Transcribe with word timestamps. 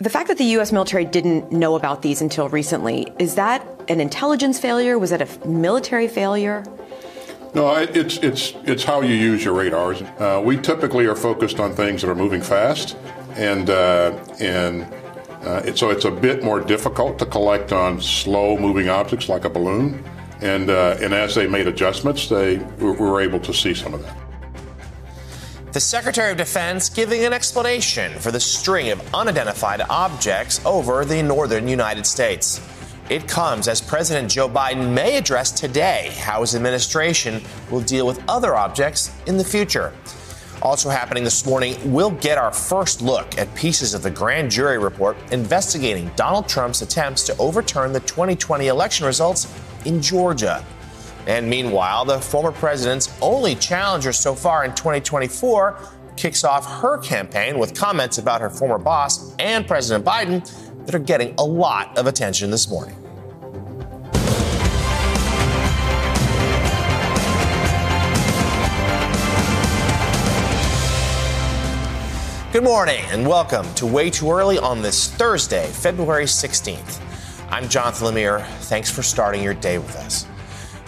The 0.00 0.10
fact 0.10 0.28
that 0.28 0.38
the 0.38 0.44
U.S. 0.44 0.70
military 0.70 1.04
didn't 1.04 1.50
know 1.50 1.74
about 1.74 2.02
these 2.02 2.22
until 2.22 2.48
recently, 2.48 3.12
is 3.18 3.34
that 3.34 3.66
an 3.88 4.00
intelligence 4.00 4.56
failure? 4.56 4.96
Was 4.96 5.10
it 5.10 5.20
a 5.20 5.48
military 5.48 6.06
failure? 6.06 6.62
No, 7.52 7.74
it's 7.74 8.18
it's 8.18 8.54
it's 8.62 8.84
how 8.84 9.00
you 9.00 9.16
use 9.16 9.44
your 9.44 9.54
radars. 9.54 10.02
Uh, 10.02 10.40
we 10.44 10.56
typically 10.56 11.06
are 11.06 11.16
focused 11.16 11.58
on 11.58 11.74
things 11.74 12.02
that 12.02 12.08
are 12.08 12.14
moving 12.14 12.40
fast, 12.40 12.96
and 13.34 13.70
uh, 13.70 14.16
and 14.38 14.84
uh, 15.42 15.62
it, 15.64 15.76
so 15.76 15.90
it's 15.90 16.04
a 16.04 16.12
bit 16.12 16.44
more 16.44 16.60
difficult 16.60 17.18
to 17.18 17.26
collect 17.26 17.72
on 17.72 18.00
slow-moving 18.00 18.88
objects 18.88 19.28
like 19.28 19.46
a 19.46 19.50
balloon. 19.50 20.04
And 20.40 20.70
uh, 20.70 20.96
and 21.00 21.12
as 21.12 21.34
they 21.34 21.48
made 21.48 21.66
adjustments, 21.66 22.28
they 22.28 22.58
we 22.58 22.92
were 22.92 23.20
able 23.20 23.40
to 23.40 23.52
see 23.52 23.74
some 23.74 23.94
of 23.94 24.02
that. 24.04 24.27
The 25.70 25.80
Secretary 25.80 26.30
of 26.30 26.38
Defense 26.38 26.88
giving 26.88 27.26
an 27.26 27.34
explanation 27.34 28.18
for 28.20 28.30
the 28.30 28.40
string 28.40 28.90
of 28.90 29.14
unidentified 29.14 29.82
objects 29.90 30.64
over 30.64 31.04
the 31.04 31.22
northern 31.22 31.68
United 31.68 32.06
States. 32.06 32.58
It 33.10 33.28
comes 33.28 33.68
as 33.68 33.82
President 33.82 34.30
Joe 34.30 34.48
Biden 34.48 34.94
may 34.94 35.18
address 35.18 35.52
today 35.52 36.10
how 36.16 36.40
his 36.40 36.54
administration 36.54 37.42
will 37.70 37.82
deal 37.82 38.06
with 38.06 38.22
other 38.28 38.56
objects 38.56 39.14
in 39.26 39.36
the 39.36 39.44
future. 39.44 39.92
Also 40.62 40.88
happening 40.88 41.22
this 41.22 41.44
morning, 41.44 41.76
we'll 41.92 42.12
get 42.12 42.38
our 42.38 42.50
first 42.50 43.02
look 43.02 43.36
at 43.36 43.54
pieces 43.54 43.92
of 43.92 44.02
the 44.02 44.10
grand 44.10 44.50
jury 44.50 44.78
report 44.78 45.18
investigating 45.32 46.10
Donald 46.16 46.48
Trump's 46.48 46.80
attempts 46.80 47.24
to 47.24 47.36
overturn 47.36 47.92
the 47.92 48.00
2020 48.00 48.68
election 48.68 49.04
results 49.04 49.46
in 49.84 50.00
Georgia. 50.00 50.64
And 51.28 51.48
meanwhile, 51.48 52.06
the 52.06 52.18
former 52.18 52.50
president's 52.50 53.14
only 53.20 53.54
challenger 53.54 54.14
so 54.14 54.34
far 54.34 54.64
in 54.64 54.74
2024 54.74 55.78
kicks 56.16 56.42
off 56.42 56.64
her 56.80 56.96
campaign 56.96 57.58
with 57.58 57.78
comments 57.78 58.16
about 58.16 58.40
her 58.40 58.48
former 58.48 58.78
boss 58.78 59.36
and 59.38 59.68
President 59.68 60.06
Biden 60.06 60.42
that 60.86 60.94
are 60.94 60.98
getting 60.98 61.34
a 61.36 61.44
lot 61.44 61.96
of 61.98 62.06
attention 62.06 62.50
this 62.50 62.70
morning. 62.70 62.96
Good 72.54 72.64
morning 72.64 73.04
and 73.10 73.26
welcome 73.26 73.66
to 73.74 73.84
Way 73.84 74.08
Too 74.08 74.32
Early 74.32 74.58
on 74.58 74.80
this 74.80 75.10
Thursday, 75.10 75.66
February 75.66 76.24
16th. 76.24 77.02
I'm 77.50 77.68
Jonathan 77.68 78.14
Lemire. 78.14 78.46
Thanks 78.62 78.90
for 78.90 79.02
starting 79.02 79.42
your 79.42 79.52
day 79.52 79.76
with 79.76 79.94
us. 79.96 80.26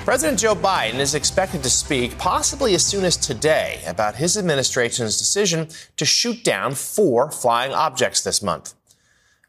President 0.04 0.38
Joe 0.38 0.54
Biden 0.54 0.98
is 0.98 1.14
expected 1.14 1.62
to 1.62 1.68
speak 1.68 2.16
possibly 2.16 2.74
as 2.74 2.84
soon 2.84 3.04
as 3.04 3.18
today 3.18 3.82
about 3.86 4.16
his 4.16 4.38
administration's 4.38 5.18
decision 5.18 5.68
to 5.98 6.06
shoot 6.06 6.42
down 6.42 6.74
four 6.74 7.30
flying 7.30 7.72
objects 7.74 8.22
this 8.22 8.42
month. 8.42 8.72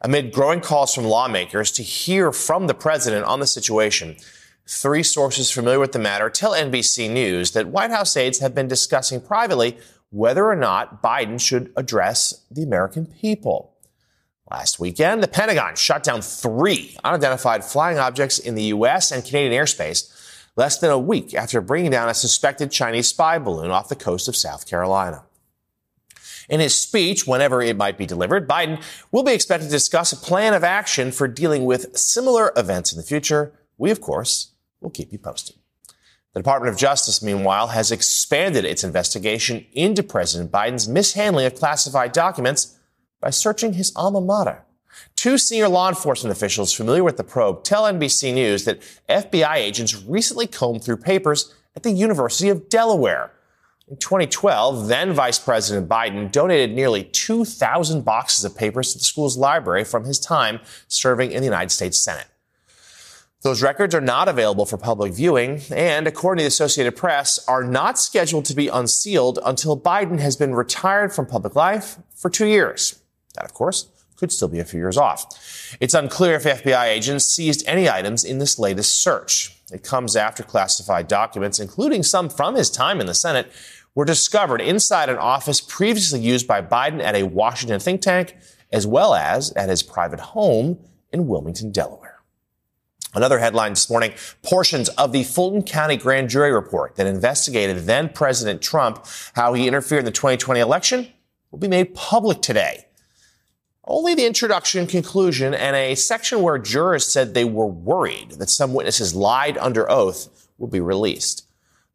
Amid 0.01 0.33
growing 0.33 0.59
calls 0.59 0.93
from 0.93 1.05
lawmakers 1.05 1.71
to 1.71 1.83
hear 1.83 2.33
from 2.33 2.67
the 2.67 2.73
president 2.73 3.25
on 3.25 3.39
the 3.39 3.47
situation, 3.47 4.17
three 4.67 5.03
sources 5.03 5.49
familiar 5.49 5.79
with 5.79 5.93
the 5.93 5.99
matter 5.99 6.29
tell 6.29 6.51
NBC 6.51 7.09
News 7.09 7.51
that 7.51 7.69
White 7.69 7.91
House 7.91 8.17
aides 8.17 8.39
have 8.39 8.53
been 8.53 8.67
discussing 8.67 9.21
privately 9.21 9.77
whether 10.09 10.45
or 10.45 10.57
not 10.57 11.01
Biden 11.01 11.39
should 11.39 11.71
address 11.77 12.45
the 12.51 12.61
American 12.61 13.05
people. 13.05 13.73
Last 14.51 14.81
weekend, 14.81 15.23
the 15.23 15.29
Pentagon 15.29 15.77
shot 15.77 16.03
down 16.03 16.21
three 16.21 16.97
unidentified 17.05 17.63
flying 17.63 17.97
objects 17.97 18.37
in 18.37 18.55
the 18.55 18.63
U.S. 18.63 19.09
and 19.13 19.23
Canadian 19.23 19.53
airspace 19.63 20.17
less 20.61 20.77
than 20.77 20.91
a 20.91 20.99
week 20.99 21.33
after 21.33 21.59
bringing 21.59 21.89
down 21.89 22.07
a 22.07 22.13
suspected 22.13 22.69
Chinese 22.69 23.07
spy 23.07 23.39
balloon 23.39 23.71
off 23.71 23.89
the 23.89 23.95
coast 23.95 24.27
of 24.27 24.35
South 24.35 24.67
Carolina. 24.67 25.23
In 26.49 26.59
his 26.59 26.79
speech, 26.79 27.25
whenever 27.25 27.63
it 27.63 27.75
might 27.75 27.97
be 27.97 28.05
delivered, 28.05 28.47
Biden 28.47 28.79
will 29.11 29.23
be 29.23 29.33
expected 29.33 29.65
to 29.65 29.71
discuss 29.71 30.13
a 30.13 30.17
plan 30.17 30.53
of 30.53 30.63
action 30.63 31.11
for 31.11 31.27
dealing 31.27 31.65
with 31.65 31.97
similar 31.97 32.51
events 32.55 32.93
in 32.93 32.99
the 32.99 33.03
future. 33.03 33.53
We, 33.79 33.89
of 33.89 34.01
course, 34.01 34.51
will 34.81 34.91
keep 34.91 35.11
you 35.11 35.17
posted. 35.17 35.55
The 36.33 36.41
Department 36.41 36.71
of 36.71 36.79
Justice, 36.79 37.23
meanwhile, 37.23 37.69
has 37.69 37.91
expanded 37.91 38.63
its 38.63 38.83
investigation 38.83 39.65
into 39.73 40.03
President 40.03 40.51
Biden's 40.51 40.87
mishandling 40.87 41.47
of 41.47 41.55
classified 41.55 42.11
documents 42.11 42.77
by 43.19 43.31
searching 43.31 43.73
his 43.73 43.91
alma 43.95 44.21
mater. 44.21 44.63
Two 45.21 45.37
senior 45.37 45.67
law 45.67 45.87
enforcement 45.87 46.35
officials 46.35 46.73
familiar 46.73 47.03
with 47.03 47.17
the 47.17 47.23
probe 47.23 47.63
tell 47.63 47.83
NBC 47.83 48.33
News 48.33 48.65
that 48.65 48.81
FBI 49.07 49.53
agents 49.57 50.03
recently 50.03 50.47
combed 50.47 50.83
through 50.83 50.97
papers 50.97 51.53
at 51.75 51.83
the 51.83 51.91
University 51.91 52.49
of 52.49 52.69
Delaware. 52.69 53.31
In 53.87 53.97
2012, 53.97 54.87
then 54.87 55.13
Vice 55.13 55.37
President 55.37 55.87
Biden 55.87 56.31
donated 56.31 56.75
nearly 56.75 57.03
2,000 57.03 58.03
boxes 58.03 58.45
of 58.45 58.57
papers 58.57 58.93
to 58.93 58.97
the 58.97 59.03
school's 59.03 59.37
library 59.37 59.83
from 59.83 60.05
his 60.05 60.17
time 60.17 60.59
serving 60.87 61.31
in 61.31 61.41
the 61.41 61.47
United 61.47 61.69
States 61.69 61.99
Senate. 61.99 62.25
Those 63.43 63.61
records 63.61 63.93
are 63.93 64.01
not 64.01 64.27
available 64.27 64.65
for 64.65 64.77
public 64.77 65.13
viewing 65.13 65.61
and, 65.69 66.07
according 66.07 66.39
to 66.39 66.45
the 66.45 66.47
Associated 66.47 66.95
Press, 66.95 67.37
are 67.47 67.63
not 67.63 67.99
scheduled 67.99 68.45
to 68.45 68.55
be 68.55 68.69
unsealed 68.69 69.37
until 69.45 69.79
Biden 69.79 70.17
has 70.17 70.35
been 70.35 70.55
retired 70.55 71.13
from 71.13 71.27
public 71.27 71.55
life 71.55 71.99
for 72.15 72.31
two 72.31 72.47
years. 72.47 72.97
That, 73.35 73.45
of 73.45 73.53
course, 73.53 73.85
could 74.21 74.31
still 74.31 74.47
be 74.47 74.59
a 74.59 74.65
few 74.65 74.79
years 74.79 74.97
off. 74.97 75.75
It's 75.79 75.95
unclear 75.95 76.35
if 76.35 76.43
FBI 76.43 76.85
agents 76.85 77.25
seized 77.25 77.63
any 77.65 77.89
items 77.89 78.23
in 78.23 78.37
this 78.37 78.59
latest 78.59 79.01
search. 79.01 79.57
It 79.73 79.83
comes 79.83 80.15
after 80.15 80.43
classified 80.43 81.07
documents, 81.07 81.59
including 81.59 82.03
some 82.03 82.29
from 82.29 82.53
his 82.53 82.69
time 82.69 83.01
in 83.01 83.07
the 83.07 83.15
Senate, 83.15 83.51
were 83.95 84.05
discovered 84.05 84.61
inside 84.61 85.09
an 85.09 85.17
office 85.17 85.59
previously 85.59 86.19
used 86.19 86.47
by 86.47 86.61
Biden 86.61 87.01
at 87.01 87.15
a 87.15 87.23
Washington 87.23 87.79
think 87.79 88.01
tank, 88.01 88.37
as 88.71 88.85
well 88.85 89.15
as 89.15 89.51
at 89.53 89.69
his 89.69 89.81
private 89.81 90.19
home 90.19 90.77
in 91.11 91.25
Wilmington, 91.25 91.71
Delaware. 91.71 92.19
Another 93.15 93.39
headline 93.39 93.71
this 93.71 93.89
morning 93.89 94.13
portions 94.43 94.87
of 94.89 95.13
the 95.13 95.23
Fulton 95.23 95.63
County 95.63 95.97
grand 95.97 96.29
jury 96.29 96.53
report 96.53 96.95
that 96.95 97.07
investigated 97.07 97.87
then 97.87 98.07
President 98.07 98.61
Trump, 98.61 99.03
how 99.33 99.53
he 99.53 99.67
interfered 99.67 99.99
in 99.99 100.05
the 100.05 100.11
2020 100.11 100.59
election, 100.59 101.07
will 101.49 101.57
be 101.57 101.67
made 101.67 101.95
public 101.95 102.43
today. 102.43 102.85
Only 103.85 104.13
the 104.13 104.27
introduction, 104.27 104.85
conclusion, 104.85 105.55
and 105.55 105.75
a 105.75 105.95
section 105.95 106.43
where 106.43 106.59
jurors 106.59 107.07
said 107.07 107.33
they 107.33 107.45
were 107.45 107.65
worried 107.65 108.33
that 108.33 108.51
some 108.51 108.75
witnesses 108.75 109.15
lied 109.15 109.57
under 109.57 109.89
oath 109.89 110.47
will 110.59 110.67
be 110.67 110.79
released. 110.79 111.47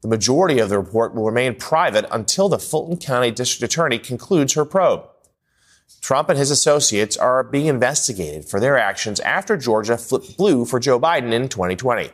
The 0.02 0.08
majority 0.08 0.58
of 0.58 0.68
the 0.68 0.78
report 0.78 1.14
will 1.14 1.24
remain 1.24 1.54
private 1.54 2.04
until 2.10 2.48
the 2.48 2.58
Fulton 2.58 2.96
County 2.96 3.30
District 3.30 3.72
Attorney 3.72 3.98
concludes 3.98 4.54
her 4.54 4.64
probe. 4.64 5.08
Trump 6.00 6.28
and 6.28 6.38
his 6.38 6.50
associates 6.50 7.16
are 7.16 7.44
being 7.44 7.66
investigated 7.66 8.44
for 8.44 8.58
their 8.58 8.76
actions 8.76 9.20
after 9.20 9.56
Georgia 9.56 9.96
flipped 9.96 10.36
blue 10.36 10.64
for 10.64 10.80
Joe 10.80 10.98
Biden 10.98 11.32
in 11.32 11.48
2020. 11.48 12.10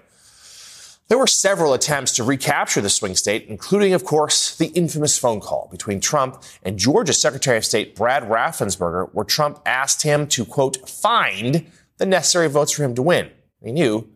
There 1.13 1.19
were 1.19 1.27
several 1.27 1.75
attempts 1.75 2.13
to 2.13 2.25
recapture 2.25 2.81
the 2.81 2.89
swing 2.89 3.17
state, 3.17 3.45
including, 3.47 3.93
of 3.93 4.03
course, 4.03 4.57
the 4.57 4.69
infamous 4.69 5.19
phone 5.19 5.41
call 5.41 5.69
between 5.71 6.01
Trump 6.01 6.43
and 6.63 6.79
Georgia 6.79 7.13
Secretary 7.13 7.59
of 7.59 7.67
State 7.67 7.95
Brad 7.95 8.23
Raffensperger, 8.23 9.11
where 9.13 9.27
Trump 9.27 9.61
asked 9.67 10.05
him 10.05 10.27
to, 10.29 10.47
quote, 10.47 10.89
find 10.89 11.71
the 11.99 12.07
necessary 12.07 12.49
votes 12.49 12.73
for 12.73 12.85
him 12.85 12.95
to 12.95 13.03
win. 13.03 13.31
He 13.63 13.73
knew 13.73 14.09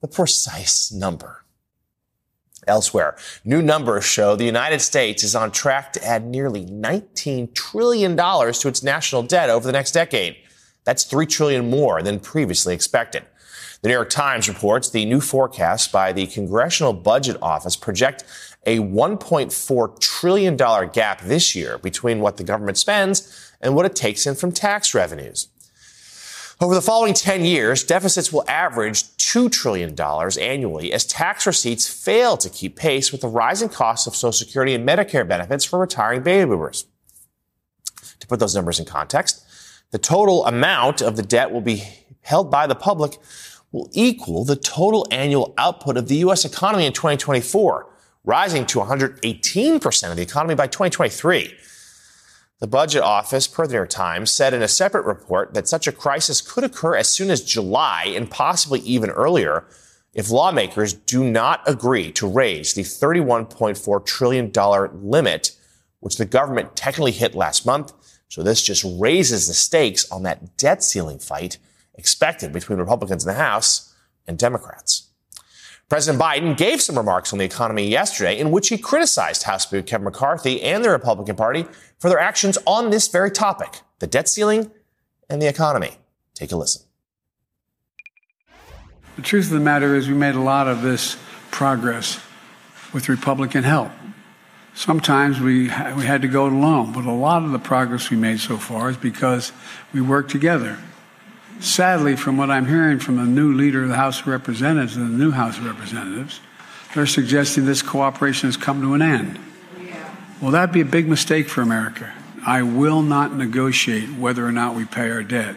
the 0.00 0.06
precise 0.06 0.92
number. 0.92 1.44
Elsewhere, 2.68 3.16
new 3.44 3.60
numbers 3.60 4.04
show 4.04 4.36
the 4.36 4.44
United 4.44 4.78
States 4.78 5.24
is 5.24 5.34
on 5.34 5.50
track 5.50 5.92
to 5.94 6.06
add 6.06 6.24
nearly 6.24 6.64
$19 6.66 7.52
trillion 7.52 8.16
to 8.16 8.68
its 8.68 8.84
national 8.84 9.24
debt 9.24 9.50
over 9.50 9.66
the 9.66 9.72
next 9.72 9.90
decade. 9.90 10.36
That's 10.84 11.02
3 11.02 11.26
trillion 11.26 11.68
more 11.68 12.00
than 12.00 12.20
previously 12.20 12.74
expected. 12.74 13.24
The 13.84 13.88
New 13.88 13.96
York 13.96 14.08
Times 14.08 14.48
reports 14.48 14.88
the 14.88 15.04
new 15.04 15.20
forecasts 15.20 15.88
by 15.88 16.14
the 16.14 16.26
Congressional 16.26 16.94
Budget 16.94 17.36
Office 17.42 17.76
project 17.76 18.24
a 18.64 18.78
$1.4 18.78 20.00
trillion 20.00 20.56
gap 20.56 21.20
this 21.20 21.54
year 21.54 21.76
between 21.76 22.20
what 22.20 22.38
the 22.38 22.44
government 22.44 22.78
spends 22.78 23.52
and 23.60 23.74
what 23.74 23.84
it 23.84 23.94
takes 23.94 24.26
in 24.26 24.36
from 24.36 24.52
tax 24.52 24.94
revenues. 24.94 25.48
Over 26.62 26.74
the 26.74 26.80
following 26.80 27.12
10 27.12 27.44
years, 27.44 27.84
deficits 27.84 28.32
will 28.32 28.48
average 28.48 29.02
$2 29.18 29.52
trillion 29.52 29.94
annually 30.00 30.90
as 30.90 31.04
tax 31.04 31.46
receipts 31.46 31.86
fail 31.86 32.38
to 32.38 32.48
keep 32.48 32.76
pace 32.76 33.12
with 33.12 33.20
the 33.20 33.28
rising 33.28 33.68
costs 33.68 34.06
of 34.06 34.16
Social 34.16 34.32
Security 34.32 34.74
and 34.74 34.88
Medicare 34.88 35.28
benefits 35.28 35.62
for 35.62 35.78
retiring 35.78 36.22
baby 36.22 36.48
boomers. 36.48 36.86
To 38.20 38.26
put 38.26 38.40
those 38.40 38.54
numbers 38.54 38.80
in 38.80 38.86
context, 38.86 39.44
the 39.90 39.98
total 39.98 40.46
amount 40.46 41.02
of 41.02 41.16
the 41.16 41.22
debt 41.22 41.50
will 41.50 41.60
be 41.60 41.84
held 42.22 42.50
by 42.50 42.66
the 42.66 42.74
public 42.74 43.18
will 43.74 43.90
equal 43.92 44.44
the 44.44 44.54
total 44.54 45.04
annual 45.10 45.52
output 45.58 45.96
of 45.96 46.06
the 46.06 46.18
U.S. 46.18 46.44
economy 46.44 46.86
in 46.86 46.92
2024, 46.92 47.90
rising 48.22 48.64
to 48.66 48.78
118% 48.78 50.10
of 50.10 50.16
the 50.16 50.22
economy 50.22 50.54
by 50.54 50.68
2023. 50.68 51.52
The 52.60 52.66
Budget 52.68 53.02
Office, 53.02 53.48
per 53.48 53.66
the 53.66 53.72
New 53.72 53.78
York 53.78 53.90
Times, 53.90 54.30
said 54.30 54.54
in 54.54 54.62
a 54.62 54.68
separate 54.68 55.04
report 55.04 55.54
that 55.54 55.66
such 55.66 55.88
a 55.88 55.92
crisis 55.92 56.40
could 56.40 56.62
occur 56.62 56.94
as 56.94 57.08
soon 57.08 57.32
as 57.32 57.42
July 57.42 58.04
and 58.14 58.30
possibly 58.30 58.78
even 58.80 59.10
earlier 59.10 59.66
if 60.14 60.30
lawmakers 60.30 60.94
do 60.94 61.24
not 61.24 61.60
agree 61.66 62.12
to 62.12 62.28
raise 62.28 62.74
the 62.74 62.82
$31.4 62.82 64.06
trillion 64.06 64.52
limit, 65.02 65.50
which 65.98 66.16
the 66.16 66.24
government 66.24 66.76
technically 66.76 67.10
hit 67.10 67.34
last 67.34 67.66
month, 67.66 67.92
So 68.28 68.44
this 68.44 68.62
just 68.62 68.86
raises 69.00 69.48
the 69.48 69.54
stakes 69.54 70.08
on 70.12 70.22
that 70.22 70.56
debt 70.56 70.84
ceiling 70.84 71.18
fight 71.18 71.58
expected 71.94 72.52
between 72.52 72.78
Republicans 72.78 73.24
in 73.24 73.28
the 73.28 73.38
House 73.38 73.94
and 74.26 74.38
Democrats. 74.38 75.08
President 75.88 76.22
Biden 76.22 76.56
gave 76.56 76.80
some 76.80 76.96
remarks 76.96 77.32
on 77.32 77.38
the 77.38 77.44
economy 77.44 77.86
yesterday 77.86 78.38
in 78.38 78.50
which 78.50 78.68
he 78.68 78.78
criticized 78.78 79.42
House 79.42 79.64
Speaker 79.64 79.86
Kevin 79.86 80.04
McCarthy 80.04 80.62
and 80.62 80.84
the 80.84 80.90
Republican 80.90 81.36
Party 81.36 81.66
for 81.98 82.08
their 82.08 82.18
actions 82.18 82.56
on 82.66 82.90
this 82.90 83.06
very 83.08 83.30
topic, 83.30 83.80
the 83.98 84.06
debt 84.06 84.28
ceiling 84.28 84.70
and 85.28 85.42
the 85.42 85.46
economy. 85.46 85.92
Take 86.34 86.52
a 86.52 86.56
listen. 86.56 86.82
The 89.16 89.22
truth 89.22 89.46
of 89.46 89.52
the 89.52 89.60
matter 89.60 89.94
is 89.94 90.08
we 90.08 90.14
made 90.14 90.34
a 90.34 90.40
lot 90.40 90.66
of 90.66 90.82
this 90.82 91.16
progress 91.50 92.18
with 92.92 93.08
Republican 93.08 93.62
help. 93.62 93.92
Sometimes 94.74 95.38
we, 95.38 95.64
we 95.94 96.04
had 96.04 96.22
to 96.22 96.28
go 96.28 96.48
it 96.48 96.52
alone, 96.52 96.92
but 96.92 97.04
a 97.04 97.12
lot 97.12 97.44
of 97.44 97.52
the 97.52 97.60
progress 97.60 98.10
we 98.10 98.16
made 98.16 98.40
so 98.40 98.56
far 98.56 98.90
is 98.90 98.96
because 98.96 99.52
we 99.92 100.00
worked 100.00 100.30
together. 100.30 100.78
Sadly, 101.60 102.16
from 102.16 102.36
what 102.36 102.50
I'm 102.50 102.66
hearing 102.66 102.98
from 102.98 103.16
the 103.16 103.24
new 103.24 103.52
leader 103.54 103.82
of 103.82 103.88
the 103.88 103.96
House 103.96 104.20
of 104.20 104.26
Representatives 104.26 104.96
and 104.96 105.14
the 105.14 105.18
new 105.18 105.30
House 105.30 105.56
of 105.58 105.64
Representatives, 105.64 106.40
they're 106.94 107.06
suggesting 107.06 107.64
this 107.64 107.82
cooperation 107.82 108.48
has 108.48 108.56
come 108.56 108.80
to 108.82 108.94
an 108.94 109.02
end. 109.02 109.38
Well, 110.40 110.50
that'd 110.50 110.72
be 110.72 110.80
a 110.80 110.84
big 110.84 111.08
mistake 111.08 111.48
for 111.48 111.62
America. 111.62 112.12
I 112.46 112.62
will 112.62 113.02
not 113.02 113.34
negotiate 113.34 114.10
whether 114.10 114.46
or 114.46 114.52
not 114.52 114.74
we 114.74 114.84
pay 114.84 115.10
our 115.10 115.22
debt. 115.22 115.56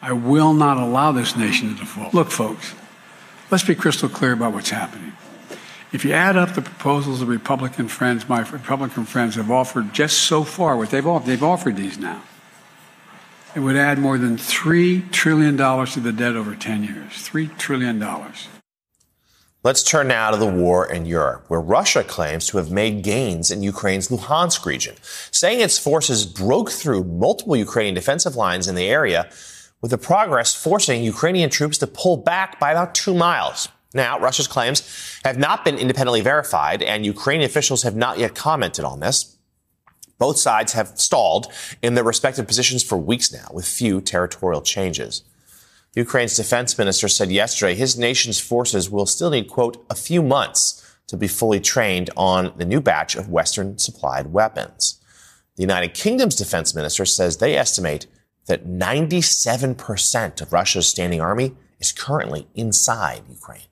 I 0.00 0.12
will 0.12 0.54
not 0.54 0.78
allow 0.78 1.12
this 1.12 1.36
nation 1.36 1.74
to 1.74 1.80
default. 1.80 2.14
Look, 2.14 2.30
folks, 2.30 2.74
let's 3.50 3.64
be 3.64 3.74
crystal 3.74 4.08
clear 4.08 4.32
about 4.32 4.52
what's 4.52 4.70
happening. 4.70 5.12
If 5.92 6.04
you 6.04 6.12
add 6.12 6.36
up 6.36 6.54
the 6.54 6.62
proposals 6.62 7.20
the 7.20 7.26
Republican 7.26 7.88
friends, 7.88 8.28
my 8.28 8.40
Republican 8.40 9.04
friends, 9.04 9.36
have 9.36 9.50
offered 9.50 9.92
just 9.92 10.18
so 10.18 10.42
far, 10.42 10.76
what 10.76 10.90
they've 10.90 11.06
offered, 11.06 11.26
they've 11.26 11.42
offered 11.42 11.76
these 11.76 11.98
now. 11.98 12.22
It 13.54 13.60
would 13.60 13.76
add 13.76 13.98
more 13.98 14.18
than 14.18 14.36
$3 14.36 15.12
trillion 15.12 15.56
to 15.56 16.00
the 16.00 16.12
debt 16.12 16.34
over 16.34 16.56
10 16.56 16.82
years. 16.82 17.12
$3 17.12 17.56
trillion. 17.56 18.04
Let's 19.62 19.84
turn 19.84 20.08
now 20.08 20.32
to 20.32 20.36
the 20.36 20.46
war 20.46 20.84
in 20.84 21.06
Europe, 21.06 21.44
where 21.46 21.60
Russia 21.60 22.02
claims 22.02 22.48
to 22.48 22.56
have 22.58 22.72
made 22.72 23.04
gains 23.04 23.52
in 23.52 23.62
Ukraine's 23.62 24.08
Luhansk 24.08 24.66
region, 24.66 24.96
saying 25.30 25.60
its 25.60 25.78
forces 25.78 26.26
broke 26.26 26.70
through 26.70 27.04
multiple 27.04 27.56
Ukrainian 27.56 27.94
defensive 27.94 28.34
lines 28.34 28.66
in 28.66 28.74
the 28.74 28.88
area, 28.88 29.30
with 29.80 29.92
the 29.92 29.98
progress 29.98 30.54
forcing 30.54 31.04
Ukrainian 31.04 31.48
troops 31.48 31.78
to 31.78 31.86
pull 31.86 32.16
back 32.16 32.58
by 32.58 32.72
about 32.72 32.94
two 32.94 33.14
miles. 33.14 33.68
Now, 33.94 34.18
Russia's 34.18 34.48
claims 34.48 34.82
have 35.24 35.38
not 35.38 35.64
been 35.64 35.78
independently 35.78 36.22
verified, 36.22 36.82
and 36.82 37.06
Ukrainian 37.06 37.48
officials 37.48 37.84
have 37.84 37.94
not 37.94 38.18
yet 38.18 38.34
commented 38.34 38.84
on 38.84 38.98
this. 38.98 39.33
Both 40.24 40.38
sides 40.38 40.72
have 40.72 40.98
stalled 40.98 41.52
in 41.82 41.92
their 41.92 42.02
respective 42.02 42.46
positions 42.46 42.82
for 42.82 42.96
weeks 42.96 43.30
now, 43.30 43.46
with 43.52 43.66
few 43.68 44.00
territorial 44.00 44.62
changes. 44.62 45.22
Ukraine's 45.94 46.34
defense 46.34 46.78
minister 46.78 47.08
said 47.08 47.30
yesterday 47.30 47.74
his 47.74 47.98
nation's 47.98 48.40
forces 48.40 48.88
will 48.88 49.04
still 49.04 49.28
need, 49.28 49.50
quote, 49.50 49.84
a 49.90 49.94
few 49.94 50.22
months 50.22 50.82
to 51.08 51.18
be 51.18 51.28
fully 51.28 51.60
trained 51.60 52.08
on 52.16 52.54
the 52.56 52.64
new 52.64 52.80
batch 52.80 53.16
of 53.16 53.28
Western 53.28 53.76
supplied 53.76 54.32
weapons. 54.32 54.98
The 55.56 55.62
United 55.62 55.92
Kingdom's 55.92 56.36
defense 56.36 56.74
minister 56.74 57.04
says 57.04 57.36
they 57.36 57.54
estimate 57.54 58.06
that 58.46 58.66
97% 58.66 60.40
of 60.40 60.54
Russia's 60.54 60.88
standing 60.88 61.20
army 61.20 61.54
is 61.80 61.92
currently 61.92 62.48
inside 62.54 63.24
Ukraine. 63.28 63.68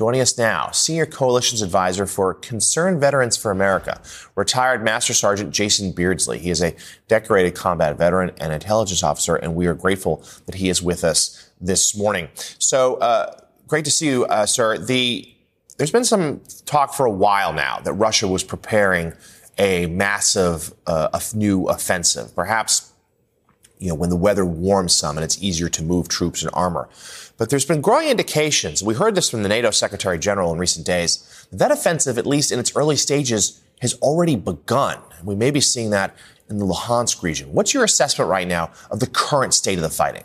Joining 0.00 0.22
us 0.22 0.38
now, 0.38 0.70
Senior 0.70 1.04
Coalitions 1.04 1.60
Advisor 1.60 2.06
for 2.06 2.32
Concerned 2.32 3.02
Veterans 3.02 3.36
for 3.36 3.50
America, 3.50 4.00
retired 4.34 4.82
Master 4.82 5.12
Sergeant 5.12 5.50
Jason 5.50 5.92
Beardsley. 5.92 6.38
He 6.38 6.48
is 6.48 6.62
a 6.62 6.74
decorated 7.06 7.54
combat 7.54 7.98
veteran 7.98 8.30
and 8.38 8.50
intelligence 8.50 9.02
officer, 9.02 9.36
and 9.36 9.54
we 9.54 9.66
are 9.66 9.74
grateful 9.74 10.24
that 10.46 10.54
he 10.54 10.70
is 10.70 10.80
with 10.82 11.04
us 11.04 11.50
this 11.60 11.94
morning. 11.94 12.30
So, 12.34 12.94
uh, 12.94 13.42
great 13.68 13.84
to 13.84 13.90
see 13.90 14.06
you, 14.06 14.24
uh, 14.24 14.46
sir. 14.46 14.78
The 14.78 15.28
there's 15.76 15.90
been 15.90 16.04
some 16.04 16.40
talk 16.64 16.94
for 16.94 17.04
a 17.04 17.10
while 17.10 17.52
now 17.52 17.80
that 17.80 17.92
Russia 17.92 18.26
was 18.26 18.42
preparing 18.42 19.12
a 19.58 19.84
massive 19.84 20.72
uh, 20.86 21.08
a 21.12 21.20
new 21.36 21.68
offensive, 21.68 22.34
perhaps 22.34 22.90
you 23.78 23.88
know 23.88 23.94
when 23.94 24.08
the 24.08 24.16
weather 24.16 24.46
warms 24.46 24.94
some 24.94 25.18
and 25.18 25.24
it's 25.24 25.42
easier 25.42 25.68
to 25.68 25.82
move 25.82 26.08
troops 26.08 26.42
and 26.42 26.50
armor. 26.54 26.88
But 27.40 27.48
there's 27.48 27.64
been 27.64 27.80
growing 27.80 28.08
indications, 28.08 28.82
we 28.82 28.92
heard 28.92 29.14
this 29.14 29.30
from 29.30 29.42
the 29.42 29.48
NATO 29.48 29.70
Secretary 29.70 30.18
General 30.18 30.52
in 30.52 30.58
recent 30.58 30.84
days, 30.84 31.46
that 31.50 31.70
offensive, 31.70 32.18
at 32.18 32.26
least 32.26 32.52
in 32.52 32.58
its 32.58 32.76
early 32.76 32.96
stages, 32.96 33.62
has 33.80 33.94
already 34.02 34.36
begun. 34.36 34.98
We 35.24 35.34
may 35.34 35.50
be 35.50 35.62
seeing 35.62 35.88
that 35.88 36.14
in 36.50 36.58
the 36.58 36.66
Luhansk 36.66 37.22
region. 37.22 37.54
What's 37.54 37.72
your 37.72 37.82
assessment 37.82 38.28
right 38.28 38.46
now 38.46 38.72
of 38.90 39.00
the 39.00 39.06
current 39.06 39.54
state 39.54 39.78
of 39.78 39.82
the 39.82 39.88
fighting? 39.88 40.24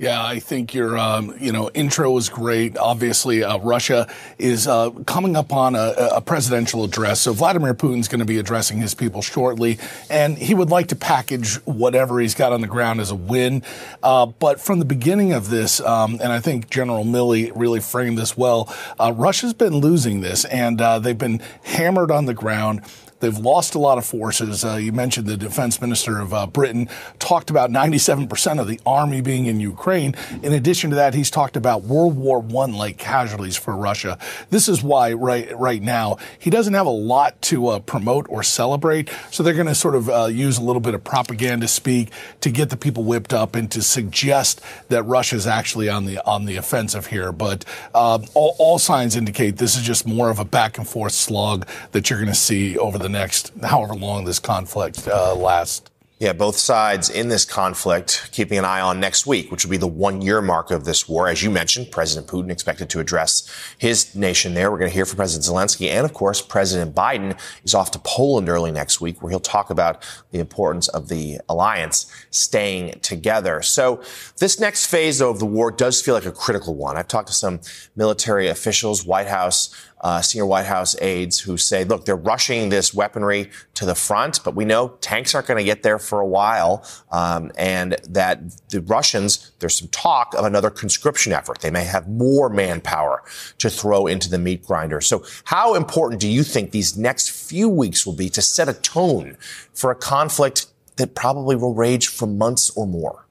Yeah, 0.00 0.24
I 0.24 0.38
think 0.38 0.72
your 0.72 0.96
um, 0.96 1.34
you 1.38 1.52
know 1.52 1.68
intro 1.74 2.10
was 2.10 2.30
great. 2.30 2.78
Obviously, 2.78 3.44
uh, 3.44 3.58
Russia 3.58 4.08
is 4.38 4.66
uh, 4.66 4.88
coming 5.04 5.36
up 5.36 5.52
on 5.52 5.74
a, 5.74 5.92
a, 6.14 6.22
presidential 6.22 6.84
address, 6.84 7.20
so 7.20 7.34
Vladimir 7.34 7.74
Putin's 7.74 8.08
going 8.08 8.20
to 8.20 8.24
be 8.24 8.38
addressing 8.38 8.78
his 8.78 8.94
people 8.94 9.20
shortly, 9.20 9.78
and 10.08 10.38
he 10.38 10.54
would 10.54 10.70
like 10.70 10.86
to 10.86 10.96
package 10.96 11.56
whatever 11.66 12.18
he's 12.18 12.34
got 12.34 12.50
on 12.50 12.62
the 12.62 12.66
ground 12.66 12.98
as 12.98 13.10
a 13.10 13.14
win. 13.14 13.62
Uh, 14.02 14.24
but 14.24 14.58
from 14.58 14.78
the 14.78 14.86
beginning 14.86 15.34
of 15.34 15.50
this, 15.50 15.80
um, 15.82 16.12
and 16.22 16.32
I 16.32 16.40
think 16.40 16.70
General 16.70 17.04
Milley 17.04 17.52
really 17.54 17.80
framed 17.80 18.16
this 18.16 18.38
well, 18.38 18.74
uh, 18.98 19.12
Russia's 19.14 19.52
been 19.52 19.74
losing 19.74 20.22
this, 20.22 20.46
and 20.46 20.80
uh, 20.80 20.98
they've 20.98 21.18
been 21.18 21.42
hammered 21.62 22.10
on 22.10 22.24
the 22.24 22.32
ground. 22.32 22.80
They've 23.20 23.36
lost 23.36 23.74
a 23.74 23.78
lot 23.78 23.98
of 23.98 24.06
forces. 24.06 24.64
Uh, 24.64 24.76
you 24.76 24.92
mentioned 24.92 25.26
the 25.26 25.36
defense 25.36 25.80
minister 25.80 26.18
of 26.18 26.34
uh, 26.34 26.46
Britain 26.46 26.88
talked 27.18 27.50
about 27.50 27.70
97% 27.70 28.60
of 28.60 28.66
the 28.66 28.80
army 28.84 29.20
being 29.20 29.46
in 29.46 29.60
Ukraine. 29.60 30.14
In 30.42 30.52
addition 30.52 30.90
to 30.90 30.96
that, 30.96 31.14
he's 31.14 31.30
talked 31.30 31.56
about 31.56 31.82
World 31.84 32.16
War 32.16 32.42
I 32.42 32.66
like 32.66 32.98
casualties 32.98 33.56
for 33.56 33.76
Russia. 33.76 34.18
This 34.48 34.68
is 34.68 34.82
why 34.82 35.12
right 35.12 35.56
right 35.56 35.82
now 35.82 36.16
he 36.38 36.50
doesn't 36.50 36.74
have 36.74 36.86
a 36.86 36.90
lot 36.90 37.40
to 37.42 37.68
uh, 37.68 37.78
promote 37.80 38.26
or 38.28 38.42
celebrate. 38.42 39.10
So 39.30 39.42
they're 39.42 39.54
going 39.54 39.66
to 39.66 39.74
sort 39.74 39.94
of 39.94 40.08
uh, 40.08 40.26
use 40.26 40.58
a 40.58 40.62
little 40.62 40.80
bit 40.80 40.94
of 40.94 41.04
propaganda 41.04 41.68
speak 41.68 42.10
to 42.40 42.50
get 42.50 42.70
the 42.70 42.76
people 42.76 43.04
whipped 43.04 43.34
up 43.34 43.54
and 43.54 43.70
to 43.72 43.82
suggest 43.82 44.60
that 44.88 45.02
Russia 45.02 45.36
is 45.36 45.46
actually 45.46 45.88
on 45.88 46.06
the 46.06 46.24
on 46.26 46.46
the 46.46 46.56
offensive 46.56 47.06
here. 47.06 47.32
But 47.32 47.64
uh, 47.94 48.20
all, 48.34 48.56
all 48.58 48.78
signs 48.78 49.14
indicate 49.14 49.58
this 49.58 49.76
is 49.76 49.82
just 49.82 50.06
more 50.06 50.30
of 50.30 50.38
a 50.38 50.44
back 50.44 50.78
and 50.78 50.88
forth 50.88 51.12
slog 51.12 51.66
that 51.92 52.08
you're 52.08 52.18
going 52.18 52.32
to 52.32 52.34
see 52.34 52.78
over 52.78 52.98
the 52.98 53.09
next 53.12 53.52
however 53.62 53.94
long 53.94 54.24
this 54.24 54.38
conflict 54.38 55.06
uh, 55.08 55.34
lasts. 55.34 55.89
Yeah, 56.20 56.34
both 56.34 56.58
sides 56.58 57.08
in 57.08 57.30
this 57.30 57.46
conflict 57.46 58.28
keeping 58.30 58.58
an 58.58 58.64
eye 58.66 58.82
on 58.82 59.00
next 59.00 59.26
week, 59.26 59.50
which 59.50 59.64
will 59.64 59.70
be 59.70 59.78
the 59.78 59.86
one 59.86 60.20
year 60.20 60.42
mark 60.42 60.70
of 60.70 60.84
this 60.84 61.08
war. 61.08 61.28
As 61.28 61.42
you 61.42 61.50
mentioned, 61.50 61.90
President 61.90 62.26
Putin 62.26 62.50
expected 62.50 62.90
to 62.90 63.00
address 63.00 63.50
his 63.78 64.14
nation 64.14 64.52
there. 64.52 64.70
We're 64.70 64.76
going 64.76 64.90
to 64.90 64.94
hear 64.94 65.06
from 65.06 65.16
President 65.16 65.46
Zelensky. 65.46 65.88
And 65.88 66.04
of 66.04 66.12
course, 66.12 66.42
President 66.42 66.94
Biden 66.94 67.40
is 67.64 67.74
off 67.74 67.90
to 67.92 67.98
Poland 68.00 68.50
early 68.50 68.70
next 68.70 69.00
week, 69.00 69.22
where 69.22 69.30
he'll 69.30 69.40
talk 69.40 69.70
about 69.70 70.06
the 70.30 70.40
importance 70.40 70.88
of 70.88 71.08
the 71.08 71.40
alliance 71.48 72.12
staying 72.28 73.00
together. 73.00 73.62
So 73.62 74.02
this 74.40 74.60
next 74.60 74.88
phase 74.88 75.22
of 75.22 75.38
the 75.38 75.46
war 75.46 75.70
does 75.70 76.02
feel 76.02 76.12
like 76.12 76.26
a 76.26 76.32
critical 76.32 76.74
one. 76.74 76.98
I've 76.98 77.08
talked 77.08 77.28
to 77.28 77.34
some 77.34 77.60
military 77.96 78.48
officials, 78.48 79.06
White 79.06 79.28
House 79.28 79.74
uh, 80.00 80.22
senior 80.22 80.46
White 80.46 80.66
House 80.66 80.96
aides 81.00 81.40
who 81.40 81.56
say, 81.56 81.84
look, 81.84 82.04
they're 82.04 82.16
rushing 82.16 82.68
this 82.70 82.94
weaponry 82.94 83.50
to 83.74 83.84
the 83.84 83.94
front, 83.94 84.42
but 84.44 84.54
we 84.54 84.64
know 84.64 84.88
tanks 85.00 85.34
aren't 85.34 85.46
going 85.46 85.58
to 85.58 85.64
get 85.64 85.82
there 85.82 85.98
for 86.10 86.20
a 86.20 86.26
while, 86.26 86.84
um, 87.10 87.52
and 87.56 87.96
that 88.06 88.36
the 88.68 88.82
Russians, 88.82 89.52
there's 89.60 89.76
some 89.76 89.88
talk 89.88 90.34
of 90.34 90.44
another 90.44 90.68
conscription 90.68 91.32
effort. 91.32 91.60
They 91.60 91.70
may 91.70 91.84
have 91.84 92.08
more 92.08 92.50
manpower 92.50 93.22
to 93.58 93.70
throw 93.70 94.06
into 94.06 94.28
the 94.28 94.38
meat 94.38 94.66
grinder. 94.66 95.00
So 95.00 95.24
how 95.44 95.74
important 95.74 96.20
do 96.20 96.28
you 96.28 96.42
think 96.42 96.72
these 96.72 96.98
next 96.98 97.30
few 97.30 97.68
weeks 97.68 98.04
will 98.04 98.18
be 98.24 98.28
to 98.30 98.42
set 98.42 98.68
a 98.68 98.74
tone 98.74 99.36
for 99.72 99.90
a 99.90 99.94
conflict 99.94 100.66
that 100.96 101.14
probably 101.14 101.56
will 101.56 101.74
rage 101.74 102.08
for 102.08 102.26
months 102.26 102.70
or 102.76 102.86
more? 102.86 103.26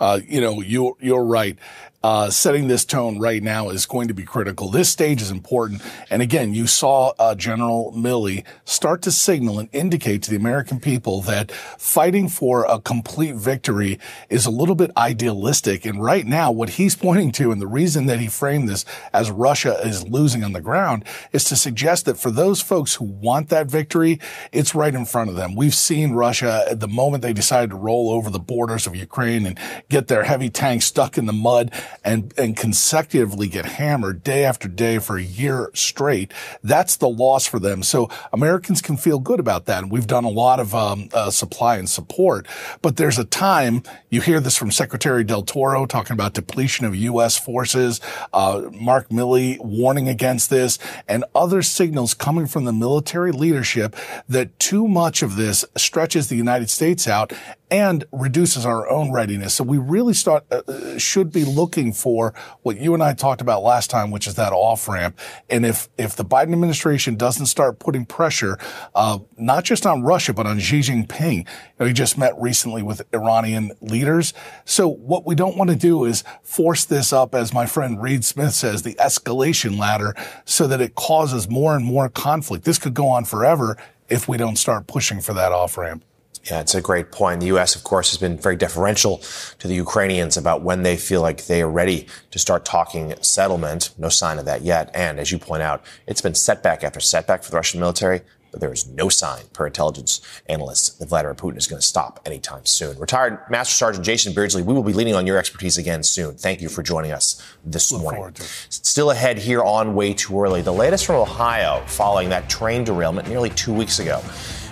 Uh, 0.00 0.20
you 0.28 0.40
know, 0.40 0.60
you, 0.60 0.96
you're 1.00 1.24
right 1.24 1.56
uh, 2.02 2.30
setting 2.30 2.68
this 2.68 2.84
tone 2.84 3.18
right 3.18 3.42
now 3.42 3.70
is 3.70 3.84
going 3.84 4.06
to 4.06 4.14
be 4.14 4.22
critical. 4.22 4.70
This 4.70 4.88
stage 4.88 5.20
is 5.20 5.32
important. 5.32 5.82
And 6.10 6.22
again, 6.22 6.54
you 6.54 6.68
saw 6.68 7.12
uh, 7.18 7.34
General 7.34 7.92
Milley 7.96 8.44
start 8.64 9.02
to 9.02 9.10
signal 9.10 9.58
and 9.58 9.68
indicate 9.72 10.22
to 10.22 10.30
the 10.30 10.36
American 10.36 10.78
people 10.78 11.22
that 11.22 11.50
fighting 11.50 12.28
for 12.28 12.64
a 12.66 12.80
complete 12.80 13.34
victory 13.34 13.98
is 14.30 14.46
a 14.46 14.50
little 14.50 14.76
bit 14.76 14.92
idealistic. 14.96 15.84
And 15.84 16.02
right 16.02 16.24
now, 16.24 16.52
what 16.52 16.70
he's 16.70 16.94
pointing 16.94 17.32
to, 17.32 17.50
and 17.50 17.60
the 17.60 17.66
reason 17.66 18.06
that 18.06 18.20
he 18.20 18.28
framed 18.28 18.68
this 18.68 18.84
as 19.12 19.30
Russia 19.30 19.80
is 19.84 20.06
losing 20.06 20.44
on 20.44 20.52
the 20.52 20.60
ground, 20.60 21.04
is 21.32 21.44
to 21.44 21.56
suggest 21.56 22.04
that 22.04 22.18
for 22.18 22.30
those 22.30 22.60
folks 22.60 22.94
who 22.94 23.06
want 23.06 23.48
that 23.48 23.66
victory, 23.66 24.20
it's 24.52 24.74
right 24.74 24.94
in 24.94 25.04
front 25.04 25.30
of 25.30 25.36
them. 25.36 25.56
We've 25.56 25.74
seen 25.74 26.12
Russia 26.12 26.64
at 26.70 26.78
the 26.78 26.88
moment 26.88 27.22
they 27.22 27.32
decided 27.32 27.70
to 27.70 27.76
roll 27.76 28.10
over 28.10 28.30
the 28.30 28.38
borders 28.38 28.86
of 28.86 28.94
Ukraine 28.94 29.46
and 29.46 29.58
get 29.88 30.06
their 30.06 30.22
heavy 30.22 30.48
tanks 30.48 30.84
stuck 30.84 31.18
in 31.18 31.26
the 31.26 31.32
mud 31.32 31.72
and, 32.04 32.32
and 32.38 32.56
consecutively 32.56 33.48
get 33.48 33.64
hammered 33.64 34.22
day 34.22 34.44
after 34.44 34.68
day 34.68 34.98
for 34.98 35.16
a 35.16 35.22
year 35.22 35.70
straight. 35.74 36.32
That's 36.62 36.96
the 36.96 37.08
loss 37.08 37.46
for 37.46 37.58
them. 37.58 37.82
So 37.82 38.08
Americans 38.32 38.80
can 38.80 38.96
feel 38.96 39.18
good 39.18 39.40
about 39.40 39.66
that. 39.66 39.82
And 39.82 39.92
we've 39.92 40.06
done 40.06 40.24
a 40.24 40.30
lot 40.30 40.60
of 40.60 40.74
um, 40.74 41.08
uh, 41.12 41.30
supply 41.30 41.76
and 41.76 41.88
support. 41.88 42.46
But 42.82 42.96
there's 42.96 43.18
a 43.18 43.24
time, 43.24 43.82
you 44.10 44.20
hear 44.20 44.40
this 44.40 44.56
from 44.56 44.70
Secretary 44.70 45.24
Del 45.24 45.42
Toro 45.42 45.86
talking 45.86 46.14
about 46.14 46.34
depletion 46.34 46.86
of 46.86 46.94
U.S. 46.96 47.38
forces, 47.38 48.00
uh, 48.32 48.62
Mark 48.72 49.08
Milley 49.08 49.58
warning 49.60 50.08
against 50.08 50.50
this, 50.50 50.78
and 51.06 51.24
other 51.34 51.62
signals 51.62 52.14
coming 52.14 52.46
from 52.46 52.64
the 52.64 52.72
military 52.72 53.32
leadership 53.32 53.96
that 54.28 54.58
too 54.58 54.88
much 54.88 55.22
of 55.22 55.36
this 55.36 55.64
stretches 55.76 56.28
the 56.28 56.36
United 56.36 56.70
States 56.70 57.06
out 57.06 57.32
and 57.70 58.04
reduces 58.12 58.64
our 58.64 58.88
own 58.88 59.12
readiness. 59.12 59.54
So 59.54 59.64
we 59.64 59.78
really 59.78 60.14
start 60.14 60.44
uh, 60.50 60.98
should 60.98 61.32
be 61.32 61.44
looking 61.44 61.77
for 61.92 62.34
what 62.62 62.78
you 62.78 62.94
and 62.94 63.02
I 63.02 63.14
talked 63.14 63.40
about 63.40 63.62
last 63.62 63.90
time, 63.90 64.10
which 64.10 64.26
is 64.26 64.34
that 64.34 64.52
off 64.52 64.88
ramp. 64.88 65.18
And 65.48 65.64
if 65.64 65.88
if 65.96 66.16
the 66.16 66.24
Biden 66.24 66.52
administration 66.52 67.16
doesn't 67.16 67.46
start 67.46 67.78
putting 67.78 68.04
pressure, 68.04 68.58
uh, 68.94 69.18
not 69.36 69.64
just 69.64 69.86
on 69.86 70.02
Russia 70.02 70.32
but 70.34 70.46
on 70.46 70.58
Xi 70.58 70.80
Jinping, 70.80 71.38
you 71.38 71.44
know, 71.78 71.86
he 71.86 71.92
just 71.92 72.18
met 72.18 72.34
recently 72.38 72.82
with 72.82 73.02
Iranian 73.14 73.72
leaders. 73.80 74.34
So 74.64 74.88
what 74.88 75.24
we 75.24 75.34
don't 75.34 75.56
want 75.56 75.70
to 75.70 75.76
do 75.76 76.04
is 76.04 76.24
force 76.42 76.84
this 76.84 77.12
up, 77.12 77.34
as 77.34 77.54
my 77.54 77.66
friend 77.66 78.02
Reed 78.02 78.24
Smith 78.24 78.54
says, 78.54 78.82
the 78.82 78.94
escalation 78.94 79.78
ladder, 79.78 80.14
so 80.44 80.66
that 80.66 80.80
it 80.80 80.94
causes 80.94 81.48
more 81.48 81.76
and 81.76 81.84
more 81.84 82.08
conflict. 82.08 82.64
This 82.64 82.78
could 82.78 82.94
go 82.94 83.08
on 83.08 83.24
forever 83.24 83.76
if 84.08 84.28
we 84.28 84.36
don't 84.36 84.56
start 84.56 84.86
pushing 84.86 85.20
for 85.20 85.34
that 85.34 85.52
off 85.52 85.76
ramp. 85.76 86.04
Yeah, 86.50 86.60
it's 86.60 86.74
a 86.74 86.80
great 86.80 87.12
point. 87.12 87.40
The 87.40 87.46
U.S., 87.48 87.76
of 87.76 87.84
course, 87.84 88.10
has 88.10 88.18
been 88.18 88.38
very 88.38 88.56
deferential 88.56 89.18
to 89.58 89.68
the 89.68 89.74
Ukrainians 89.74 90.36
about 90.36 90.62
when 90.62 90.82
they 90.82 90.96
feel 90.96 91.20
like 91.20 91.46
they 91.46 91.62
are 91.62 91.70
ready 91.70 92.06
to 92.30 92.38
start 92.38 92.64
talking 92.64 93.14
settlement. 93.20 93.90
No 93.98 94.08
sign 94.08 94.38
of 94.38 94.46
that 94.46 94.62
yet. 94.62 94.90
And 94.94 95.20
as 95.20 95.30
you 95.30 95.38
point 95.38 95.62
out, 95.62 95.84
it's 96.06 96.22
been 96.22 96.34
setback 96.34 96.82
after 96.84 97.00
setback 97.00 97.42
for 97.42 97.50
the 97.50 97.56
Russian 97.56 97.80
military, 97.80 98.22
but 98.50 98.60
there 98.60 98.72
is 98.72 98.88
no 98.88 99.10
sign, 99.10 99.42
per 99.52 99.66
intelligence 99.66 100.22
analysts, 100.48 100.88
that 100.90 101.08
Vladimir 101.08 101.34
Putin 101.34 101.58
is 101.58 101.66
going 101.66 101.80
to 101.80 101.86
stop 101.86 102.20
anytime 102.24 102.64
soon. 102.64 102.98
Retired 102.98 103.38
Master 103.50 103.74
Sergeant 103.74 104.06
Jason 104.06 104.32
Beardsley, 104.32 104.62
we 104.62 104.72
will 104.72 104.82
be 104.82 104.94
leaning 104.94 105.14
on 105.14 105.26
your 105.26 105.36
expertise 105.36 105.76
again 105.76 106.02
soon. 106.02 106.34
Thank 106.34 106.62
you 106.62 106.70
for 106.70 106.82
joining 106.82 107.12
us 107.12 107.42
this 107.64 107.92
Look 107.92 108.00
morning. 108.02 108.34
Still 108.70 109.10
ahead 109.10 109.36
here 109.36 109.62
on 109.62 109.94
Way 109.94 110.14
Too 110.14 110.40
Early. 110.40 110.62
The 110.62 110.72
latest 110.72 111.04
from 111.04 111.16
Ohio 111.16 111.84
following 111.86 112.30
that 112.30 112.48
train 112.48 112.84
derailment 112.84 113.28
nearly 113.28 113.50
two 113.50 113.74
weeks 113.74 113.98
ago. 113.98 114.22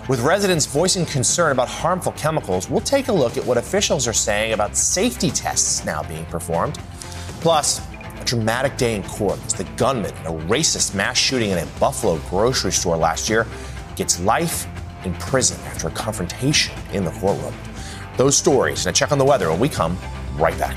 With 0.09 0.21
residents 0.21 0.67
voicing 0.67 1.05
concern 1.05 1.51
about 1.51 1.67
harmful 1.69 2.13
chemicals, 2.13 2.71
we'll 2.71 2.81
take 2.81 3.09
a 3.09 3.13
look 3.13 3.37
at 3.37 3.45
what 3.45 3.59
officials 3.59 4.07
are 4.07 4.13
saying 4.13 4.53
about 4.53 4.77
safety 4.77 5.31
tests 5.31 5.85
now 5.85 6.05
being 6.05 6.25
performed. 6.27 6.79
Plus, 7.41 7.81
a 8.21 8.25
dramatic 8.25 8.77
day 8.77 8.95
in 8.95 9.03
court 9.03 9.41
as 9.45 9.55
the 9.55 9.65
gunman 9.77 10.15
in 10.19 10.27
a 10.27 10.33
racist 10.47 10.95
mass 10.95 11.19
shooting 11.19 11.51
in 11.51 11.59
a 11.59 11.67
Buffalo 11.81 12.19
grocery 12.31 12.71
store 12.71 12.97
last 12.97 13.29
year 13.29 13.49
gets 13.97 14.21
life 14.21 14.69
in 15.05 15.13
prison 15.15 15.61
after 15.67 15.89
a 15.89 15.91
confrontation 15.91 16.73
in 16.93 17.05
the 17.05 17.11
courtroom. 17.11 17.53
Those 18.17 18.37
stories 18.37 18.87
and 18.87 18.95
a 18.95 18.97
check 18.97 19.11
on 19.11 19.19
the 19.19 19.25
weather 19.25 19.51
when 19.51 19.59
we 19.59 19.69
come 19.69 19.99
right 20.37 20.57
back. 20.57 20.77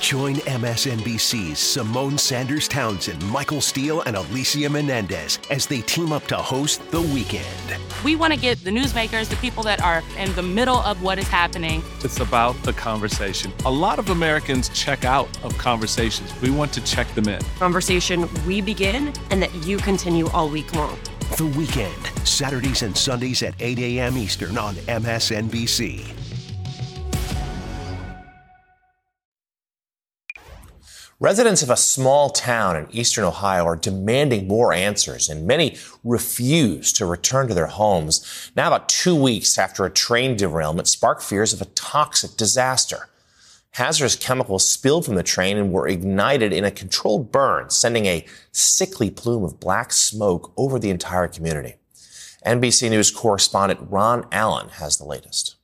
Join 0.00 0.36
MSNBC's 0.36 1.58
Symone 1.58 2.18
Sanders 2.18 2.66
Townsend, 2.66 3.22
Michael 3.30 3.60
Steele, 3.60 4.00
and 4.00 4.16
Alicia 4.16 4.70
Menendez 4.70 5.38
as 5.50 5.66
they 5.66 5.82
team 5.82 6.10
up 6.10 6.26
to 6.28 6.36
host 6.36 6.82
The 6.90 7.02
Weekend. 7.02 7.46
We 8.02 8.16
want 8.16 8.32
to 8.32 8.40
get 8.40 8.64
the 8.64 8.70
newsmakers, 8.70 9.28
the 9.28 9.36
people 9.36 9.62
that 9.64 9.82
are 9.82 10.02
in 10.16 10.34
the 10.34 10.42
middle 10.42 10.78
of 10.78 11.02
what 11.02 11.18
is 11.18 11.28
happening. 11.28 11.82
It's 12.02 12.18
about 12.18 12.60
the 12.62 12.72
conversation. 12.72 13.52
A 13.66 13.70
lot 13.70 13.98
of 13.98 14.08
Americans 14.08 14.70
check 14.70 15.04
out 15.04 15.28
of 15.44 15.56
conversations. 15.58 16.32
We 16.40 16.50
want 16.50 16.72
to 16.72 16.80
check 16.80 17.06
them 17.14 17.28
in. 17.28 17.42
Conversation 17.58 18.26
we 18.46 18.62
begin 18.62 19.12
and 19.30 19.42
that 19.42 19.54
you 19.66 19.76
continue 19.76 20.28
all 20.28 20.48
week 20.48 20.74
long. 20.74 20.98
The 21.36 21.46
Weekend, 21.46 22.06
Saturdays 22.26 22.82
and 22.82 22.96
Sundays 22.96 23.42
at 23.42 23.54
8 23.60 23.78
a.m. 23.78 24.16
Eastern 24.16 24.56
on 24.56 24.76
MSNBC. 24.76 26.19
Residents 31.22 31.62
of 31.62 31.68
a 31.68 31.76
small 31.76 32.30
town 32.30 32.78
in 32.78 32.88
eastern 32.92 33.24
Ohio 33.24 33.66
are 33.66 33.76
demanding 33.76 34.48
more 34.48 34.72
answers, 34.72 35.28
and 35.28 35.46
many 35.46 35.76
refuse 36.02 36.94
to 36.94 37.04
return 37.04 37.46
to 37.46 37.52
their 37.52 37.66
homes. 37.66 38.50
Now, 38.56 38.68
about 38.68 38.88
two 38.88 39.14
weeks 39.14 39.58
after 39.58 39.84
a 39.84 39.90
train 39.90 40.34
derailment 40.34 40.88
sparked 40.88 41.22
fears 41.22 41.52
of 41.52 41.60
a 41.60 41.66
toxic 41.66 42.38
disaster. 42.38 43.10
Hazardous 43.72 44.16
chemicals 44.16 44.66
spilled 44.66 45.04
from 45.04 45.14
the 45.14 45.22
train 45.22 45.58
and 45.58 45.70
were 45.70 45.86
ignited 45.86 46.54
in 46.54 46.64
a 46.64 46.70
controlled 46.70 47.30
burn, 47.30 47.68
sending 47.68 48.06
a 48.06 48.24
sickly 48.50 49.10
plume 49.10 49.44
of 49.44 49.60
black 49.60 49.92
smoke 49.92 50.54
over 50.56 50.78
the 50.78 50.88
entire 50.88 51.28
community. 51.28 51.74
NBC 52.46 52.88
News 52.88 53.10
correspondent 53.10 53.80
Ron 53.90 54.26
Allen 54.32 54.70
has 54.70 54.96
the 54.96 55.04
latest. 55.04 55.56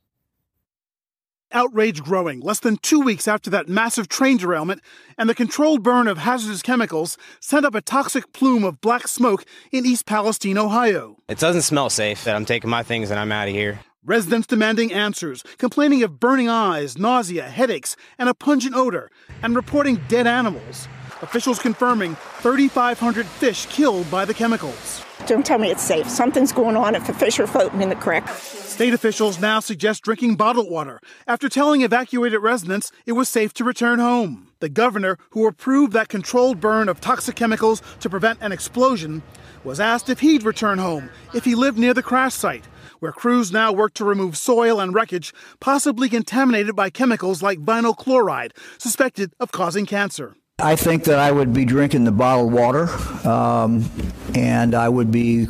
Outrage 1.57 2.03
growing 2.03 2.41
less 2.41 2.61
than 2.61 2.77
two 2.77 3.01
weeks 3.01 3.27
after 3.27 3.49
that 3.49 3.67
massive 3.67 4.09
train 4.09 4.37
derailment, 4.37 4.83
and 5.17 5.27
the 5.27 5.35
controlled 5.35 5.83
burn 5.83 6.07
of 6.07 6.19
hazardous 6.19 6.61
chemicals 6.61 7.17
sent 7.41 7.65
up 7.65 7.75
a 7.75 7.81
toxic 7.81 8.31
plume 8.35 8.63
of 8.63 8.83
black 8.83 9.09
smoke 9.09 9.43
in 9.73 9.87
East 9.87 10.05
Palestine, 10.05 10.59
Ohio. 10.59 11.17
It 11.29 11.39
doesn't 11.39 11.63
smell 11.63 11.89
safe 11.89 12.25
that 12.25 12.37
I'm 12.37 12.45
taking 12.45 12.69
my 12.69 12.83
things 12.83 13.11
and 13.11 13.19
I'm 13.19 13.33
out 13.33 13.49
of 13.49 13.55
here. 13.55 13.81
Residents 14.05 14.47
demanding 14.47 14.93
answers, 14.93 15.43
complaining 15.57 16.03
of 16.03 16.21
burning 16.21 16.51
eyes, 16.51 16.99
nausea, 16.99 17.45
headaches, 17.45 17.97
and 18.19 18.29
a 18.29 18.35
pungent 18.35 18.77
odor, 18.77 19.11
and 19.43 19.57
reporting 19.57 19.99
dead 20.09 20.27
animals. 20.27 20.89
Officials 21.23 21.59
confirming 21.59 22.17
3,500 22.41 23.25
fish 23.25 23.65
killed 23.65 24.11
by 24.11 24.27
the 24.27 24.35
chemicals. 24.35 25.06
Don't 25.26 25.45
tell 25.45 25.59
me 25.59 25.73
it's 25.73 25.83
safe. 25.83 26.09
Something's 26.09 26.52
going 26.52 26.76
on 26.76 26.95
if 26.95 27.09
the 27.09 27.12
fish 27.12 27.40
are 27.40 27.49
floating 27.49 27.83
in 27.83 27.88
the 27.88 27.97
creek. 27.97 28.26
State 28.28 28.95
officials 28.95 29.40
now 29.40 29.59
suggest 29.59 30.04
drinking 30.04 30.37
bottled 30.37 30.71
water 30.71 31.00
after 31.26 31.49
telling 31.49 31.80
evacuated 31.80 32.40
residents 32.40 32.92
it 33.06 33.12
was 33.12 33.28
safe 33.28 33.52
to 33.54 33.64
return 33.64 33.99
home. 33.99 34.52
The 34.61 34.68
governor, 34.68 35.18
who 35.30 35.49
approved 35.49 35.92
that 35.95 36.09
controlled 36.09 36.61
burn 36.61 36.88
of 36.88 37.00
toxic 37.00 37.35
chemicals 37.35 37.83
to 38.00 38.09
prevent 38.09 38.40
an 38.40 38.52
explosion, 38.52 39.23
was 39.64 39.80
asked 39.80 40.09
if 40.09 40.21
he'd 40.21 40.45
return 40.45 40.78
home 40.78 41.11
if 41.35 41.45
he 41.45 41.56
lived 41.56 41.76
near 41.76 41.92
the 41.92 42.04
crash 42.04 42.35
site, 42.35 42.64
where 43.00 43.11
crews 43.11 43.50
now 43.50 43.73
work 43.73 43.95
to 43.95 44.04
remove 44.04 44.37
soil 44.37 44.78
and 44.78 44.95
wreckage 44.95 45.35
possibly 45.59 46.09
contaminated 46.09 46.76
by 46.76 46.88
chemicals 46.88 47.42
like 47.42 47.59
vinyl 47.59 47.97
chloride, 47.97 48.54
suspected 48.78 49.33
of 49.40 49.50
causing 49.50 49.87
cancer. 49.87 50.37
I 50.59 50.75
think 50.75 51.05
that 51.05 51.19
I 51.19 51.31
would 51.31 51.53
be 51.53 51.67
drinking 51.67 52.05
the 52.05 52.13
bottled 52.13 52.51
water, 52.51 52.89
um, 53.29 53.91
and 54.35 54.75
I 54.75 54.89
would 54.89 55.11
be 55.11 55.49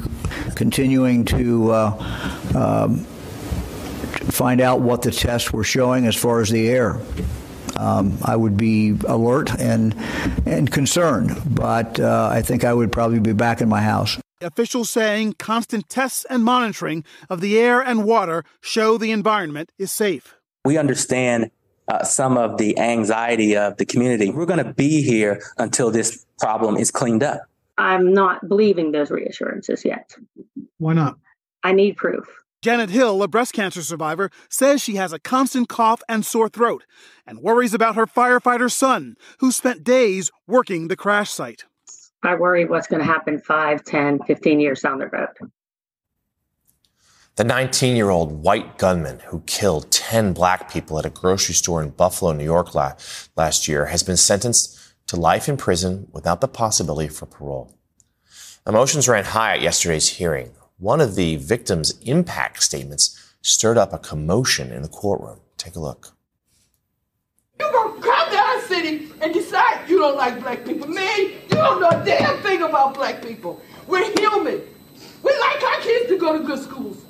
continuing 0.57 1.25
to 1.27 1.71
uh, 1.71 2.43
um, 2.57 2.97
find 4.33 4.61
out 4.61 4.81
what 4.81 5.03
the 5.03 5.13
tests 5.13 5.53
were 5.53 5.63
showing 5.63 6.07
as 6.07 6.17
far 6.17 6.41
as 6.41 6.51
the 6.51 6.69
air. 6.69 6.99
Um, 7.77 8.19
I 8.21 8.35
would 8.35 8.57
be 8.57 8.99
alert 9.07 9.57
and 9.61 9.95
and 10.45 10.73
concerned, 10.73 11.41
but 11.55 12.01
uh, 12.01 12.29
I 12.33 12.43
think 12.43 12.65
I 12.65 12.75
would 12.75 12.91
probably 12.91 13.21
be 13.21 13.33
back 13.33 13.61
in 13.61 13.69
my 13.69 13.83
house. 13.83 14.19
Officials 14.41 14.91
saying 14.91 15.35
constant 15.35 15.89
tests 15.89 16.27
and 16.29 16.43
monitoring 16.43 17.05
of 17.31 17.41
the 17.41 17.57
air 17.61 17.81
and 17.81 18.05
water 18.05 18.45
show 18.61 18.99
the 18.99 19.13
environment 19.13 19.71
is 19.79 19.93
safe. 19.93 20.35
We 20.65 20.77
understand 20.77 21.53
uh, 21.88 22.05
some 22.05 22.37
of 22.37 22.59
the 22.59 22.78
anxiety 22.78 23.57
of 23.57 23.76
the 23.76 23.85
community. 23.85 24.31
We're 24.31 24.47
going 24.47 24.64
to 24.64 24.73
be 24.73 25.02
here 25.02 25.40
until 25.59 25.90
this 25.90 26.26
problem 26.38 26.76
is 26.76 26.90
cleaned 26.90 27.23
up. 27.23 27.43
I'm 27.78 28.12
not 28.12 28.49
believing 28.49 28.93
those 28.93 29.11
reassurances 29.11 29.85
yet. 29.85 30.14
Why 30.78 30.95
not? 30.95 31.19
I 31.62 31.73
need 31.73 31.97
proof. 31.97 32.26
Janet 32.62 32.90
Hill, 32.90 33.23
a 33.23 33.28
breast 33.28 33.52
cancer 33.52 33.83
survivor, 33.83 34.31
says 34.49 34.83
she 34.83 34.97
has 34.97 35.12
a 35.12 35.19
constant 35.19 35.69
cough 35.69 36.02
and 36.09 36.25
sore 36.25 36.49
throat 36.49 36.85
and 37.26 37.40
worries 37.40 37.75
about 37.75 37.97
her 37.97 38.07
firefighter 38.07 38.71
son, 38.71 39.16
who 39.38 39.52
spent 39.52 39.85
days 39.85 40.31
working 40.47 40.88
the 40.88 40.97
crash 40.97 41.31
site. 41.31 41.64
I 42.23 42.35
worry 42.35 42.64
what's 42.64 42.87
going 42.88 43.00
to 43.00 43.07
happen 43.07 43.38
5, 43.38 43.85
10, 43.85 44.21
15 44.25 44.59
years 44.59 44.81
down 44.81 44.99
the 44.99 45.07
road. 45.07 45.28
The 47.37 47.45
19 47.45 47.97
year 47.97 48.09
old 48.09 48.43
white 48.43 48.78
gunman 48.78 49.19
who 49.26 49.43
killed 49.45 49.90
10 49.90 50.33
black 50.33 50.73
people 50.73 50.99
at 50.99 51.05
a 51.05 51.11
grocery 51.11 51.55
store 51.55 51.83
in 51.83 51.90
Buffalo, 51.90 52.33
New 52.33 52.43
York 52.43 52.75
last 52.75 53.69
year 53.69 53.85
has 53.85 54.02
been 54.02 54.16
sentenced 54.16 54.78
to 55.09 55.16
life 55.16 55.47
in 55.47 55.59
prison 55.59 56.09
without 56.12 56.40
the 56.40 56.49
possibility 56.49 57.09
for 57.09 57.26
parole. 57.26 57.76
Emotions 58.66 59.07
ran 59.07 59.25
high 59.25 59.52
at 59.57 59.61
yesterday's 59.61 60.09
hearing. 60.09 60.52
One 60.78 60.99
of 60.99 61.14
the 61.14 61.37
victim's 61.37 61.90
impact 62.00 62.62
statements 62.62 63.35
stirred 63.43 63.76
up 63.76 63.93
a 63.93 63.99
commotion 63.99 64.73
in 64.73 64.81
the 64.81 64.88
courtroom. 64.88 65.40
Take 65.59 65.76
a 65.76 65.81
look. 65.81 66.14
You 67.61 67.71
gonna 67.71 68.00
come 68.00 68.31
to 68.31 68.38
our 68.38 68.62
city 68.62 69.12
and 69.21 69.35
decide 69.35 69.87
you 69.87 69.99
don't 69.99 70.16
like 70.16 70.40
black 70.40 70.64
people. 70.64 70.88
Man, 70.88 71.21
you 71.21 71.49
don't 71.50 71.83
know 71.83 71.90
a 71.90 72.02
damn 72.02 72.38
thing 72.38 72.62
about 72.62 72.95
black 72.95 73.21
people. 73.21 73.61
We're 73.87 74.11
human. 74.19 74.62
We 75.23 75.38
like 75.38 75.62
our 75.62 75.81
kids 75.83 76.09
to 76.09 76.19
go 76.19 76.38
to 76.38 76.43
good 76.43 76.62
schools. 76.62 77.02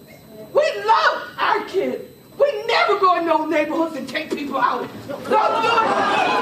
We 0.56 0.84
love 0.84 1.30
our 1.38 1.64
kids. 1.66 2.02
We 2.38 2.66
never 2.66 2.98
go 2.98 3.18
in 3.18 3.26
no 3.26 3.44
neighborhoods 3.44 3.94
and 3.96 4.08
take 4.08 4.30
people 4.30 4.56
out. 4.56 4.88
Don't 5.06 5.24
do 5.24 5.34
it. 5.34 6.36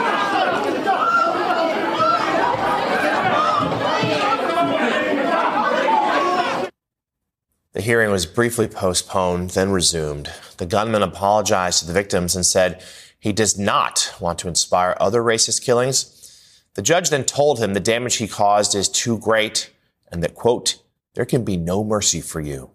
The 7.73 7.81
hearing 7.81 8.13
was 8.13 8.25
briefly 8.25 8.69
postponed, 8.69 9.51
then 9.51 9.71
resumed. 9.71 10.31
The 10.59 10.67
gunman 10.67 11.03
apologized 11.03 11.81
to 11.81 11.87
the 11.87 11.93
victims 11.93 12.37
and 12.37 12.47
said 12.47 12.85
he 13.19 13.33
does 13.33 13.59
not 13.59 14.15
want 14.21 14.39
to 14.41 14.49
inspire 14.49 14.97
other 15.01 15.23
racist 15.23 15.63
killings. 15.63 16.61
The 16.75 16.83
judge 16.83 17.11
then 17.11 17.25
told 17.25 17.59
him 17.59 17.75
the 17.75 17.81
damage 17.81 18.17
he 18.17 18.29
caused 18.29 18.77
is 18.77 18.89
too 18.89 19.19
great 19.19 19.73
and 20.13 20.23
that, 20.23 20.37
quote, 20.37 20.79
there 21.15 21.25
can 21.25 21.45
be 21.45 21.57
no 21.57 21.83
mercy 21.83 22.21
for 22.21 22.41
you. 22.41 22.71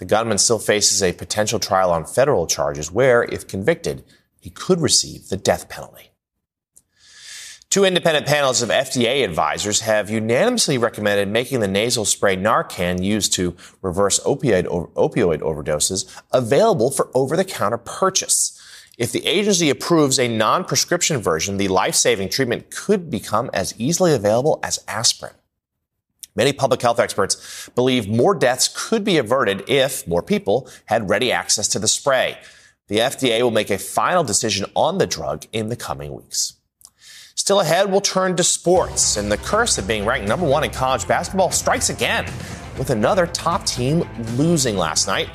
The 0.00 0.06
gunman 0.06 0.38
still 0.38 0.58
faces 0.58 1.02
a 1.02 1.12
potential 1.12 1.58
trial 1.58 1.90
on 1.90 2.06
federal 2.06 2.46
charges 2.46 2.90
where, 2.90 3.22
if 3.24 3.46
convicted, 3.46 4.02
he 4.40 4.48
could 4.48 4.80
receive 4.80 5.28
the 5.28 5.36
death 5.36 5.68
penalty. 5.68 6.08
Two 7.68 7.84
independent 7.84 8.24
panels 8.26 8.62
of 8.62 8.70
FDA 8.70 9.22
advisors 9.22 9.80
have 9.80 10.08
unanimously 10.08 10.78
recommended 10.78 11.28
making 11.28 11.60
the 11.60 11.68
nasal 11.68 12.06
spray 12.06 12.34
Narcan 12.34 13.04
used 13.04 13.34
to 13.34 13.54
reverse 13.82 14.18
opioid, 14.20 14.64
opioid 14.94 15.40
overdoses 15.40 16.10
available 16.32 16.90
for 16.90 17.10
over 17.14 17.36
the 17.36 17.44
counter 17.44 17.76
purchase. 17.76 18.58
If 18.96 19.12
the 19.12 19.26
agency 19.26 19.68
approves 19.68 20.18
a 20.18 20.28
non 20.28 20.64
prescription 20.64 21.20
version, 21.20 21.58
the 21.58 21.68
life 21.68 21.94
saving 21.94 22.30
treatment 22.30 22.70
could 22.70 23.10
become 23.10 23.50
as 23.52 23.74
easily 23.78 24.14
available 24.14 24.60
as 24.62 24.82
aspirin. 24.88 25.34
Many 26.36 26.52
public 26.52 26.80
health 26.80 27.00
experts 27.00 27.68
believe 27.74 28.08
more 28.08 28.34
deaths 28.34 28.68
could 28.72 29.04
be 29.04 29.18
averted 29.18 29.68
if 29.68 30.06
more 30.06 30.22
people 30.22 30.68
had 30.86 31.08
ready 31.08 31.32
access 31.32 31.68
to 31.68 31.78
the 31.78 31.88
spray. 31.88 32.38
The 32.88 32.98
FDA 32.98 33.42
will 33.42 33.50
make 33.50 33.70
a 33.70 33.78
final 33.78 34.24
decision 34.24 34.66
on 34.74 34.98
the 34.98 35.06
drug 35.06 35.46
in 35.52 35.68
the 35.68 35.76
coming 35.76 36.14
weeks. 36.14 36.54
Still 37.34 37.60
ahead, 37.60 37.90
we'll 37.90 38.00
turn 38.00 38.36
to 38.36 38.44
sports, 38.44 39.16
and 39.16 39.30
the 39.30 39.38
curse 39.38 39.78
of 39.78 39.86
being 39.86 40.04
ranked 40.04 40.28
number 40.28 40.46
one 40.46 40.62
in 40.62 40.70
college 40.70 41.08
basketball 41.08 41.50
strikes 41.50 41.88
again 41.88 42.26
with 42.78 42.90
another 42.90 43.26
top 43.26 43.64
team 43.64 44.06
losing 44.36 44.76
last 44.76 45.06
night. 45.06 45.30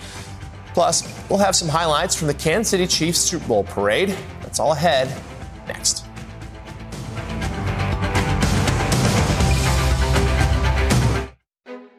Plus, 0.73 1.03
we'll 1.29 1.39
have 1.39 1.55
some 1.55 1.69
highlights 1.69 2.15
from 2.15 2.27
the 2.27 2.33
Kansas 2.33 2.69
City 2.69 2.85
Chiefs 2.85 3.19
Super 3.19 3.47
Bowl 3.47 3.63
parade. 3.63 4.09
That's 4.41 4.59
all 4.59 4.73
ahead 4.73 5.09
next. 5.67 6.05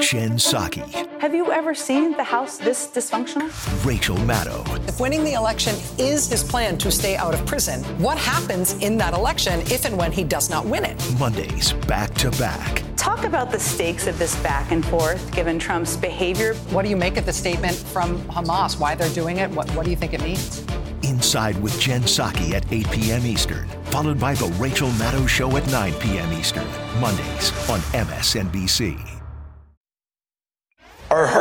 Jen 0.00 0.32
Psaki. 0.32 0.82
Have 1.20 1.34
you 1.34 1.52
ever 1.52 1.74
seen 1.74 2.12
the 2.16 2.24
House 2.24 2.58
this 2.58 2.88
dysfunctional? 2.88 3.48
Rachel 3.86 4.16
Maddow. 4.18 4.88
If 4.88 5.00
winning 5.00 5.24
the 5.24 5.34
election 5.34 5.76
is 5.98 6.28
his 6.28 6.42
plan 6.42 6.76
to 6.78 6.90
stay 6.90 7.16
out 7.16 7.32
of 7.32 7.44
prison, 7.46 7.82
what 7.98 8.18
happens 8.18 8.74
in 8.82 8.98
that 8.98 9.14
election 9.14 9.60
if 9.62 9.84
and 9.84 9.96
when 9.96 10.10
he 10.12 10.24
does 10.24 10.50
not 10.50 10.66
win 10.66 10.84
it? 10.84 10.96
Mondays 11.18 11.72
back 11.86 12.12
to 12.14 12.30
back. 12.32 12.82
Talk 12.96 13.24
about 13.24 13.50
the 13.50 13.60
stakes 13.60 14.06
of 14.06 14.18
this 14.18 14.34
back 14.42 14.72
and 14.72 14.84
forth 14.84 15.32
given 15.32 15.58
Trump's 15.58 15.96
behavior. 15.96 16.54
What 16.70 16.82
do 16.82 16.88
you 16.88 16.96
make 16.96 17.16
of 17.16 17.24
the 17.24 17.32
statement 17.32 17.76
from 17.76 18.18
Hamas? 18.24 18.78
Why 18.78 18.94
they're 18.94 19.08
doing 19.10 19.38
it? 19.38 19.50
What, 19.50 19.70
what 19.70 19.84
do 19.84 19.90
you 19.90 19.96
think 19.96 20.12
it 20.12 20.22
means? 20.22 20.64
Inside 21.02 21.60
with 21.62 21.78
Jen 21.80 22.02
Psaki 22.02 22.52
at 22.52 22.70
8 22.72 22.90
p.m. 22.90 23.24
Eastern, 23.26 23.68
followed 23.84 24.18
by 24.18 24.34
The 24.34 24.46
Rachel 24.58 24.88
Maddow 24.90 25.28
Show 25.28 25.56
at 25.56 25.66
9 25.70 25.94
p.m. 25.94 26.32
Eastern, 26.32 26.66
Mondays 27.00 27.52
on 27.68 27.80
MSNBC. 27.92 29.13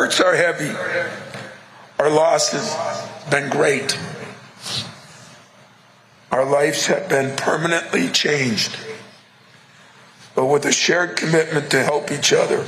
Hearts 0.03 0.19
are 0.19 0.35
heavy. 0.35 0.69
Our 1.97 2.09
loss 2.09 2.51
has 2.51 3.29
been 3.31 3.49
great. 3.49 3.97
Our 6.29 6.43
lives 6.43 6.87
have 6.87 7.07
been 7.07 7.37
permanently 7.37 8.09
changed. 8.09 8.77
But 10.35 10.47
with 10.47 10.65
a 10.65 10.73
shared 10.73 11.15
commitment 11.15 11.71
to 11.71 11.81
help 11.85 12.11
each 12.11 12.33
other 12.33 12.67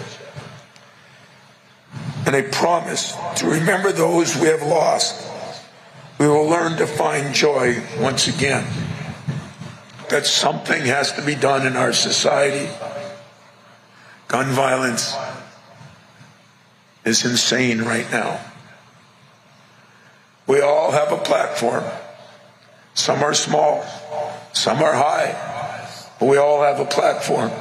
and 2.25 2.37
a 2.37 2.43
promise 2.43 3.13
to 3.35 3.47
remember 3.47 3.91
those 3.91 4.37
we 4.37 4.47
have 4.47 4.63
lost, 4.63 5.29
we 6.17 6.29
will 6.29 6.47
learn 6.47 6.77
to 6.77 6.87
find 6.87 7.35
joy 7.35 7.83
once 7.99 8.29
again. 8.29 8.65
That 10.07 10.25
something 10.25 10.83
has 10.83 11.11
to 11.11 11.21
be 11.21 11.35
done 11.35 11.67
in 11.67 11.75
our 11.75 11.91
society. 11.91 12.73
Gun 14.29 14.53
violence 14.53 15.13
is 17.05 17.23
insane 17.23 17.83
right 17.83 18.09
now. 18.11 18.39
We 20.47 20.61
all 20.61 20.91
have 20.91 21.11
a 21.11 21.17
platform. 21.17 21.83
Some 22.93 23.23
are 23.23 23.33
small, 23.33 23.83
some 24.53 24.81
are 24.81 24.93
high, 24.93 25.35
but 26.19 26.27
we 26.27 26.37
all 26.37 26.63
have 26.63 26.79
a 26.79 26.85
platform. 26.85 27.51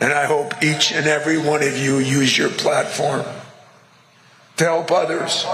And 0.00 0.12
I 0.12 0.24
hope 0.24 0.62
each 0.62 0.92
and 0.92 1.06
every 1.06 1.38
one 1.38 1.62
of 1.62 1.76
you 1.76 1.98
use 1.98 2.36
your 2.36 2.48
platform 2.48 3.24
to 4.56 4.64
help 4.64 4.90
others 4.90 5.46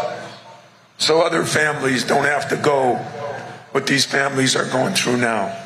so 0.99 1.21
other 1.21 1.45
families 1.45 2.05
don't 2.05 2.25
have 2.25 2.49
to 2.49 2.57
go 2.57 2.95
what 3.73 3.87
these 3.87 4.05
families 4.05 4.57
are 4.57 4.65
going 4.71 4.95
through 4.95 5.19
now. 5.19 5.66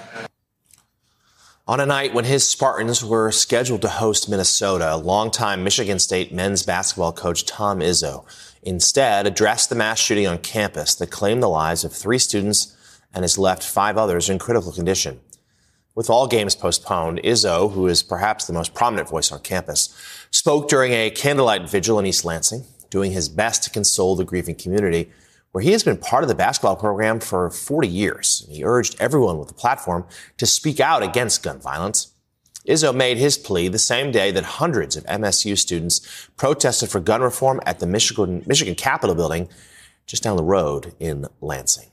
On 1.71 1.79
a 1.79 1.87
night 1.87 2.13
when 2.13 2.25
his 2.25 2.49
Spartans 2.49 3.05
were 3.05 3.31
scheduled 3.31 3.83
to 3.83 3.89
host 3.89 4.29
Minnesota, 4.29 4.97
longtime 4.97 5.63
Michigan 5.63 6.01
State 6.01 6.35
men's 6.35 6.65
basketball 6.65 7.13
coach 7.13 7.47
Tom 7.47 7.79
Izzo 7.79 8.25
instead 8.65 9.25
addressed 9.25 9.69
the 9.69 9.77
mass 9.77 10.01
shooting 10.01 10.27
on 10.27 10.39
campus 10.39 10.97
that 10.97 11.13
claimed 11.13 11.41
the 11.41 11.49
lives 11.49 11.85
of 11.85 11.93
three 11.93 12.19
students 12.19 12.77
and 13.15 13.23
has 13.23 13.39
left 13.39 13.63
five 13.63 13.97
others 13.97 14.29
in 14.29 14.41
critical 14.41 14.73
condition. 14.73 15.21
With 15.95 16.11
all 16.11 16.27
games 16.27 16.57
postponed, 16.57 17.21
Izzo, 17.23 17.73
who 17.73 17.87
is 17.87 18.03
perhaps 18.03 18.47
the 18.47 18.53
most 18.53 18.75
prominent 18.75 19.09
voice 19.09 19.31
on 19.31 19.39
campus, 19.39 19.97
spoke 20.33 20.69
during 20.69 20.91
a 20.91 21.11
candlelight 21.11 21.71
vigil 21.71 22.01
in 22.01 22.07
East 22.07 22.25
Lansing, 22.25 22.65
doing 22.91 23.13
his 23.13 23.29
best 23.29 23.63
to 23.63 23.71
console 23.71 24.17
the 24.17 24.25
grieving 24.25 24.57
community 24.57 25.09
where 25.53 25.63
he 25.63 25.73
has 25.73 25.83
been 25.83 25.97
part 25.97 26.23
of 26.23 26.29
the 26.29 26.35
basketball 26.35 26.77
program 26.77 27.21
for 27.21 27.51
40 27.51 27.89
years. 27.89 28.47
He 28.49 28.65
urged 28.65 28.97
everyone 29.01 29.39
with 29.39 29.51
a 29.51 29.55
platform 29.55 30.07
to 30.39 30.47
speak 30.47 30.81
out 30.81 31.03
against 31.03 31.43
gun 31.43 31.61
violence. 31.61 32.13
Izzo 32.69 32.95
made 32.95 33.17
his 33.17 33.39
plea 33.39 33.69
the 33.69 33.79
same 33.79 34.13
day 34.13 34.31
that 34.31 34.45
hundreds 34.45 34.97
of 34.97 35.05
MSU 35.05 35.57
students 35.59 36.29
protested 36.37 36.91
for 36.91 37.01
gun 37.01 37.23
reform 37.23 37.61
at 37.65 37.81
the 37.81 37.87
Michigan, 37.87 38.45
Michigan 38.47 38.75
Capitol 38.75 39.17
building 39.17 39.49
just 40.07 40.23
down 40.23 40.37
the 40.37 40.45
road 40.45 40.95
in 41.01 41.27
Lansing. 41.41 41.89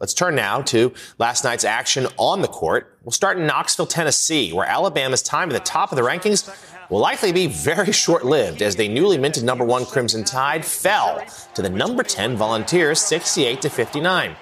Let's 0.00 0.12
turn 0.12 0.34
now 0.34 0.60
to 0.62 0.92
last 1.18 1.42
night's 1.42 1.64
action 1.64 2.06
on 2.18 2.42
the 2.42 2.48
court. 2.48 2.98
We'll 3.02 3.12
start 3.12 3.38
in 3.38 3.46
Knoxville, 3.46 3.86
Tennessee, 3.86 4.52
where 4.52 4.66
Alabama's 4.66 5.22
time 5.22 5.48
at 5.50 5.54
the 5.54 5.60
top 5.60 5.90
of 5.90 5.96
the 5.96 6.02
rankings 6.02 6.46
will 6.90 7.00
likely 7.00 7.32
be 7.32 7.46
very 7.46 7.92
short 7.92 8.24
lived 8.24 8.62
as 8.62 8.76
the 8.76 8.88
newly 8.88 9.18
minted 9.18 9.44
number 9.44 9.64
one 9.64 9.84
Crimson 9.84 10.24
Tide 10.24 10.64
fell 10.64 11.22
to 11.54 11.62
the 11.62 11.70
number 11.70 12.02
10 12.02 12.36
Volunteers 12.36 13.00
68 13.00 13.60
to 13.62 13.70
59. 13.70 14.36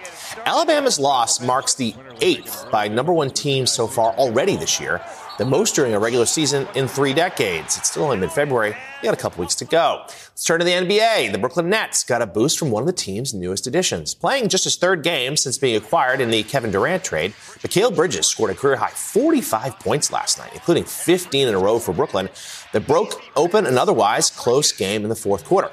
Alabama's 0.44 0.98
loss 0.98 1.40
marks 1.40 1.74
the 1.74 1.94
eighth 2.20 2.70
by 2.70 2.88
number 2.88 3.12
one 3.12 3.30
team 3.30 3.66
so 3.66 3.86
far 3.86 4.12
already 4.14 4.56
this 4.56 4.80
year, 4.80 5.00
the 5.38 5.44
most 5.44 5.74
during 5.74 5.94
a 5.94 5.98
regular 5.98 6.26
season 6.26 6.68
in 6.74 6.86
three 6.86 7.12
decades. 7.12 7.76
It's 7.76 7.90
still 7.90 8.04
only 8.04 8.16
mid 8.16 8.30
February. 8.30 8.70
You 8.70 9.04
got 9.04 9.14
a 9.14 9.20
couple 9.20 9.40
weeks 9.40 9.54
to 9.56 9.64
go. 9.64 10.02
Let's 10.06 10.44
turn 10.44 10.60
to 10.60 10.64
the 10.64 10.72
NBA. 10.72 11.32
The 11.32 11.38
Brooklyn 11.38 11.68
Nets 11.68 12.04
got 12.04 12.22
a 12.22 12.26
boost 12.26 12.58
from 12.58 12.70
one 12.70 12.82
of 12.82 12.86
the 12.86 12.92
team's 12.92 13.34
newest 13.34 13.66
additions. 13.66 14.14
Playing 14.14 14.48
just 14.48 14.64
his 14.64 14.76
third 14.76 15.02
game 15.02 15.36
since 15.36 15.58
being 15.58 15.76
acquired 15.76 16.20
in 16.20 16.30
the 16.30 16.42
Kevin 16.44 16.70
Durant 16.70 17.02
trade, 17.02 17.32
Mikal 17.32 17.94
Bridges 17.94 18.26
scored 18.26 18.50
a 18.50 18.54
career 18.54 18.76
high 18.76 18.90
45 18.90 19.78
points 19.80 20.12
last 20.12 20.38
night, 20.38 20.50
including 20.54 20.84
15 20.84 21.48
in 21.48 21.54
a 21.54 21.58
row 21.58 21.78
for 21.78 21.92
Brooklyn, 21.92 22.28
that 22.72 22.86
broke 22.86 23.20
open 23.36 23.66
an 23.66 23.76
otherwise 23.76 24.30
close 24.30 24.72
game 24.72 25.02
in 25.02 25.08
the 25.08 25.16
fourth 25.16 25.44
quarter. 25.44 25.70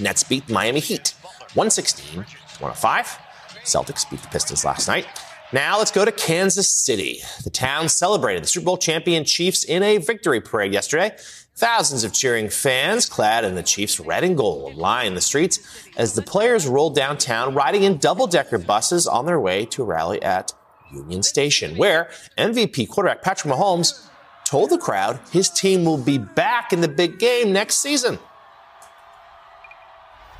Nets 0.00 0.22
beat 0.22 0.48
Miami 0.48 0.80
Heat 0.80 1.14
116 1.54 2.12
to 2.12 2.20
105. 2.60 3.18
Celtics 3.64 4.08
beat 4.10 4.22
the 4.22 4.28
Pistons 4.28 4.64
last 4.64 4.88
night. 4.88 5.06
Now 5.52 5.78
let's 5.78 5.90
go 5.90 6.04
to 6.04 6.12
Kansas 6.12 6.70
City. 6.70 7.20
The 7.42 7.50
town 7.50 7.88
celebrated 7.88 8.42
the 8.42 8.48
Super 8.48 8.66
Bowl 8.66 8.76
champion 8.76 9.24
Chiefs 9.24 9.64
in 9.64 9.82
a 9.82 9.96
victory 9.96 10.42
parade 10.42 10.74
yesterday. 10.74 11.16
Thousands 11.56 12.04
of 12.04 12.12
cheering 12.12 12.50
fans, 12.50 13.06
clad 13.06 13.44
in 13.44 13.54
the 13.54 13.62
Chiefs' 13.62 13.98
red 13.98 14.24
and 14.24 14.36
gold, 14.36 14.76
lined 14.76 15.16
the 15.16 15.22
streets 15.22 15.58
as 15.96 16.14
the 16.14 16.22
players 16.22 16.66
rolled 16.66 16.94
downtown, 16.94 17.54
riding 17.54 17.82
in 17.82 17.96
double-decker 17.96 18.58
buses 18.58 19.06
on 19.06 19.24
their 19.24 19.40
way 19.40 19.64
to 19.66 19.82
rally 19.82 20.22
at 20.22 20.52
Union 20.92 21.22
Station, 21.22 21.76
where 21.78 22.10
MVP 22.36 22.86
quarterback 22.88 23.22
Patrick 23.22 23.52
Mahomes 23.52 24.06
told 24.44 24.68
the 24.70 24.78
crowd 24.78 25.18
his 25.32 25.48
team 25.48 25.84
will 25.84 25.98
be 25.98 26.18
back 26.18 26.72
in 26.72 26.82
the 26.82 26.88
big 26.88 27.18
game 27.18 27.52
next 27.52 27.76
season. 27.76 28.18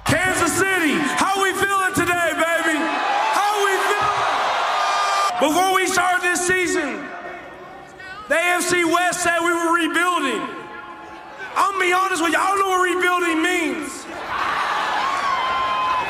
Kansas 0.05 0.53
City, 0.53 0.93
how 0.93 1.43
we 1.43 1.53
feeling 1.53 1.95
today, 1.95 2.31
baby? 2.33 2.79
How 2.79 3.65
we 3.65 3.73
feeling? 3.89 5.53
Before 5.53 5.75
we 5.75 5.87
started 5.87 6.23
this 6.23 6.47
season, 6.47 7.07
the 8.28 8.28
AFC 8.39 8.85
West 8.85 9.23
said 9.23 9.41
we 9.41 9.53
were 9.53 9.75
rebuilding. 9.75 10.43
I'm 11.57 11.73
gonna 11.73 11.85
be 11.85 11.93
honest 11.93 12.23
with 12.23 12.33
you, 12.33 12.39
I 12.39 12.47
don't 12.49 12.61
know 12.63 12.71
what 12.71 12.87
rebuilding 12.87 13.43
means. 13.43 14.05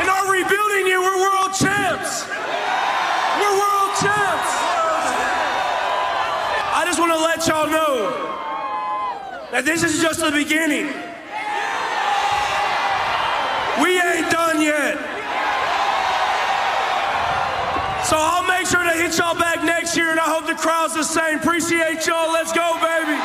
In 0.02 0.08
our 0.08 0.30
rebuilding 0.30 0.86
year, 0.86 1.00
we're 1.00 1.20
world 1.24 1.52
champs. 1.56 2.28
We're 3.40 3.56
world 3.56 3.92
champs. 3.96 4.52
I 6.76 6.82
just 6.84 7.00
want 7.00 7.12
to 7.12 7.18
let 7.18 7.46
y'all 7.48 7.66
know 7.66 8.12
that 9.50 9.64
this 9.64 9.82
is 9.82 10.00
just 10.00 10.20
the 10.20 10.30
beginning. 10.30 10.92
We 13.82 14.00
ain't 14.00 14.30
done 14.30 14.60
yet. 14.60 15.17
So 18.08 18.16
I'll 18.18 18.46
make 18.48 18.66
sure 18.66 18.82
to 18.82 18.92
hit 18.92 19.18
y'all 19.18 19.38
back 19.38 19.62
next 19.62 19.94
year, 19.94 20.10
and 20.10 20.18
I 20.18 20.22
hope 20.22 20.46
the 20.46 20.54
crowd's 20.54 20.94
the 20.94 21.02
same. 21.02 21.40
Appreciate 21.40 22.06
y'all. 22.06 22.32
Let's 22.32 22.54
go, 22.54 22.72
baby. 22.80 23.20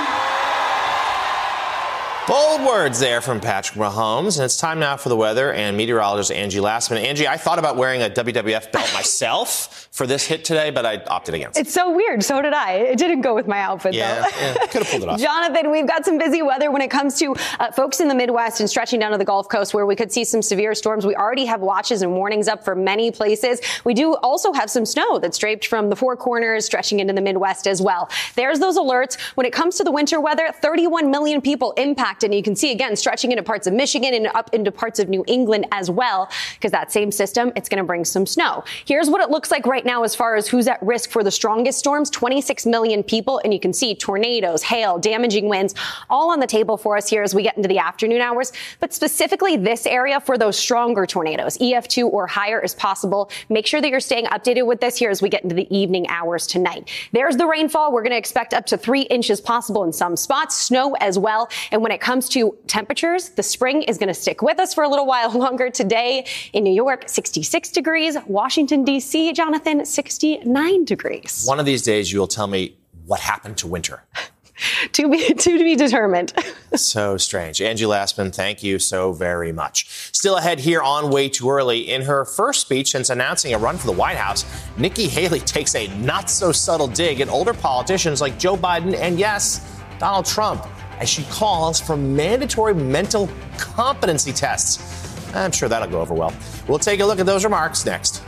Bold 2.28 2.68
words 2.68 3.00
there 3.00 3.22
from 3.22 3.40
Patrick 3.40 3.80
Mahomes. 3.80 4.36
And 4.36 4.44
it's 4.44 4.58
time 4.58 4.80
now 4.80 4.98
for 4.98 5.08
the 5.08 5.16
weather 5.16 5.54
and 5.54 5.78
meteorologist 5.78 6.32
Angie 6.32 6.60
Lassman. 6.60 6.98
Angie, 6.98 7.30
I 7.30 7.38
thought 7.38 7.60
about 7.60 7.78
wearing 7.78 8.02
a 8.02 8.10
WWF 8.10 8.74
belt 8.74 8.90
myself 8.94 9.83
for 9.94 10.08
this 10.08 10.26
hit 10.26 10.44
today, 10.44 10.72
but 10.72 10.88
I 10.88 11.04
opted 11.04 11.36
against 11.36 11.56
it. 11.56 11.62
It's 11.62 11.74
so 11.74 11.96
weird. 11.96 12.24
So 12.24 12.42
did 12.42 12.52
I. 12.52 12.72
It 12.78 12.98
didn't 12.98 13.22
go 13.22 13.36
with 13.36 13.46
my 13.48 13.60
outfit, 13.60 13.94
Yeah, 13.94 14.24
though. 14.24 14.28
yeah 14.42 14.54
could 14.66 14.82
have 14.82 14.88
pulled 14.90 15.04
it 15.04 15.10
off. 15.10 15.20
Jonathan, 15.20 15.70
we've 15.70 15.88
got 15.88 16.04
some 16.04 16.18
busy 16.18 16.42
weather 16.42 16.72
when 16.72 16.82
it 16.82 16.90
comes 16.90 17.20
to 17.20 17.36
uh, 17.60 17.72
folks 17.72 18.00
in 18.00 18.08
the 18.08 18.16
Midwest 18.16 18.60
and 18.60 18.68
stretching 18.68 19.00
down 19.00 19.12
to 19.12 19.20
the 19.20 19.24
Gulf 19.26 19.50
Coast 19.50 19.76
where 19.76 19.86
we 19.86 19.96
could 19.96 20.12
see 20.12 20.24
some 20.24 20.42
severe 20.42 20.74
storms. 20.74 21.06
We 21.06 21.16
already 21.16 21.46
have 21.46 21.62
watches 21.62 22.02
and 22.02 22.14
warnings 22.16 22.48
up 22.48 22.66
for 22.66 22.74
many 22.74 23.12
places. 23.12 23.62
We 23.84 23.94
do 23.94 24.16
also 24.16 24.52
have 24.52 24.72
some 24.72 24.84
snow 24.84 25.20
that's 25.20 25.38
draped 25.38 25.68
from 25.68 25.92
the 25.92 25.96
Four 25.96 26.18
Corners, 26.18 26.66
stretching 26.66 27.00
into 27.00 27.14
the 27.14 27.22
Midwest 27.22 27.68
as 27.68 27.80
well. 27.80 28.10
There's 28.34 28.58
those 28.58 28.80
alerts. 28.80 29.20
When 29.36 29.46
it 29.46 29.54
comes 29.54 29.76
to 29.78 29.84
the 29.84 29.92
winter 29.92 30.20
weather, 30.20 30.50
31 30.60 31.12
million 31.12 31.40
people 31.40 31.72
impacted. 31.74 32.32
And 32.32 32.36
you 32.36 32.42
can 32.42 32.56
see 32.56 32.72
again, 32.72 32.96
stretching 32.96 33.32
into 33.32 33.44
parts 33.44 33.68
of 33.68 33.74
Michigan 33.76 34.16
and 34.16 34.26
up 34.34 34.52
into 34.56 34.72
parts 34.72 34.98
of 34.98 35.08
New 35.08 35.24
England 35.28 35.68
as 35.72 35.92
well, 35.92 36.32
because 36.56 36.72
that 36.72 36.92
same 36.92 37.12
system, 37.12 37.52
it's 37.56 37.70
going 37.70 37.78
to 37.78 37.84
bring 37.84 38.04
some 38.06 38.26
snow. 38.26 38.64
Here's 38.86 39.08
what 39.08 39.22
it 39.22 39.30
looks 39.30 39.52
like 39.52 39.68
right 39.68 39.83
now 39.86 40.04
as 40.04 40.16
far 40.16 40.36
as 40.36 40.48
who's 40.48 40.68
at 40.68 40.82
risk 40.82 41.10
for 41.10 41.24
the 41.24 41.32
strongest 41.32 41.80
storms 41.80 42.10
26 42.10 42.66
million 42.66 43.04
people. 43.04 43.40
And 43.44 43.54
you 43.54 43.60
can 43.60 43.74
see 43.74 43.96
tornadoes, 43.96 44.64
hail, 44.64 45.00
damaging 45.00 45.50
winds, 45.50 45.76
all 46.10 46.32
on 46.32 46.40
the 46.40 46.48
table 46.48 46.78
for 46.78 46.98
us 46.98 47.10
here 47.10 47.24
as 47.24 47.34
we 47.34 47.44
get 47.44 47.58
into 47.58 47.70
the 47.70 47.80
afternoon 47.80 48.22
hours. 48.22 48.52
But 48.80 48.94
specifically 48.94 49.58
this 49.58 49.86
area 49.86 50.20
for 50.20 50.38
those 50.38 50.58
stronger 50.58 51.06
tornadoes, 51.06 51.58
EF2 51.58 52.12
or 52.12 52.28
higher 52.28 52.60
is 52.60 52.74
possible. 52.76 53.30
Make 53.50 53.68
sure 53.68 53.82
that 53.82 53.90
you're 53.90 54.00
staying 54.00 54.26
updated 54.26 54.66
with 54.66 54.82
this 54.82 54.98
here 54.98 55.10
as 55.10 55.22
we 55.22 55.30
get 55.30 55.44
into 55.44 55.56
the 55.56 55.74
evening 55.76 56.08
hours 56.10 56.48
tonight. 56.48 56.90
There's 57.12 57.38
the 57.38 57.48
rainfall. 57.48 57.92
We're 57.92 58.04
going 58.04 58.12
to 58.12 58.18
expect 58.18 58.54
up 58.54 58.66
to 58.68 58.78
three 58.78 59.02
inches 59.04 59.42
possible 59.42 59.84
in 59.84 59.94
some 59.94 60.16
spots, 60.16 60.56
snow 60.56 60.96
as 61.00 61.18
well. 61.20 61.50
And 61.72 61.82
when 61.82 61.92
it 61.92 62.02
comes 62.02 62.30
to 62.30 62.58
temperatures, 62.68 63.30
the 63.30 63.44
spring 63.44 63.84
is 63.84 63.98
going 63.98 64.08
to 64.08 64.14
stick 64.14 64.42
with 64.42 64.60
us 64.60 64.74
for 64.74 64.84
a 64.84 64.90
little 64.90 65.06
while 65.06 65.32
longer 65.38 65.70
today. 65.70 66.26
In 66.54 66.64
New 66.64 66.74
York, 66.74 67.10
66 67.10 67.72
degrees. 67.72 68.18
Washington, 68.28 68.84
D.C., 68.84 69.34
Jonathan, 69.34 69.73
69 69.86 70.86
degrees. 70.86 71.44
One 71.46 71.60
of 71.60 71.66
these 71.66 71.82
days, 71.82 72.12
you'll 72.12 72.28
tell 72.28 72.48
me 72.48 72.78
what 73.06 73.20
happened 73.20 73.58
to 73.58 73.68
winter. 73.68 74.04
to 74.94 75.10
be 75.10 75.34
to 75.34 75.60
be 75.60 75.76
determined. 75.76 76.34
so 76.76 77.18
strange. 77.18 77.62
Angie 77.62 77.86
Lassman, 77.86 78.34
thank 78.34 78.64
you 78.64 78.80
so 78.80 79.12
very 79.12 79.52
much. 79.52 79.88
Still 80.14 80.38
ahead 80.38 80.60
here 80.60 80.82
on 80.82 81.10
Way 81.12 81.30
Too 81.30 81.50
Early. 81.50 81.92
In 81.92 82.04
her 82.04 82.26
first 82.26 82.62
speech 82.62 82.92
since 82.92 83.10
announcing 83.10 83.54
a 83.54 83.58
run 83.58 83.78
for 83.78 83.88
the 83.88 83.94
White 83.94 84.18
House, 84.18 84.46
Nikki 84.78 85.08
Haley 85.08 85.40
takes 85.40 85.76
a 85.76 85.88
not 86.00 86.30
so 86.30 86.52
subtle 86.52 86.88
dig 86.88 87.22
at 87.22 87.30
older 87.30 87.54
politicians 87.54 88.22
like 88.22 88.38
Joe 88.38 88.56
Biden 88.56 88.96
and, 88.96 89.20
yes, 89.20 89.82
Donald 90.00 90.26
Trump, 90.26 90.66
as 91.00 91.10
she 91.10 91.24
calls 91.26 91.80
for 91.80 91.98
mandatory 91.98 92.74
mental 92.74 93.30
competency 93.58 94.32
tests. 94.32 95.02
I'm 95.36 95.52
sure 95.52 95.68
that'll 95.68 95.90
go 95.90 96.00
over 96.00 96.14
well. 96.14 96.34
We'll 96.68 96.80
take 96.80 97.00
a 97.00 97.06
look 97.06 97.20
at 97.20 97.26
those 97.26 97.44
remarks 97.44 97.86
next. 97.86 98.22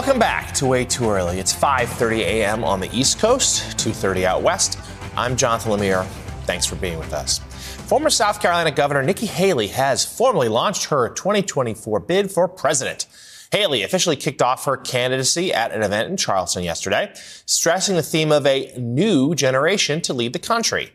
Welcome 0.00 0.18
back 0.18 0.54
to 0.54 0.64
Way 0.64 0.86
Too 0.86 1.10
Early. 1.10 1.38
It's 1.38 1.52
5:30 1.54 2.20
a.m. 2.20 2.64
on 2.64 2.80
the 2.80 2.88
East 2.90 3.18
Coast, 3.18 3.76
2:30 3.76 4.24
out 4.24 4.40
west. 4.40 4.78
I'm 5.14 5.36
Jonathan 5.36 5.72
Lemire. 5.72 6.06
Thanks 6.46 6.64
for 6.64 6.76
being 6.76 6.98
with 6.98 7.12
us. 7.12 7.40
Former 7.86 8.08
South 8.08 8.40
Carolina 8.40 8.70
Governor 8.70 9.02
Nikki 9.02 9.26
Haley 9.26 9.66
has 9.66 10.02
formally 10.02 10.48
launched 10.48 10.86
her 10.86 11.10
2024 11.10 12.00
bid 12.00 12.30
for 12.30 12.48
president. 12.48 13.08
Haley 13.52 13.82
officially 13.82 14.16
kicked 14.16 14.40
off 14.40 14.64
her 14.64 14.78
candidacy 14.78 15.52
at 15.52 15.70
an 15.70 15.82
event 15.82 16.08
in 16.08 16.16
Charleston 16.16 16.62
yesterday, 16.62 17.12
stressing 17.44 17.94
the 17.94 18.02
theme 18.02 18.32
of 18.32 18.46
a 18.46 18.72
new 18.78 19.34
generation 19.34 20.00
to 20.00 20.14
lead 20.14 20.32
the 20.32 20.38
country. 20.38 20.92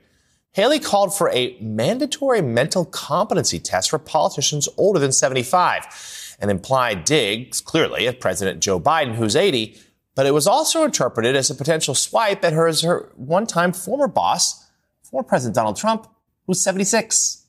Haley 0.54 0.80
called 0.80 1.16
for 1.16 1.30
a 1.30 1.56
mandatory 1.62 2.42
mental 2.42 2.86
competency 2.86 3.60
test 3.60 3.92
for 3.92 4.00
politicians 4.00 4.68
older 4.78 5.00
than 5.00 5.12
75 5.12 6.25
an 6.40 6.50
implied 6.50 7.06
dig, 7.06 7.56
clearly, 7.64 8.08
at 8.08 8.20
President 8.20 8.62
Joe 8.62 8.80
Biden, 8.80 9.16
who's 9.16 9.36
80, 9.36 9.78
but 10.16 10.26
it 10.26 10.34
was 10.34 10.48
also 10.48 10.84
interpreted 10.84 11.36
as 11.36 11.50
a 11.50 11.56
potential 11.56 11.94
swipe 11.94 12.44
at 12.44 12.54
her 12.54 12.68
as 12.68 12.82
her 12.82 13.12
one 13.16 13.46
time 13.46 13.74
former 13.74 14.08
boss, 14.08 14.66
former 15.04 15.28
President 15.28 15.56
Donald 15.56 15.78
Trump, 15.78 16.08
who's 16.48 16.64
76. 16.64 17.46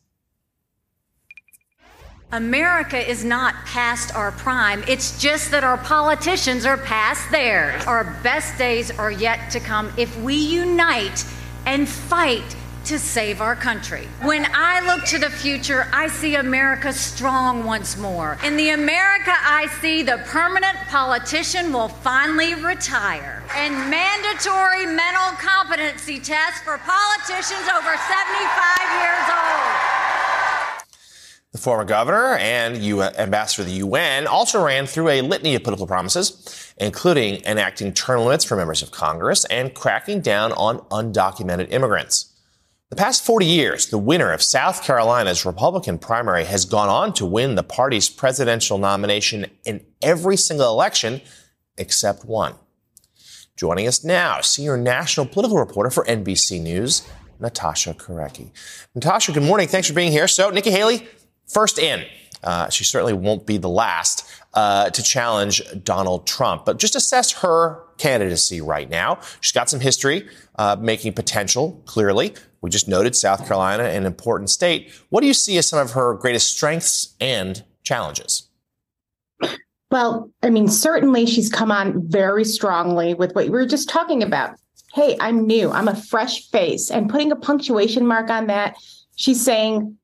America 2.32 2.98
is 3.08 3.24
not 3.24 3.54
past 3.66 4.14
our 4.16 4.32
prime. 4.32 4.82
It's 4.88 5.20
just 5.22 5.52
that 5.52 5.62
our 5.62 5.78
politicians 5.78 6.66
are 6.66 6.76
past 6.76 7.30
theirs. 7.30 7.84
Our 7.86 8.18
best 8.24 8.58
days 8.58 8.90
are 8.90 9.12
yet 9.12 9.48
to 9.52 9.60
come 9.60 9.92
if 9.96 10.14
we 10.20 10.34
unite 10.34 11.24
and 11.66 11.88
fight 11.88 12.56
to 12.86 12.98
save 12.98 13.40
our 13.40 13.56
country. 13.56 14.06
When 14.22 14.46
I 14.54 14.80
look 14.86 15.04
to 15.06 15.18
the 15.18 15.28
future, 15.28 15.88
I 15.92 16.06
see 16.06 16.36
America 16.36 16.92
strong 16.92 17.64
once 17.64 17.96
more. 17.96 18.38
In 18.44 18.56
the 18.56 18.70
America 18.70 19.32
I 19.32 19.66
see, 19.80 20.02
the 20.02 20.18
permanent 20.26 20.76
politician 20.88 21.72
will 21.72 21.88
finally 21.88 22.54
retire. 22.54 23.42
And 23.56 23.74
mandatory 23.90 24.86
mental 24.86 25.32
competency 25.38 26.20
tests 26.20 26.60
for 26.60 26.78
politicians 26.78 27.68
over 27.74 27.96
75 27.96 29.00
years 29.02 29.26
old. 29.30 29.86
The 31.50 31.58
former 31.58 31.84
governor 31.84 32.36
and 32.36 32.76
U- 32.76 33.02
ambassador 33.02 33.64
to 33.64 33.68
the 33.68 33.76
UN 33.78 34.26
also 34.26 34.62
ran 34.62 34.86
through 34.86 35.08
a 35.08 35.22
litany 35.22 35.54
of 35.54 35.64
political 35.64 35.86
promises, 35.86 36.72
including 36.76 37.42
enacting 37.44 37.94
term 37.94 38.20
limits 38.20 38.44
for 38.44 38.56
members 38.56 38.82
of 38.82 38.90
Congress 38.90 39.44
and 39.46 39.74
cracking 39.74 40.20
down 40.20 40.52
on 40.52 40.80
undocumented 40.90 41.72
immigrants. 41.72 42.35
The 42.88 42.94
past 42.94 43.26
40 43.26 43.46
years, 43.46 43.86
the 43.86 43.98
winner 43.98 44.32
of 44.32 44.40
South 44.40 44.84
Carolina's 44.84 45.44
Republican 45.44 45.98
primary 45.98 46.44
has 46.44 46.64
gone 46.64 46.88
on 46.88 47.12
to 47.14 47.26
win 47.26 47.56
the 47.56 47.64
party's 47.64 48.08
presidential 48.08 48.78
nomination 48.78 49.46
in 49.64 49.84
every 50.00 50.36
single 50.36 50.70
election 50.70 51.20
except 51.76 52.24
one. 52.24 52.54
Joining 53.56 53.88
us 53.88 54.04
now, 54.04 54.40
senior 54.40 54.76
national 54.76 55.26
political 55.26 55.58
reporter 55.58 55.90
for 55.90 56.04
NBC 56.04 56.62
News, 56.62 57.02
Natasha 57.40 57.92
Korecki. 57.92 58.52
Natasha, 58.94 59.32
good 59.32 59.42
morning. 59.42 59.66
Thanks 59.66 59.88
for 59.88 59.94
being 59.94 60.12
here. 60.12 60.28
So, 60.28 60.50
Nikki 60.50 60.70
Haley, 60.70 61.08
first 61.48 61.80
in. 61.80 62.04
Uh, 62.44 62.68
she 62.68 62.84
certainly 62.84 63.14
won't 63.14 63.46
be 63.46 63.56
the 63.56 63.68
last 63.68 64.30
uh, 64.54 64.90
to 64.90 65.02
challenge 65.02 65.60
Donald 65.82 66.24
Trump, 66.24 66.64
but 66.64 66.78
just 66.78 66.94
assess 66.94 67.32
her 67.32 67.82
candidacy 67.98 68.60
right 68.60 68.88
now. 68.88 69.18
She's 69.40 69.52
got 69.52 69.68
some 69.68 69.80
history, 69.80 70.28
uh, 70.56 70.76
making 70.78 71.14
potential, 71.14 71.82
clearly. 71.86 72.34
We 72.60 72.70
just 72.70 72.88
noted 72.88 73.14
South 73.14 73.46
Carolina, 73.46 73.84
an 73.84 74.06
important 74.06 74.50
state. 74.50 74.92
What 75.10 75.20
do 75.20 75.26
you 75.26 75.34
see 75.34 75.58
as 75.58 75.68
some 75.68 75.78
of 75.78 75.92
her 75.92 76.14
greatest 76.14 76.54
strengths 76.56 77.14
and 77.20 77.64
challenges? 77.82 78.48
Well, 79.90 80.30
I 80.42 80.50
mean, 80.50 80.68
certainly 80.68 81.26
she's 81.26 81.48
come 81.48 81.70
on 81.70 82.08
very 82.08 82.44
strongly 82.44 83.14
with 83.14 83.34
what 83.34 83.44
we 83.44 83.50
were 83.50 83.66
just 83.66 83.88
talking 83.88 84.22
about. 84.22 84.56
Hey, 84.94 85.16
I'm 85.20 85.46
new, 85.46 85.70
I'm 85.70 85.88
a 85.88 85.94
fresh 85.94 86.48
face, 86.50 86.90
and 86.90 87.08
putting 87.08 87.30
a 87.30 87.36
punctuation 87.36 88.06
mark 88.06 88.30
on 88.30 88.46
that, 88.46 88.76
she's 89.16 89.44
saying, 89.44 89.96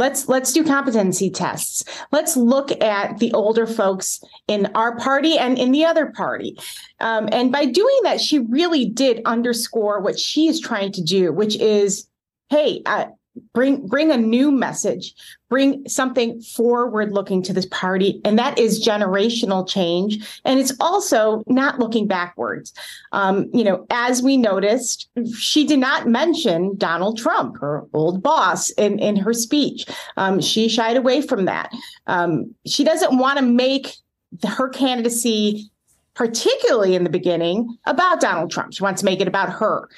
let's 0.00 0.28
let's 0.28 0.52
do 0.52 0.64
competency 0.64 1.30
tests. 1.30 1.84
Let's 2.10 2.36
look 2.36 2.72
at 2.82 3.18
the 3.18 3.32
older 3.32 3.66
folks 3.66 4.20
in 4.48 4.66
our 4.74 4.96
party 4.96 5.38
and 5.38 5.56
in 5.58 5.70
the 5.70 5.84
other 5.84 6.06
party. 6.06 6.58
Um, 6.98 7.28
and 7.30 7.52
by 7.52 7.66
doing 7.66 8.00
that 8.02 8.20
she 8.20 8.40
really 8.40 8.84
did 8.86 9.22
underscore 9.24 10.00
what 10.00 10.18
she 10.18 10.48
is 10.48 10.60
trying 10.60 10.92
to 10.92 11.02
do 11.02 11.32
which 11.32 11.56
is 11.56 12.06
hey 12.48 12.82
uh, 12.86 13.06
bring 13.52 13.86
bring 13.86 14.10
a 14.10 14.16
new 14.16 14.50
message 14.50 15.14
bring 15.48 15.86
something 15.88 16.40
forward 16.40 17.12
looking 17.12 17.42
to 17.42 17.52
this 17.52 17.66
party. 17.66 18.20
And 18.24 18.38
that 18.38 18.56
is 18.56 18.86
generational 18.86 19.68
change. 19.68 20.40
And 20.44 20.60
it's 20.60 20.72
also 20.78 21.42
not 21.48 21.80
looking 21.80 22.06
backwards. 22.06 22.72
Um, 23.12 23.50
you 23.52 23.64
know 23.64 23.86
as 23.90 24.22
we 24.22 24.36
noticed 24.36 25.08
she 25.36 25.66
did 25.66 25.78
not 25.78 26.06
mention 26.06 26.76
donald 26.76 27.18
trump 27.18 27.58
her 27.58 27.84
old 27.92 28.22
boss 28.22 28.70
in 28.70 28.98
in 28.98 29.16
her 29.16 29.32
speech. 29.32 29.86
Um, 30.16 30.40
she 30.40 30.68
shied 30.68 30.96
away 30.96 31.22
from 31.22 31.44
that. 31.46 31.72
Um, 32.06 32.54
she 32.66 32.84
doesn't 32.84 33.18
want 33.18 33.38
to 33.38 33.44
make 33.44 33.96
her 34.46 34.68
candidacy 34.68 35.70
particularly 36.14 36.94
in 36.94 37.04
the 37.04 37.10
beginning 37.10 37.76
about 37.86 38.20
donald 38.20 38.50
trump. 38.50 38.72
She 38.72 38.82
wants 38.82 39.00
to 39.00 39.04
make 39.04 39.20
it 39.20 39.28
about 39.28 39.50
her 39.50 39.88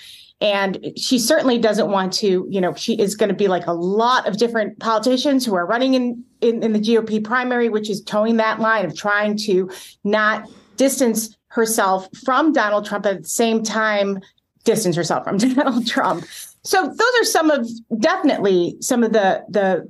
and 0.42 0.92
she 0.96 1.20
certainly 1.20 1.56
doesn't 1.56 1.88
want 1.88 2.12
to, 2.14 2.44
you 2.50 2.60
know, 2.60 2.74
she 2.74 2.94
is 2.94 3.14
going 3.14 3.28
to 3.28 3.34
be 3.34 3.46
like 3.46 3.68
a 3.68 3.72
lot 3.72 4.26
of 4.26 4.38
different 4.38 4.80
politicians 4.80 5.46
who 5.46 5.54
are 5.54 5.64
running 5.64 5.94
in, 5.94 6.24
in, 6.40 6.64
in 6.64 6.72
the 6.72 6.80
GOP 6.80 7.22
primary, 7.22 7.68
which 7.68 7.88
is 7.88 8.02
toeing 8.02 8.38
that 8.38 8.58
line 8.58 8.84
of 8.84 8.96
trying 8.96 9.36
to 9.36 9.70
not 10.02 10.50
distance 10.76 11.36
herself 11.46 12.08
from 12.24 12.52
Donald 12.52 12.84
Trump 12.84 13.06
at 13.06 13.22
the 13.22 13.28
same 13.28 13.62
time 13.62 14.18
distance 14.64 14.96
herself 14.96 15.24
from 15.24 15.38
Donald 15.54 15.86
Trump. 15.86 16.24
So 16.64 16.88
those 16.88 17.20
are 17.20 17.24
some 17.24 17.50
of 17.50 17.68
definitely 18.00 18.76
some 18.80 19.04
of 19.04 19.12
the 19.12 19.44
the 19.48 19.88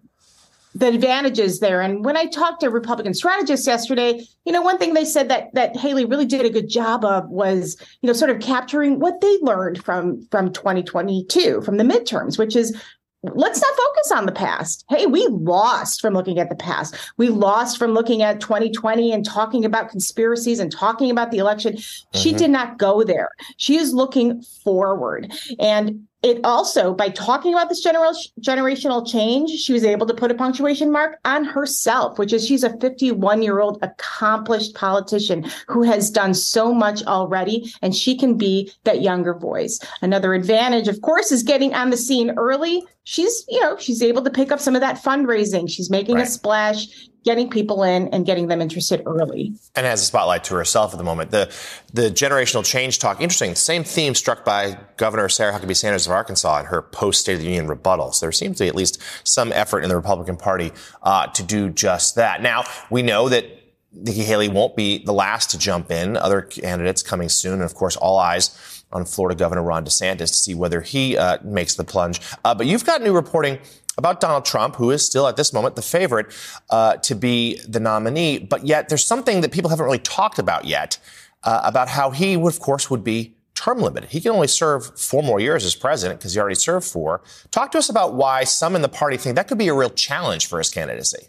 the 0.74 0.88
advantages 0.88 1.60
there. 1.60 1.80
And 1.80 2.04
when 2.04 2.16
I 2.16 2.26
talked 2.26 2.60
to 2.60 2.70
Republican 2.70 3.14
strategists 3.14 3.66
yesterday, 3.66 4.24
you 4.44 4.52
know, 4.52 4.62
one 4.62 4.78
thing 4.78 4.94
they 4.94 5.04
said 5.04 5.28
that 5.28 5.54
that 5.54 5.76
Haley 5.76 6.04
really 6.04 6.26
did 6.26 6.44
a 6.44 6.50
good 6.50 6.68
job 6.68 7.04
of 7.04 7.28
was, 7.28 7.76
you 8.00 8.06
know, 8.06 8.12
sort 8.12 8.30
of 8.30 8.40
capturing 8.40 8.98
what 8.98 9.20
they 9.20 9.38
learned 9.42 9.84
from 9.84 10.26
from 10.30 10.52
2022, 10.52 11.62
from 11.62 11.76
the 11.76 11.84
midterms, 11.84 12.38
which 12.38 12.56
is 12.56 12.76
let's 13.22 13.60
not 13.60 13.76
focus 13.76 14.12
on 14.12 14.26
the 14.26 14.32
past. 14.32 14.84
Hey, 14.88 15.06
we 15.06 15.26
lost 15.28 16.00
from 16.00 16.14
looking 16.14 16.38
at 16.38 16.48
the 16.48 16.56
past. 16.56 16.96
We 17.16 17.28
lost 17.28 17.78
from 17.78 17.92
looking 17.92 18.22
at 18.22 18.40
2020 18.40 19.12
and 19.12 19.24
talking 19.24 19.64
about 19.64 19.90
conspiracies 19.90 20.58
and 20.58 20.72
talking 20.72 21.10
about 21.10 21.30
the 21.30 21.38
election. 21.38 21.74
Mm-hmm. 21.74 22.18
She 22.18 22.32
did 22.32 22.50
not 22.50 22.78
go 22.78 23.04
there. 23.04 23.30
She 23.58 23.76
is 23.76 23.94
looking 23.94 24.42
forward. 24.42 25.32
And 25.60 26.08
it 26.22 26.40
also 26.44 26.94
by 26.94 27.08
talking 27.08 27.52
about 27.52 27.68
this 27.68 27.80
general, 27.80 28.12
generational 28.40 29.06
change 29.06 29.50
she 29.50 29.72
was 29.72 29.84
able 29.84 30.06
to 30.06 30.14
put 30.14 30.30
a 30.30 30.34
punctuation 30.34 30.90
mark 30.90 31.18
on 31.24 31.44
herself 31.44 32.18
which 32.18 32.32
is 32.32 32.46
she's 32.46 32.64
a 32.64 32.76
51 32.78 33.42
year 33.42 33.60
old 33.60 33.78
accomplished 33.82 34.74
politician 34.74 35.44
who 35.68 35.82
has 35.82 36.10
done 36.10 36.34
so 36.34 36.72
much 36.72 37.02
already 37.04 37.72
and 37.82 37.94
she 37.94 38.16
can 38.16 38.36
be 38.36 38.70
that 38.84 39.02
younger 39.02 39.34
voice. 39.34 39.78
Another 40.00 40.34
advantage 40.34 40.88
of 40.88 41.00
course 41.02 41.32
is 41.32 41.42
getting 41.42 41.74
on 41.74 41.90
the 41.90 41.96
scene 41.96 42.30
early 42.36 42.82
she's 43.04 43.44
you 43.48 43.60
know 43.60 43.76
she's 43.78 44.02
able 44.02 44.22
to 44.22 44.30
pick 44.30 44.52
up 44.52 44.60
some 44.60 44.74
of 44.74 44.80
that 44.80 45.02
fundraising 45.02 45.68
she's 45.68 45.90
making 45.90 46.14
right. 46.14 46.26
a 46.26 46.30
splash 46.30 47.08
getting 47.24 47.48
people 47.48 47.82
in 47.82 48.08
and 48.08 48.26
getting 48.26 48.48
them 48.48 48.60
interested 48.60 49.02
early. 49.06 49.54
And 49.74 49.86
has 49.86 50.02
a 50.02 50.04
spotlight 50.04 50.44
to 50.44 50.54
herself 50.54 50.92
at 50.92 50.98
the 50.98 51.04
moment. 51.04 51.30
The 51.30 51.52
the 51.92 52.10
generational 52.10 52.64
change 52.64 52.98
talk, 52.98 53.20
interesting. 53.20 53.54
Same 53.54 53.84
theme 53.84 54.14
struck 54.14 54.44
by 54.44 54.78
Governor 54.96 55.28
Sarah 55.28 55.52
Huckabee 55.52 55.76
Sanders 55.76 56.06
of 56.06 56.12
Arkansas 56.12 56.60
in 56.60 56.66
her 56.66 56.82
post 56.82 57.20
State 57.20 57.34
of 57.34 57.40
the 57.40 57.46
Union 57.46 57.68
rebuttals. 57.68 58.20
There 58.20 58.32
seems 58.32 58.58
to 58.58 58.64
be 58.64 58.68
at 58.68 58.74
least 58.74 59.00
some 59.24 59.52
effort 59.52 59.80
in 59.80 59.88
the 59.88 59.96
Republican 59.96 60.36
Party 60.36 60.72
uh, 61.02 61.26
to 61.28 61.42
do 61.42 61.70
just 61.70 62.16
that. 62.16 62.42
Now 62.42 62.64
we 62.90 63.02
know 63.02 63.28
that. 63.28 63.58
Nikki 63.94 64.22
Haley 64.22 64.48
won't 64.48 64.74
be 64.74 65.04
the 65.04 65.12
last 65.12 65.50
to 65.50 65.58
jump 65.58 65.90
in. 65.90 66.16
Other 66.16 66.40
candidates 66.40 67.02
coming 67.02 67.28
soon. 67.28 67.52
And 67.52 67.62
of 67.62 67.74
course, 67.74 67.94
all 67.94 68.16
eyes 68.16 68.81
on 68.92 69.04
Florida 69.04 69.38
Governor 69.38 69.62
Ron 69.62 69.84
DeSantis 69.84 70.18
to 70.18 70.34
see 70.34 70.54
whether 70.54 70.80
he 70.80 71.16
uh, 71.16 71.38
makes 71.42 71.74
the 71.74 71.84
plunge. 71.84 72.20
Uh, 72.44 72.54
but 72.54 72.66
you've 72.66 72.84
got 72.84 73.02
new 73.02 73.12
reporting 73.12 73.58
about 73.98 74.20
Donald 74.20 74.44
Trump, 74.44 74.76
who 74.76 74.90
is 74.90 75.04
still 75.04 75.28
at 75.28 75.36
this 75.36 75.52
moment 75.52 75.76
the 75.76 75.82
favorite 75.82 76.26
uh, 76.70 76.96
to 76.96 77.14
be 77.14 77.60
the 77.68 77.80
nominee. 77.80 78.38
But 78.38 78.66
yet 78.66 78.88
there's 78.88 79.04
something 79.04 79.40
that 79.42 79.52
people 79.52 79.70
haven't 79.70 79.84
really 79.84 79.98
talked 79.98 80.38
about 80.38 80.64
yet 80.64 80.98
uh, 81.44 81.60
about 81.64 81.88
how 81.88 82.10
he, 82.10 82.36
would, 82.36 82.54
of 82.54 82.60
course, 82.60 82.90
would 82.90 83.04
be 83.04 83.34
term 83.54 83.78
limited. 83.80 84.10
He 84.10 84.20
can 84.20 84.32
only 84.32 84.48
serve 84.48 84.98
four 84.98 85.22
more 85.22 85.40
years 85.40 85.64
as 85.64 85.74
president 85.74 86.20
because 86.20 86.34
he 86.34 86.40
already 86.40 86.54
served 86.54 86.86
four. 86.86 87.22
Talk 87.50 87.72
to 87.72 87.78
us 87.78 87.88
about 87.88 88.14
why 88.14 88.44
some 88.44 88.74
in 88.74 88.82
the 88.82 88.88
party 88.88 89.16
think 89.16 89.36
that 89.36 89.46
could 89.46 89.58
be 89.58 89.68
a 89.68 89.74
real 89.74 89.90
challenge 89.90 90.46
for 90.46 90.58
his 90.58 90.70
candidacy. 90.70 91.28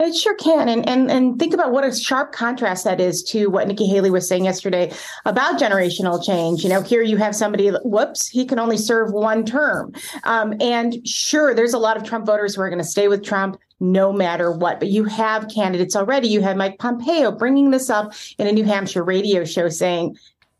It 0.00 0.14
sure 0.14 0.36
can. 0.36 0.68
And, 0.68 0.88
and 0.88 1.10
and 1.10 1.38
think 1.40 1.52
about 1.52 1.72
what 1.72 1.82
a 1.82 1.92
sharp 1.92 2.30
contrast 2.30 2.84
that 2.84 3.00
is 3.00 3.20
to 3.24 3.48
what 3.48 3.66
Nikki 3.66 3.86
Haley 3.86 4.10
was 4.10 4.28
saying 4.28 4.44
yesterday 4.44 4.92
about 5.24 5.60
generational 5.60 6.24
change. 6.24 6.62
You 6.62 6.68
know, 6.68 6.82
here 6.82 7.02
you 7.02 7.16
have 7.16 7.34
somebody, 7.34 7.70
whoops, 7.82 8.28
he 8.28 8.44
can 8.44 8.60
only 8.60 8.76
serve 8.76 9.12
one 9.12 9.44
term. 9.44 9.92
Um, 10.22 10.54
and 10.60 11.06
sure, 11.06 11.52
there's 11.52 11.74
a 11.74 11.78
lot 11.78 11.96
of 11.96 12.04
Trump 12.04 12.26
voters 12.26 12.54
who 12.54 12.62
are 12.62 12.70
going 12.70 12.82
to 12.82 12.88
stay 12.88 13.08
with 13.08 13.24
Trump 13.24 13.58
no 13.80 14.12
matter 14.12 14.52
what. 14.52 14.78
But 14.78 14.88
you 14.88 15.04
have 15.04 15.48
candidates 15.48 15.96
already. 15.96 16.28
You 16.28 16.42
have 16.42 16.56
Mike 16.56 16.78
Pompeo 16.78 17.32
bringing 17.32 17.70
this 17.70 17.90
up 17.90 18.12
in 18.38 18.46
a 18.46 18.52
New 18.52 18.64
Hampshire 18.64 19.02
radio 19.02 19.44
show 19.44 19.68
saying, 19.68 20.16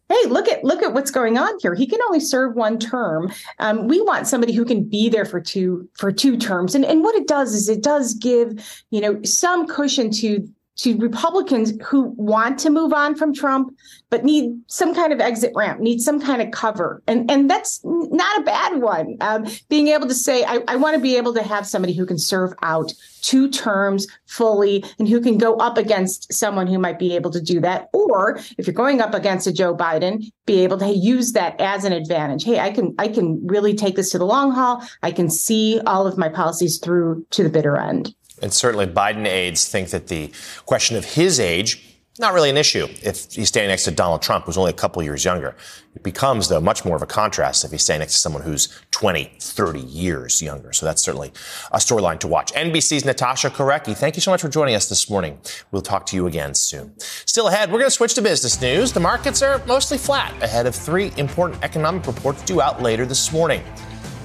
hey 0.08 0.28
look 0.28 0.48
at 0.48 0.64
look 0.64 0.82
at 0.82 0.92
what's 0.92 1.10
going 1.10 1.38
on 1.38 1.58
here. 1.60 1.74
He 1.74 1.86
can 1.86 2.00
only 2.02 2.20
serve 2.20 2.54
one 2.54 2.78
term. 2.78 3.32
Um, 3.58 3.88
we 3.88 4.00
want 4.00 4.26
somebody 4.26 4.52
who 4.52 4.64
can 4.64 4.84
be 4.84 5.08
there 5.08 5.24
for 5.24 5.40
two 5.40 5.88
for 5.94 6.10
two 6.12 6.36
terms. 6.36 6.74
And 6.74 6.84
and 6.84 7.02
what 7.02 7.14
it 7.14 7.26
does 7.26 7.54
is 7.54 7.68
it 7.68 7.82
does 7.82 8.14
give 8.14 8.84
you 8.90 9.00
know 9.00 9.22
some 9.22 9.66
cushion 9.66 10.10
to 10.12 10.48
to 10.78 10.96
Republicans 10.98 11.72
who 11.82 12.14
want 12.16 12.58
to 12.60 12.70
move 12.70 12.92
on 12.92 13.16
from 13.16 13.34
Trump, 13.34 13.76
but 14.10 14.24
need 14.24 14.58
some 14.68 14.94
kind 14.94 15.12
of 15.12 15.20
exit 15.20 15.52
ramp, 15.54 15.80
need 15.80 16.00
some 16.00 16.20
kind 16.20 16.40
of 16.40 16.50
cover. 16.52 17.02
And, 17.06 17.28
and 17.30 17.50
that's 17.50 17.80
not 17.84 18.40
a 18.40 18.44
bad 18.44 18.80
one. 18.80 19.16
Um, 19.20 19.46
being 19.68 19.88
able 19.88 20.06
to 20.06 20.14
say, 20.14 20.44
I, 20.44 20.60
I 20.68 20.76
want 20.76 20.94
to 20.94 21.00
be 21.00 21.16
able 21.16 21.34
to 21.34 21.42
have 21.42 21.66
somebody 21.66 21.94
who 21.94 22.06
can 22.06 22.18
serve 22.18 22.52
out 22.62 22.92
two 23.22 23.50
terms 23.50 24.06
fully 24.26 24.84
and 24.98 25.08
who 25.08 25.20
can 25.20 25.36
go 25.36 25.56
up 25.56 25.76
against 25.76 26.32
someone 26.32 26.68
who 26.68 26.78
might 26.78 26.98
be 26.98 27.16
able 27.16 27.32
to 27.32 27.40
do 27.40 27.60
that. 27.60 27.88
Or 27.92 28.38
if 28.56 28.66
you're 28.66 28.74
going 28.74 29.00
up 29.00 29.14
against 29.14 29.48
a 29.48 29.52
Joe 29.52 29.76
Biden, 29.76 30.30
be 30.46 30.62
able 30.62 30.78
to 30.78 30.88
use 30.88 31.32
that 31.32 31.60
as 31.60 31.84
an 31.84 31.92
advantage. 31.92 32.44
Hey, 32.44 32.60
I 32.60 32.70
can 32.70 32.94
I 32.98 33.08
can 33.08 33.44
really 33.46 33.74
take 33.74 33.96
this 33.96 34.10
to 34.10 34.18
the 34.18 34.24
long 34.24 34.52
haul. 34.52 34.82
I 35.02 35.10
can 35.10 35.28
see 35.28 35.80
all 35.86 36.06
of 36.06 36.16
my 36.16 36.28
policies 36.28 36.78
through 36.78 37.26
to 37.30 37.42
the 37.42 37.50
bitter 37.50 37.76
end. 37.76 38.14
And 38.42 38.52
certainly 38.52 38.86
Biden 38.86 39.26
aides 39.26 39.68
think 39.68 39.90
that 39.90 40.08
the 40.08 40.32
question 40.66 40.96
of 40.96 41.04
his 41.04 41.40
age 41.40 41.88
not 42.18 42.34
really 42.34 42.50
an 42.50 42.56
issue 42.56 42.86
if 43.02 43.32
he's 43.32 43.48
standing 43.48 43.68
next 43.68 43.84
to 43.84 43.90
Donald 43.90 44.22
Trump, 44.22 44.44
who's 44.44 44.58
only 44.58 44.70
a 44.70 44.74
couple 44.74 45.02
years 45.02 45.24
younger. 45.24 45.54
It 45.94 46.02
becomes, 46.02 46.48
though, 46.48 46.60
much 46.60 46.84
more 46.84 46.96
of 46.96 47.02
a 47.02 47.06
contrast 47.06 47.64
if 47.64 47.70
he's 47.70 47.82
standing 47.82 48.00
next 48.00 48.14
to 48.14 48.18
someone 48.18 48.42
who's 48.42 48.80
20, 48.90 49.30
30 49.38 49.80
years 49.80 50.42
younger. 50.42 50.72
So 50.72 50.84
that's 50.84 51.02
certainly 51.02 51.32
a 51.72 51.78
storyline 51.78 52.18
to 52.20 52.28
watch. 52.28 52.52
NBC's 52.52 53.04
Natasha 53.04 53.50
Korecki, 53.50 53.96
thank 53.96 54.16
you 54.16 54.20
so 54.20 54.30
much 54.30 54.40
for 54.40 54.48
joining 54.48 54.74
us 54.74 54.88
this 54.88 55.08
morning. 55.08 55.38
We'll 55.70 55.82
talk 55.82 56.06
to 56.06 56.16
you 56.16 56.26
again 56.26 56.54
soon. 56.54 56.98
Still 56.98 57.48
ahead, 57.48 57.70
we're 57.70 57.78
going 57.78 57.90
to 57.90 57.96
switch 57.96 58.14
to 58.14 58.22
business 58.22 58.60
news. 58.60 58.92
The 58.92 59.00
markets 59.00 59.42
are 59.42 59.64
mostly 59.66 59.98
flat 59.98 60.40
ahead 60.42 60.66
of 60.66 60.74
three 60.74 61.12
important 61.16 61.62
economic 61.62 62.06
reports 62.06 62.42
due 62.42 62.60
out 62.60 62.82
later 62.82 63.06
this 63.06 63.32
morning. 63.32 63.62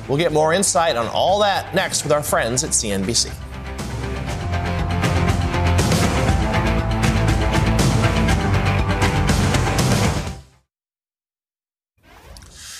We'll 0.07 0.17
get 0.17 0.33
more 0.33 0.53
insight 0.53 0.95
on 0.95 1.07
all 1.07 1.39
that 1.39 1.73
next 1.73 2.03
with 2.03 2.11
our 2.11 2.23
friends 2.23 2.63
at 2.63 2.71
CNBC. 2.71 3.52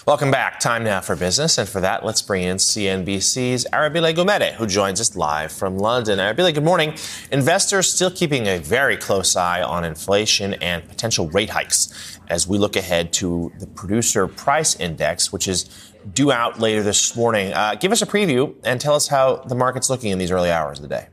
Welcome 0.06 0.32
back. 0.32 0.60
Time 0.60 0.84
now 0.84 1.00
for 1.00 1.16
business. 1.16 1.58
And 1.58 1.68
for 1.68 1.80
that, 1.80 2.04
let's 2.04 2.22
bring 2.22 2.44
in 2.44 2.58
CNBC's 2.58 3.66
Arabile 3.72 4.14
Gumede, 4.14 4.52
who 4.56 4.68
joins 4.68 5.00
us 5.00 5.16
live 5.16 5.50
from 5.50 5.78
London. 5.78 6.20
Arabile, 6.20 6.54
good 6.54 6.66
morning. 6.66 6.96
Investors 7.32 7.94
still 7.94 8.12
keeping 8.12 8.48
a 8.48 8.58
very 8.58 8.98
close 8.98 9.38
eye 9.38 9.64
on 9.64 9.86
inflation 9.86 10.56
and 10.56 10.86
potential 10.90 11.30
rate 11.30 11.52
hikes 11.52 12.20
as 12.28 12.46
we 12.46 12.58
look 12.58 12.76
ahead 12.76 13.14
to 13.14 13.54
the 13.60 13.68
producer 13.68 14.28
price 14.28 14.76
index, 14.78 15.32
which 15.32 15.48
is 15.48 15.94
due 16.14 16.34
out 16.34 16.60
later 16.60 16.84
this 16.84 17.16
morning. 17.16 17.54
Uh, 17.54 17.76
give 17.76 17.94
us 17.94 18.02
a 18.02 18.06
preview 18.06 18.54
and 18.66 18.82
tell 18.82 18.96
us 18.96 19.08
how 19.08 19.38
the 19.38 19.56
market's 19.56 19.90
looking 19.90 20.12
in 20.12 20.18
these 20.18 20.32
early 20.32 20.52
hours 20.52 20.80
of 20.80 20.84
the 20.84 20.90
day. 20.90 21.08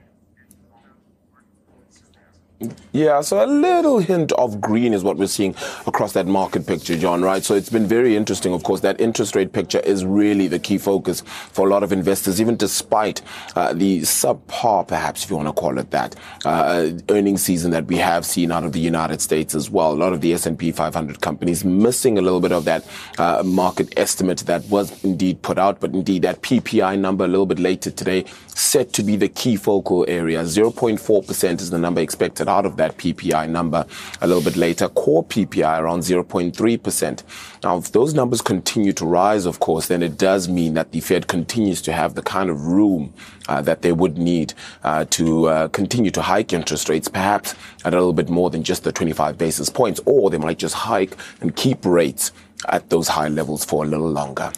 Yeah, 2.92 3.22
so 3.22 3.42
a 3.42 3.46
little 3.46 4.00
hint 4.00 4.32
of 4.32 4.60
green 4.60 4.92
is 4.92 5.02
what 5.02 5.16
we're 5.16 5.28
seeing 5.28 5.54
across 5.86 6.12
that 6.12 6.26
market 6.26 6.66
picture, 6.66 6.98
John, 6.98 7.22
right? 7.22 7.42
So 7.42 7.54
it's 7.54 7.70
been 7.70 7.86
very 7.86 8.16
interesting. 8.16 8.52
Of 8.52 8.64
course, 8.64 8.80
that 8.80 9.00
interest 9.00 9.34
rate 9.34 9.54
picture 9.54 9.78
is 9.78 10.04
really 10.04 10.46
the 10.46 10.58
key 10.58 10.76
focus 10.76 11.22
for 11.52 11.66
a 11.66 11.70
lot 11.70 11.82
of 11.82 11.90
investors, 11.90 12.38
even 12.38 12.56
despite 12.56 13.22
uh, 13.56 13.72
the 13.72 14.00
subpar, 14.00 14.86
perhaps, 14.86 15.24
if 15.24 15.30
you 15.30 15.36
want 15.36 15.48
to 15.48 15.54
call 15.54 15.78
it 15.78 15.90
that, 15.92 16.16
uh, 16.44 16.90
earnings 17.08 17.42
season 17.42 17.70
that 17.70 17.86
we 17.86 17.96
have 17.96 18.26
seen 18.26 18.52
out 18.52 18.64
of 18.64 18.72
the 18.72 18.80
United 18.80 19.22
States 19.22 19.54
as 19.54 19.70
well. 19.70 19.92
A 19.92 19.94
lot 19.94 20.12
of 20.12 20.20
the 20.20 20.34
S&P 20.34 20.70
500 20.70 21.22
companies 21.22 21.64
missing 21.64 22.18
a 22.18 22.22
little 22.22 22.40
bit 22.40 22.52
of 22.52 22.66
that 22.66 22.86
uh, 23.16 23.42
market 23.42 23.90
estimate 23.96 24.40
that 24.40 24.62
was 24.64 25.02
indeed 25.02 25.40
put 25.40 25.56
out, 25.58 25.80
but 25.80 25.94
indeed 25.94 26.22
that 26.22 26.42
PPI 26.42 26.98
number 26.98 27.24
a 27.24 27.28
little 27.28 27.46
bit 27.46 27.58
later 27.58 27.90
today 27.90 28.26
set 28.48 28.92
to 28.92 29.02
be 29.02 29.16
the 29.16 29.28
key 29.28 29.56
focal 29.56 30.04
area. 30.08 30.42
0.4% 30.42 31.60
is 31.60 31.70
the 31.70 31.78
number 31.78 32.02
expected 32.02 32.49
out 32.50 32.66
of 32.66 32.76
that 32.76 32.98
PPI 32.98 33.48
number 33.48 33.86
a 34.20 34.26
little 34.26 34.42
bit 34.42 34.56
later. 34.56 34.88
Core 34.88 35.24
PPI 35.24 35.80
around 35.80 36.00
0.3%. 36.00 37.22
Now, 37.62 37.78
if 37.78 37.92
those 37.92 38.12
numbers 38.12 38.42
continue 38.42 38.92
to 38.94 39.06
rise, 39.06 39.46
of 39.46 39.60
course, 39.60 39.86
then 39.88 40.02
it 40.02 40.18
does 40.18 40.48
mean 40.48 40.74
that 40.74 40.92
the 40.92 41.00
Fed 41.00 41.26
continues 41.26 41.80
to 41.82 41.92
have 41.92 42.14
the 42.14 42.22
kind 42.22 42.50
of 42.50 42.66
room 42.66 43.12
uh, 43.48 43.62
that 43.62 43.82
they 43.82 43.92
would 43.92 44.18
need 44.18 44.54
uh, 44.82 45.04
to 45.10 45.46
uh, 45.46 45.68
continue 45.68 46.10
to 46.10 46.22
hike 46.22 46.52
interest 46.52 46.88
rates, 46.88 47.08
perhaps 47.08 47.54
a 47.84 47.90
little 47.90 48.12
bit 48.12 48.28
more 48.28 48.50
than 48.50 48.62
just 48.62 48.84
the 48.84 48.92
25 48.92 49.38
basis 49.38 49.68
points, 49.70 50.00
or 50.04 50.30
they 50.30 50.38
might 50.38 50.58
just 50.58 50.74
hike 50.74 51.16
and 51.40 51.56
keep 51.56 51.84
rates 51.84 52.32
at 52.68 52.90
those 52.90 53.08
high 53.08 53.28
levels 53.28 53.64
for 53.64 53.84
a 53.84 53.86
little 53.86 54.10
longer. 54.10 54.52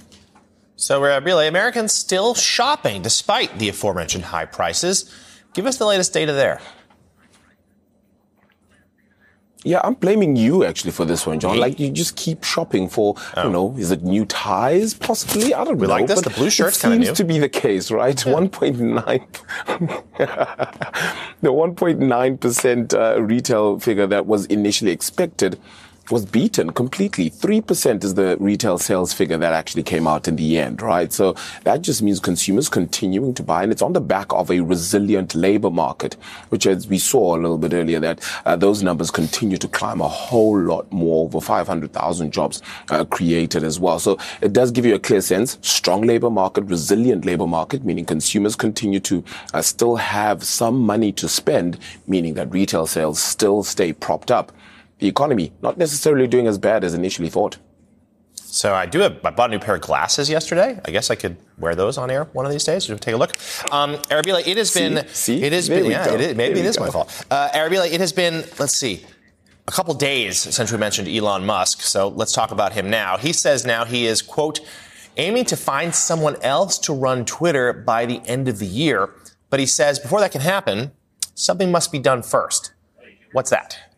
So, 0.77 1.05
uh, 1.05 1.21
really, 1.21 1.47
Americans 1.47 1.93
still 1.93 2.35
shopping 2.35 3.03
despite 3.03 3.59
the 3.59 3.69
aforementioned 3.69 4.25
high 4.25 4.47
prices. 4.47 5.13
Give 5.55 5.67
us 5.67 5.77
the 5.79 5.87
latest 5.87 6.13
data 6.13 6.33
there. 6.33 6.61
Yeah, 9.65 9.81
I'm 9.85 9.95
blaming 9.95 10.35
you 10.35 10.65
actually 10.65 10.91
for 10.91 11.05
this 11.05 11.25
one, 11.27 11.39
John. 11.39 11.57
Like 11.59 11.79
you 11.79 11.91
just 11.91 12.17
keep 12.17 12.43
shopping 12.43 12.89
for, 12.89 13.15
oh. 13.17 13.33
I 13.37 13.43
don't 13.45 13.53
know, 13.53 13.77
is 13.79 13.91
it 13.93 14.03
new 14.03 14.25
ties 14.25 14.93
possibly? 14.95 15.55
I 15.55 15.65
don't 15.65 15.79
we 15.79 15.87
know. 15.87 15.93
like 15.93 16.07
this. 16.09 16.21
the 16.21 16.31
blue 16.31 16.51
shirt's 16.51 16.81
kind 16.81 16.95
of 16.95 17.01
new. 17.01 17.07
Seems 17.07 17.19
to 17.19 17.25
be 17.25 17.39
the 17.39 17.49
case, 17.49 17.91
right? 17.91 18.27
Yeah. 18.27 18.33
1.9, 18.33 19.29
the 21.43 21.53
1.9 21.53 22.41
percent 22.41 22.95
uh, 22.95 23.23
retail 23.23 23.79
figure 23.79 24.07
that 24.09 24.27
was 24.27 24.47
initially 24.47 24.91
expected 24.91 25.59
was 26.11 26.25
beaten 26.27 26.71
completely. 26.71 27.31
3% 27.31 28.05
is 28.05 28.15
the 28.15 28.37
retail 28.41 28.79
sales 28.79 29.13
figure 29.13 29.39
that 29.39 29.53
actually 29.53 29.83
came 29.83 30.07
out 30.07 30.27
in 30.29 30.37
the 30.37 30.59
end, 30.59 30.83
right? 30.83 31.13
So 31.13 31.35
that 31.65 31.83
just 31.83 32.03
means 32.03 32.21
consumers 32.21 32.69
continuing 32.69 33.35
to 33.35 33.43
buy 33.43 33.63
and 33.63 33.73
it's 33.73 33.83
on 33.83 33.93
the 33.93 34.01
back 34.01 34.33
of 34.33 34.51
a 34.51 34.61
resilient 34.61 35.35
labor 35.35 35.71
market, 35.71 36.15
which 36.49 36.67
as 36.67 36.89
we 36.89 36.99
saw 36.99 37.37
a 37.37 37.39
little 37.39 37.59
bit 37.59 37.73
earlier 37.73 38.01
that 38.01 38.21
uh, 38.45 38.57
those 38.57 38.83
numbers 38.83 39.11
continue 39.11 39.57
to 39.59 39.69
climb 39.69 40.01
a 40.01 40.09
whole 40.09 40.59
lot 40.59 40.91
more, 40.93 41.25
over 41.25 41.41
500,000 41.41 42.33
jobs 42.33 42.63
uh, 42.91 43.05
created 43.05 43.65
as 43.65 43.79
well. 43.79 43.99
So 43.99 44.19
it 44.41 44.53
does 44.53 44.71
give 44.71 44.85
you 44.85 44.95
a 44.95 44.99
clear 44.99 45.21
sense, 45.21 45.59
strong 45.63 46.03
labor 46.03 46.31
market, 46.31 46.65
resilient 46.65 47.25
labor 47.25 47.47
market, 47.47 47.85
meaning 47.85 48.05
consumers 48.05 48.57
continue 48.57 49.01
to 49.01 49.25
uh, 49.55 49.63
still 49.63 49.97
have 49.97 50.43
some 50.45 50.81
money 50.81 51.13
to 51.13 51.29
spend, 51.29 51.79
meaning 52.07 52.35
that 52.35 52.51
retail 52.51 52.87
sales 52.87 53.23
still 53.23 53.63
stay 53.63 53.93
propped 53.93 54.31
up 54.31 54.53
the 55.03 55.09
economy 55.09 55.53
not 55.63 55.77
necessarily 55.77 56.29
doing 56.29 56.47
as 56.47 56.59
bad 56.59 56.85
as 56.85 56.95
initially 56.95 57.29
thought. 57.29 57.59
So 58.37 58.73
I 58.73 58.87
do 58.87 59.01
have, 59.01 59.19
I 59.25 59.31
bought 59.31 59.51
a 59.51 59.53
new 59.53 59.59
pair 59.59 59.75
of 59.75 59.81
glasses 59.81 60.31
yesterday. 60.31 60.81
I 60.85 60.91
guess 60.93 61.11
I 61.11 61.17
could 61.17 61.37
wear 61.59 61.75
those 61.75 61.99
on 61.99 62.09
air 62.09 62.25
one 62.33 62.47
of 62.47 62.53
these 62.53 62.63
days. 62.63 62.87
Take 62.87 63.15
a 63.15 63.17
look. 63.17 63.33
Um, 63.73 63.97
Arabile, 64.13 64.47
it 64.47 64.57
has 64.57 64.73
been, 64.73 65.05
see, 65.09 65.43
it 65.43 65.53
has 65.53 65.67
there 65.67 65.83
been, 65.83 65.91
yeah, 65.91 66.13
it 66.13 66.21
is, 66.21 66.37
maybe 66.37 66.61
it 66.61 66.67
is 66.67 66.77
go. 66.77 66.85
my 66.85 66.91
fault. 66.91 67.27
Uh, 67.31 67.49
Arabile, 67.49 67.91
it 67.91 68.01
has 68.01 68.13
been, 68.13 68.45
let's 68.61 68.77
see, 68.77 69.05
a 69.67 69.73
couple 69.73 69.93
days 69.95 70.39
since 70.39 70.71
we 70.71 70.79
mentioned 70.79 71.09
Elon 71.09 71.45
Musk. 71.45 71.81
So 71.81 72.09
let's 72.09 72.33
talk 72.33 72.53
about 72.53 72.73
him 72.73 72.89
now. 72.89 73.17
He 73.17 73.33
says 73.33 73.67
now 73.67 73.85
he 73.85 74.07
is, 74.07 74.23
quote, 74.23 74.61
aiming 75.17 75.47
to 75.47 75.57
find 75.57 75.93
someone 75.93 76.37
else 76.43 76.79
to 76.81 76.93
run 76.93 77.25
Twitter 77.25 77.73
by 77.73 78.07
the 78.07 78.21
end 78.27 78.47
of 78.47 78.61
the 78.61 78.67
year. 78.67 79.11
But 79.51 79.59
he 79.59 79.67
says 79.67 79.99
before 79.99 80.21
that 80.21 80.31
can 80.31 80.43
happen, 80.43 80.93
something 81.35 81.73
must 81.73 81.91
be 81.91 81.99
done 81.99 82.23
first. 82.23 82.73
What's 83.33 83.51
that? 83.51 83.92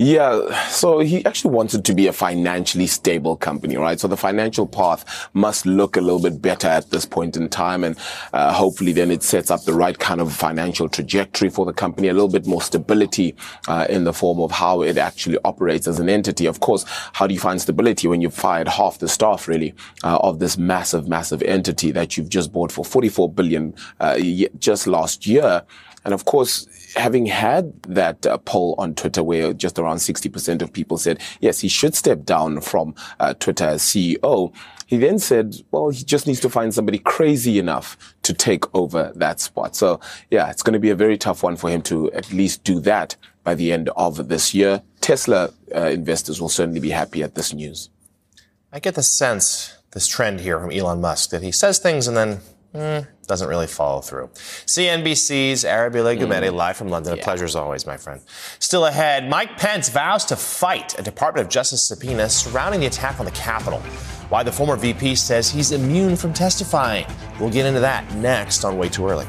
Yeah, 0.00 0.68
so 0.68 1.00
he 1.00 1.24
actually 1.24 1.54
wanted 1.54 1.84
to 1.84 1.92
be 1.92 2.06
a 2.06 2.12
financially 2.12 2.86
stable 2.86 3.34
company, 3.34 3.76
right? 3.76 3.98
So 3.98 4.06
the 4.06 4.16
financial 4.16 4.64
path 4.64 5.28
must 5.32 5.66
look 5.66 5.96
a 5.96 6.00
little 6.00 6.20
bit 6.20 6.40
better 6.40 6.68
at 6.68 6.88
this 6.90 7.04
point 7.04 7.36
in 7.36 7.48
time, 7.48 7.82
and 7.82 7.98
uh, 8.32 8.52
hopefully 8.52 8.92
then 8.92 9.10
it 9.10 9.24
sets 9.24 9.50
up 9.50 9.64
the 9.64 9.72
right 9.72 9.98
kind 9.98 10.20
of 10.20 10.32
financial 10.32 10.88
trajectory 10.88 11.48
for 11.48 11.66
the 11.66 11.72
company, 11.72 12.06
a 12.06 12.12
little 12.12 12.28
bit 12.28 12.46
more 12.46 12.62
stability 12.62 13.34
uh, 13.66 13.88
in 13.90 14.04
the 14.04 14.12
form 14.12 14.38
of 14.38 14.52
how 14.52 14.82
it 14.82 14.98
actually 14.98 15.38
operates 15.44 15.88
as 15.88 15.98
an 15.98 16.08
entity. 16.08 16.46
Of 16.46 16.60
course, 16.60 16.84
how 17.14 17.26
do 17.26 17.34
you 17.34 17.40
find 17.40 17.60
stability 17.60 18.06
when 18.06 18.20
you've 18.20 18.34
fired 18.34 18.68
half 18.68 19.00
the 19.00 19.08
staff, 19.08 19.48
really, 19.48 19.74
uh, 20.04 20.18
of 20.18 20.38
this 20.38 20.56
massive, 20.56 21.08
massive 21.08 21.42
entity 21.42 21.90
that 21.90 22.16
you've 22.16 22.28
just 22.28 22.52
bought 22.52 22.70
for 22.70 22.84
44 22.84 23.32
billion 23.32 23.74
uh, 23.98 24.16
just 24.60 24.86
last 24.86 25.26
year? 25.26 25.64
And 26.04 26.14
of 26.14 26.24
course, 26.24 26.68
having 26.96 27.26
had 27.26 27.82
that 27.84 28.26
uh, 28.26 28.38
poll 28.38 28.74
on 28.78 28.94
Twitter 28.94 29.22
where 29.22 29.52
just 29.52 29.78
around 29.78 29.96
60% 29.96 30.62
of 30.62 30.72
people 30.72 30.98
said, 30.98 31.20
yes, 31.40 31.60
he 31.60 31.68
should 31.68 31.94
step 31.94 32.24
down 32.24 32.60
from 32.60 32.94
uh, 33.20 33.34
Twitter 33.34 33.64
as 33.64 33.82
CEO, 33.82 34.52
he 34.86 34.96
then 34.96 35.18
said, 35.18 35.56
well, 35.70 35.90
he 35.90 36.02
just 36.02 36.26
needs 36.26 36.40
to 36.40 36.48
find 36.48 36.72
somebody 36.72 36.98
crazy 36.98 37.58
enough 37.58 38.14
to 38.22 38.32
take 38.32 38.74
over 38.74 39.12
that 39.16 39.38
spot. 39.38 39.76
So 39.76 40.00
yeah, 40.30 40.50
it's 40.50 40.62
going 40.62 40.72
to 40.72 40.78
be 40.78 40.90
a 40.90 40.94
very 40.94 41.18
tough 41.18 41.42
one 41.42 41.56
for 41.56 41.68
him 41.68 41.82
to 41.82 42.10
at 42.12 42.32
least 42.32 42.64
do 42.64 42.80
that 42.80 43.16
by 43.44 43.54
the 43.54 43.72
end 43.72 43.90
of 43.90 44.28
this 44.28 44.54
year. 44.54 44.82
Tesla 45.00 45.50
uh, 45.74 45.80
investors 45.88 46.40
will 46.40 46.48
certainly 46.48 46.80
be 46.80 46.90
happy 46.90 47.22
at 47.22 47.34
this 47.34 47.52
news. 47.52 47.90
I 48.72 48.80
get 48.80 48.94
the 48.94 49.02
sense, 49.02 49.76
this 49.92 50.06
trend 50.06 50.40
here 50.40 50.58
from 50.60 50.70
Elon 50.70 51.00
Musk, 51.00 51.30
that 51.30 51.42
he 51.42 51.52
says 51.52 51.78
things 51.78 52.06
and 52.06 52.16
then 52.16 52.40
mm, 52.74 53.06
doesn't 53.26 53.48
really 53.48 53.66
follow 53.66 54.00
through. 54.00 54.28
CNBC's 54.34 55.64
Arabile 55.64 56.18
Gumede, 56.18 56.48
mm. 56.48 56.54
live 56.54 56.76
from 56.76 56.88
London. 56.88 57.14
Yeah. 57.14 57.20
A 57.20 57.24
pleasure 57.24 57.44
as 57.44 57.56
always, 57.56 57.86
my 57.86 57.96
friend. 57.96 58.20
Still 58.58 58.86
ahead, 58.86 59.28
Mike 59.28 59.56
Pence 59.56 59.88
vows 59.88 60.24
to 60.26 60.36
fight 60.36 60.98
a 60.98 61.02
Department 61.02 61.46
of 61.46 61.50
Justice 61.50 61.82
subpoena 61.82 62.28
surrounding 62.28 62.80
the 62.80 62.86
attack 62.86 63.18
on 63.20 63.26
the 63.26 63.32
Capitol. 63.32 63.80
Why 64.28 64.42
the 64.42 64.52
former 64.52 64.76
VP 64.76 65.14
says 65.14 65.50
he's 65.50 65.72
immune 65.72 66.14
from 66.14 66.32
testifying. 66.32 67.06
We'll 67.40 67.50
get 67.50 67.64
into 67.64 67.80
that 67.80 68.12
next 68.14 68.64
on 68.64 68.76
Way 68.76 68.90
Too 68.90 69.08
Early. 69.08 69.26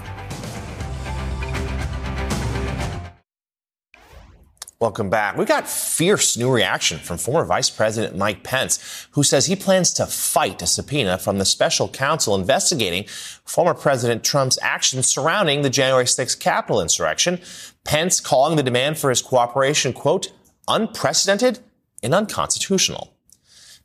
Welcome 4.82 5.10
back. 5.10 5.36
We 5.36 5.44
got 5.44 5.68
fierce 5.68 6.38
new 6.38 6.50
reaction 6.50 7.00
from 7.00 7.18
former 7.18 7.44
Vice 7.44 7.70
President 7.70 8.16
Mike 8.16 8.44
Pence, 8.44 9.08
who 9.12 9.24
says 9.24 9.46
he 9.46 9.58
plans 9.58 9.92
to 9.92 10.06
fight 10.06 10.62
a 10.62 10.66
subpoena 10.66 11.18
from 11.18 11.38
the 11.38 11.44
special 11.44 11.90
counsel 11.90 12.34
investigating 12.34 13.04
former 13.44 13.74
President 13.74 14.24
Trump's 14.24 14.58
actions 14.62 15.06
surrounding 15.06 15.64
the 15.64 15.70
January 15.70 16.06
6th 16.06 16.40
Capitol 16.40 16.80
insurrection. 16.80 17.42
Pence 17.84 18.22
calling 18.22 18.56
the 18.56 18.64
demand 18.64 18.98
for 18.98 19.10
his 19.10 19.22
cooperation, 19.22 19.92
quote, 19.92 20.32
unprecedented 20.70 21.60
and 22.02 22.16
unconstitutional. 22.16 23.12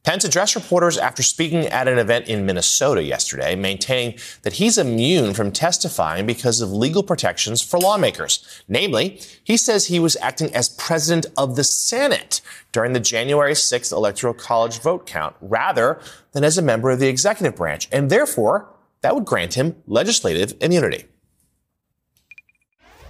Pence 0.05 0.23
addressed 0.23 0.55
reporters 0.55 0.99
after 0.99 1.23
speaking 1.23 1.67
at 1.67 1.89
an 1.89 1.99
event 1.99 2.29
in 2.29 2.45
Minnesota 2.45 3.03
yesterday, 3.03 3.57
maintaining 3.57 4.19
that 4.43 4.55
he's 4.55 4.77
immune 4.77 5.33
from 5.33 5.51
testifying 5.51 6.27
because 6.27 6.61
of 6.61 6.71
legal 6.71 7.03
protections 7.03 7.63
for 7.63 7.81
lawmakers. 7.81 8.63
Namely, 8.69 9.19
he 9.43 9.57
says 9.57 9.87
he 9.87 9.99
was 9.99 10.17
acting 10.21 10.55
as 10.55 10.69
president 10.69 11.25
of 11.39 11.57
the 11.57 11.65
Senate 11.65 12.43
during 12.71 12.93
the 12.93 13.01
January 13.01 13.55
6th 13.55 13.93
Electoral 13.93 14.35
College 14.35 14.79
vote 14.81 15.07
count 15.07 15.37
rather 15.41 15.99
than 16.33 16.45
as 16.45 16.59
a 16.59 16.63
member 16.63 16.91
of 16.91 17.01
the 17.01 17.09
executive 17.09 17.57
branch, 17.57 17.89
and 17.91 18.11
therefore 18.11 18.69
that 19.01 19.15
would 19.15 19.25
grant 19.25 19.55
him 19.55 19.75
legislative 19.87 20.55
immunity. 20.61 21.07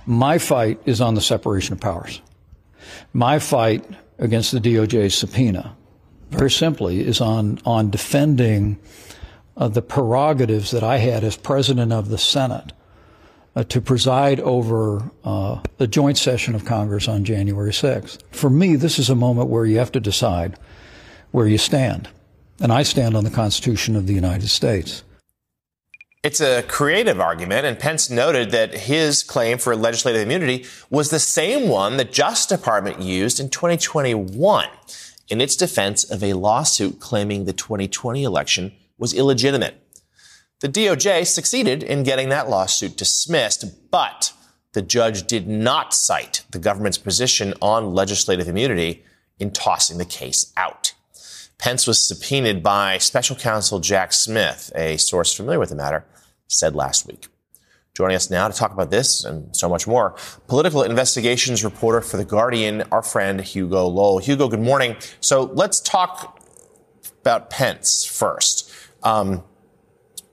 My 0.07 0.38
fight 0.38 0.80
is 0.85 1.00
on 1.00 1.14
the 1.14 1.20
separation 1.20 1.72
of 1.72 1.80
powers. 1.80 2.20
My 3.12 3.40
fight 3.40 3.85
against 4.18 4.52
the 4.52 4.61
DOJ 4.61 5.11
subpoena 5.11 5.76
very 6.35 6.51
simply, 6.51 7.01
is 7.01 7.20
on, 7.20 7.59
on 7.64 7.90
defending 7.90 8.79
uh, 9.56 9.69
the 9.69 9.83
prerogatives 9.83 10.71
that 10.71 10.83
I 10.83 10.98
had 10.98 11.25
as 11.25 11.37
president 11.37 11.92
of 11.92 12.08
the 12.08 12.19
Senate 12.19 12.73
uh, 13.56 13.65
to 13.65 13.81
preside 13.81 14.40
over 14.40 15.11
uh, 15.25 15.61
the 15.79 15.87
joint 15.87 16.19
session 16.19 16.54
of 16.54 16.65
Congress 16.65 17.08
on 17.08 17.25
January 17.25 17.71
6th. 17.71 18.23
For 18.33 18.50
me, 18.50 18.77
this 18.77 18.98
is 18.98 19.08
a 19.08 19.15
moment 19.15 19.48
where 19.48 19.65
you 19.65 19.79
have 19.79 19.92
to 19.92 20.00
decide 20.00 20.58
where 21.31 21.46
you 21.46 21.58
stand. 21.58 22.08
And 22.61 22.73
I 22.73 22.83
stand 22.83 23.17
on 23.17 23.25
the 23.25 23.31
Constitution 23.31 23.96
of 23.96 24.06
the 24.06 24.15
United 24.15 24.48
States. 24.48 25.02
It's 26.23 26.40
a 26.40 26.63
creative 26.63 27.21
argument, 27.21 27.67
and 27.67 27.79
Pence 27.79 28.08
noted 28.08 28.50
that 28.52 28.73
his 28.73 29.23
claim 29.23 29.58
for 29.58 29.77
legislative 29.77 30.23
immunity 30.23 30.65
was 30.88 31.11
the 31.11 31.19
same 31.19 31.69
one 31.69 31.98
the 31.98 32.04
Justice 32.04 32.58
Department 32.58 33.02
used 33.02 33.38
in 33.38 33.50
2021 33.50 34.69
in 35.29 35.40
its 35.40 35.56
defense 35.56 36.04
of 36.04 36.22
a 36.22 36.35
lawsuit 36.35 37.00
claiming 37.00 37.44
the 37.44 37.52
2020 37.52 38.22
election 38.22 38.72
was 38.98 39.14
illegitimate. 39.14 39.81
The 40.60 40.68
DOJ 40.68 41.27
succeeded 41.27 41.83
in 41.83 42.04
getting 42.04 42.29
that 42.29 42.48
lawsuit 42.48 42.96
dismissed, 42.96 43.90
but 43.90 44.33
the 44.72 44.83
judge 44.83 45.27
did 45.27 45.46
not 45.48 45.94
cite 45.94 46.44
the 46.50 46.58
government's 46.58 46.98
position 46.98 47.54
on 47.60 47.94
legislative 47.94 48.48
immunity 48.48 49.04
in 49.38 49.50
tossing 49.50 49.98
the 49.98 50.04
case 50.04 50.52
out. 50.56 50.94
Pence 51.58 51.87
was 51.87 52.04
subpoenaed 52.04 52.62
by 52.62 52.98
special 52.98 53.37
counsel 53.37 53.81
Jack 53.81 54.12
Smith, 54.12 54.72
a 54.75 54.96
source 54.96 55.33
familiar 55.33 55.58
with 55.58 55.70
the 55.70 55.77
matter, 55.77 56.04
said 56.48 56.75
last 56.75 57.06
week. 57.06 57.29
Joining 57.95 58.17
us 58.17 58.29
now 58.29 58.49
to 58.49 58.55
talk 58.55 58.73
about 58.73 58.90
this 58.90 59.23
and 59.23 59.55
so 59.55 59.69
much 59.69 59.87
more, 59.87 60.17
political 60.49 60.83
investigations 60.83 61.63
reporter 61.63 62.01
for 62.01 62.17
The 62.17 62.25
Guardian, 62.25 62.83
our 62.90 63.03
friend 63.03 63.40
Hugo 63.40 63.87
Lowell. 63.87 64.19
Hugo, 64.19 64.49
good 64.49 64.59
morning. 64.59 64.97
So 65.21 65.45
let's 65.55 65.79
talk 65.79 66.40
about 67.21 67.51
Pence 67.51 68.05
first. 68.05 68.69
Um, 69.05 69.45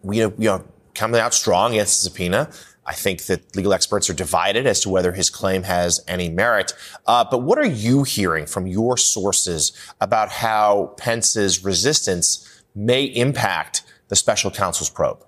we, 0.01 0.17
you 0.17 0.33
know, 0.39 0.65
coming 0.95 1.21
out 1.21 1.35
strong 1.35 1.73
against 1.73 2.03
the 2.03 2.09
subpoena. 2.09 2.49
I 2.87 2.93
think 2.93 3.25
that 3.25 3.55
legal 3.55 3.75
experts 3.75 4.09
are 4.09 4.15
divided 4.15 4.65
as 4.65 4.79
to 4.79 4.89
whether 4.89 5.11
his 5.11 5.29
claim 5.29 5.61
has 5.61 6.03
any 6.07 6.29
merit. 6.29 6.73
Uh, 7.05 7.23
but 7.29 7.43
what 7.43 7.59
are 7.59 7.63
you 7.63 8.01
hearing 8.01 8.47
from 8.47 8.65
your 8.65 8.97
sources 8.97 9.71
about 10.01 10.29
how 10.29 10.95
Pence's 10.97 11.63
resistance 11.63 12.63
may 12.73 13.03
impact 13.03 13.83
the 14.07 14.15
special 14.15 14.49
counsel's 14.49 14.89
probe? 14.89 15.23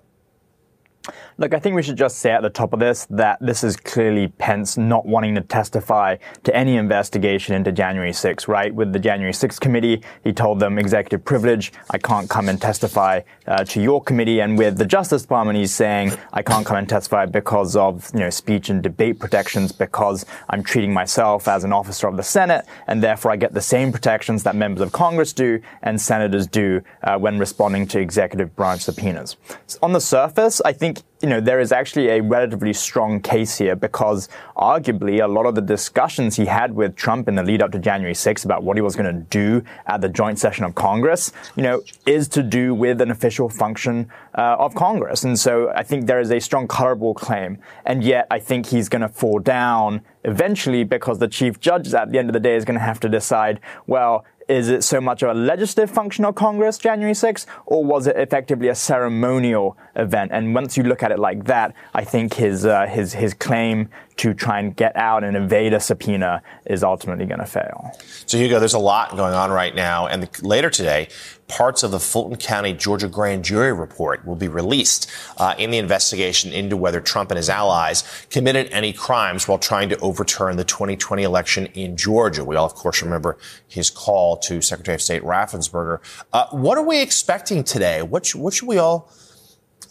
Look, 1.36 1.52
I 1.52 1.58
think 1.58 1.74
we 1.74 1.82
should 1.82 1.96
just 1.96 2.20
say 2.20 2.30
at 2.30 2.42
the 2.42 2.50
top 2.50 2.72
of 2.72 2.78
this 2.78 3.06
that 3.10 3.38
this 3.40 3.64
is 3.64 3.76
clearly 3.76 4.28
Pence 4.28 4.76
not 4.76 5.04
wanting 5.04 5.34
to 5.34 5.40
testify 5.40 6.16
to 6.44 6.56
any 6.56 6.76
investigation 6.76 7.56
into 7.56 7.72
January 7.72 8.12
6, 8.12 8.46
right? 8.46 8.72
With 8.72 8.92
the 8.92 9.00
January 9.00 9.32
6 9.32 9.58
committee, 9.58 10.00
he 10.22 10.32
told 10.32 10.60
them 10.60 10.78
executive 10.78 11.24
privilege, 11.24 11.72
I 11.90 11.98
can't 11.98 12.30
come 12.30 12.48
and 12.48 12.62
testify 12.62 13.22
uh, 13.48 13.64
to 13.64 13.82
your 13.82 14.00
committee. 14.00 14.40
And 14.42 14.56
with 14.56 14.78
the 14.78 14.86
Justice 14.86 15.22
Department, 15.22 15.58
he's 15.58 15.74
saying, 15.74 16.12
I 16.32 16.42
can't 16.42 16.64
come 16.64 16.76
and 16.76 16.88
testify 16.88 17.26
because 17.26 17.74
of, 17.74 18.08
you 18.14 18.20
know, 18.20 18.30
speech 18.30 18.70
and 18.70 18.80
debate 18.80 19.18
protections 19.18 19.72
because 19.72 20.24
I'm 20.50 20.62
treating 20.62 20.92
myself 20.92 21.48
as 21.48 21.64
an 21.64 21.72
officer 21.72 22.06
of 22.06 22.16
the 22.16 22.22
Senate 22.22 22.64
and 22.86 23.02
therefore 23.02 23.32
I 23.32 23.36
get 23.36 23.54
the 23.54 23.60
same 23.60 23.90
protections 23.90 24.44
that 24.44 24.54
members 24.54 24.82
of 24.82 24.92
Congress 24.92 25.32
do 25.32 25.60
and 25.82 26.00
senators 26.00 26.46
do 26.46 26.80
uh, 27.02 27.18
when 27.18 27.40
responding 27.40 27.88
to 27.88 27.98
executive 27.98 28.54
branch 28.54 28.82
subpoenas. 28.82 29.36
On 29.82 29.92
the 29.92 30.00
surface, 30.00 30.60
I 30.64 30.72
think 30.72 31.02
you 31.24 31.30
know, 31.30 31.40
there 31.40 31.58
is 31.58 31.72
actually 31.72 32.10
a 32.10 32.20
relatively 32.20 32.74
strong 32.74 33.18
case 33.18 33.56
here 33.56 33.74
because 33.74 34.28
arguably 34.58 35.24
a 35.24 35.26
lot 35.26 35.46
of 35.46 35.54
the 35.54 35.62
discussions 35.62 36.36
he 36.36 36.44
had 36.44 36.74
with 36.74 36.94
Trump 36.96 37.28
in 37.28 37.34
the 37.34 37.42
lead 37.42 37.62
up 37.62 37.72
to 37.72 37.78
January 37.78 38.12
6th 38.12 38.44
about 38.44 38.62
what 38.62 38.76
he 38.76 38.82
was 38.82 38.94
going 38.94 39.10
to 39.10 39.22
do 39.30 39.64
at 39.86 40.02
the 40.02 40.08
joint 40.10 40.38
session 40.38 40.66
of 40.66 40.74
Congress, 40.74 41.32
you 41.56 41.62
know, 41.62 41.82
is 42.04 42.28
to 42.28 42.42
do 42.42 42.74
with 42.74 43.00
an 43.00 43.10
official 43.10 43.48
function 43.48 44.06
uh, 44.36 44.56
of 44.58 44.74
Congress. 44.74 45.24
And 45.24 45.38
so 45.38 45.72
I 45.74 45.82
think 45.82 46.06
there 46.06 46.20
is 46.20 46.30
a 46.30 46.38
strong 46.40 46.68
colorable 46.68 47.14
claim. 47.14 47.56
And 47.86 48.04
yet 48.04 48.26
I 48.30 48.38
think 48.38 48.66
he's 48.66 48.90
going 48.90 49.00
to 49.00 49.08
fall 49.08 49.38
down 49.38 50.02
eventually 50.24 50.84
because 50.84 51.18
the 51.20 51.28
chief 51.28 51.58
judge 51.58 51.94
at 51.94 52.12
the 52.12 52.18
end 52.18 52.28
of 52.28 52.34
the 52.34 52.40
day 52.40 52.54
is 52.54 52.66
going 52.66 52.78
to 52.78 52.84
have 52.84 53.00
to 53.00 53.08
decide, 53.08 53.60
well, 53.86 54.26
is 54.48 54.68
it 54.68 54.84
so 54.84 55.00
much 55.00 55.22
of 55.22 55.30
a 55.30 55.34
legislative 55.34 55.94
function 55.94 56.24
of 56.24 56.34
Congress, 56.34 56.78
January 56.78 57.14
6th, 57.14 57.46
or 57.66 57.84
was 57.84 58.06
it 58.06 58.16
effectively 58.16 58.68
a 58.68 58.74
ceremonial 58.74 59.76
event? 59.96 60.30
And 60.32 60.54
once 60.54 60.76
you 60.76 60.82
look 60.82 61.02
at 61.02 61.12
it 61.12 61.18
like 61.18 61.44
that, 61.44 61.74
I 61.94 62.04
think 62.04 62.34
his 62.34 62.66
uh, 62.66 62.86
his 62.86 63.14
his 63.14 63.34
claim 63.34 63.88
to 64.16 64.32
try 64.32 64.60
and 64.60 64.76
get 64.76 64.94
out 64.96 65.24
and 65.24 65.36
evade 65.36 65.72
a 65.72 65.80
subpoena 65.80 66.42
is 66.66 66.84
ultimately 66.84 67.26
going 67.26 67.40
to 67.40 67.46
fail. 67.46 67.96
So 68.26 68.38
Hugo, 68.38 68.60
there's 68.60 68.74
a 68.74 68.78
lot 68.78 69.16
going 69.16 69.34
on 69.34 69.50
right 69.50 69.74
now, 69.74 70.06
and 70.06 70.22
the, 70.22 70.46
later 70.46 70.70
today, 70.70 71.08
parts 71.48 71.82
of 71.82 71.90
the 71.90 71.98
Fulton 71.98 72.36
County, 72.36 72.72
Georgia 72.72 73.08
grand 73.08 73.44
jury 73.44 73.72
report 73.72 74.24
will 74.24 74.36
be 74.36 74.48
released 74.48 75.10
uh, 75.36 75.54
in 75.58 75.70
the 75.70 75.78
investigation 75.78 76.52
into 76.52 76.76
whether 76.76 77.00
Trump 77.00 77.30
and 77.30 77.36
his 77.36 77.50
allies 77.50 78.04
committed 78.30 78.68
any 78.70 78.92
crimes 78.92 79.48
while 79.48 79.58
trying 79.58 79.88
to 79.88 79.98
overturn 79.98 80.56
the 80.56 80.64
2020 80.64 81.22
election 81.22 81.66
in 81.74 81.96
Georgia. 81.96 82.44
We 82.44 82.56
all, 82.56 82.66
of 82.66 82.74
course, 82.74 83.02
remember 83.02 83.36
his 83.66 83.90
call 83.90 84.36
to 84.38 84.60
Secretary 84.60 84.94
of 84.94 85.02
State 85.02 85.22
Raffensperger. 85.22 85.98
Uh, 86.32 86.46
what 86.50 86.78
are 86.78 86.84
we 86.84 87.00
expecting 87.00 87.64
today? 87.64 88.02
What, 88.02 88.26
sh- 88.26 88.36
what 88.36 88.54
should 88.54 88.68
we 88.68 88.78
all 88.78 89.10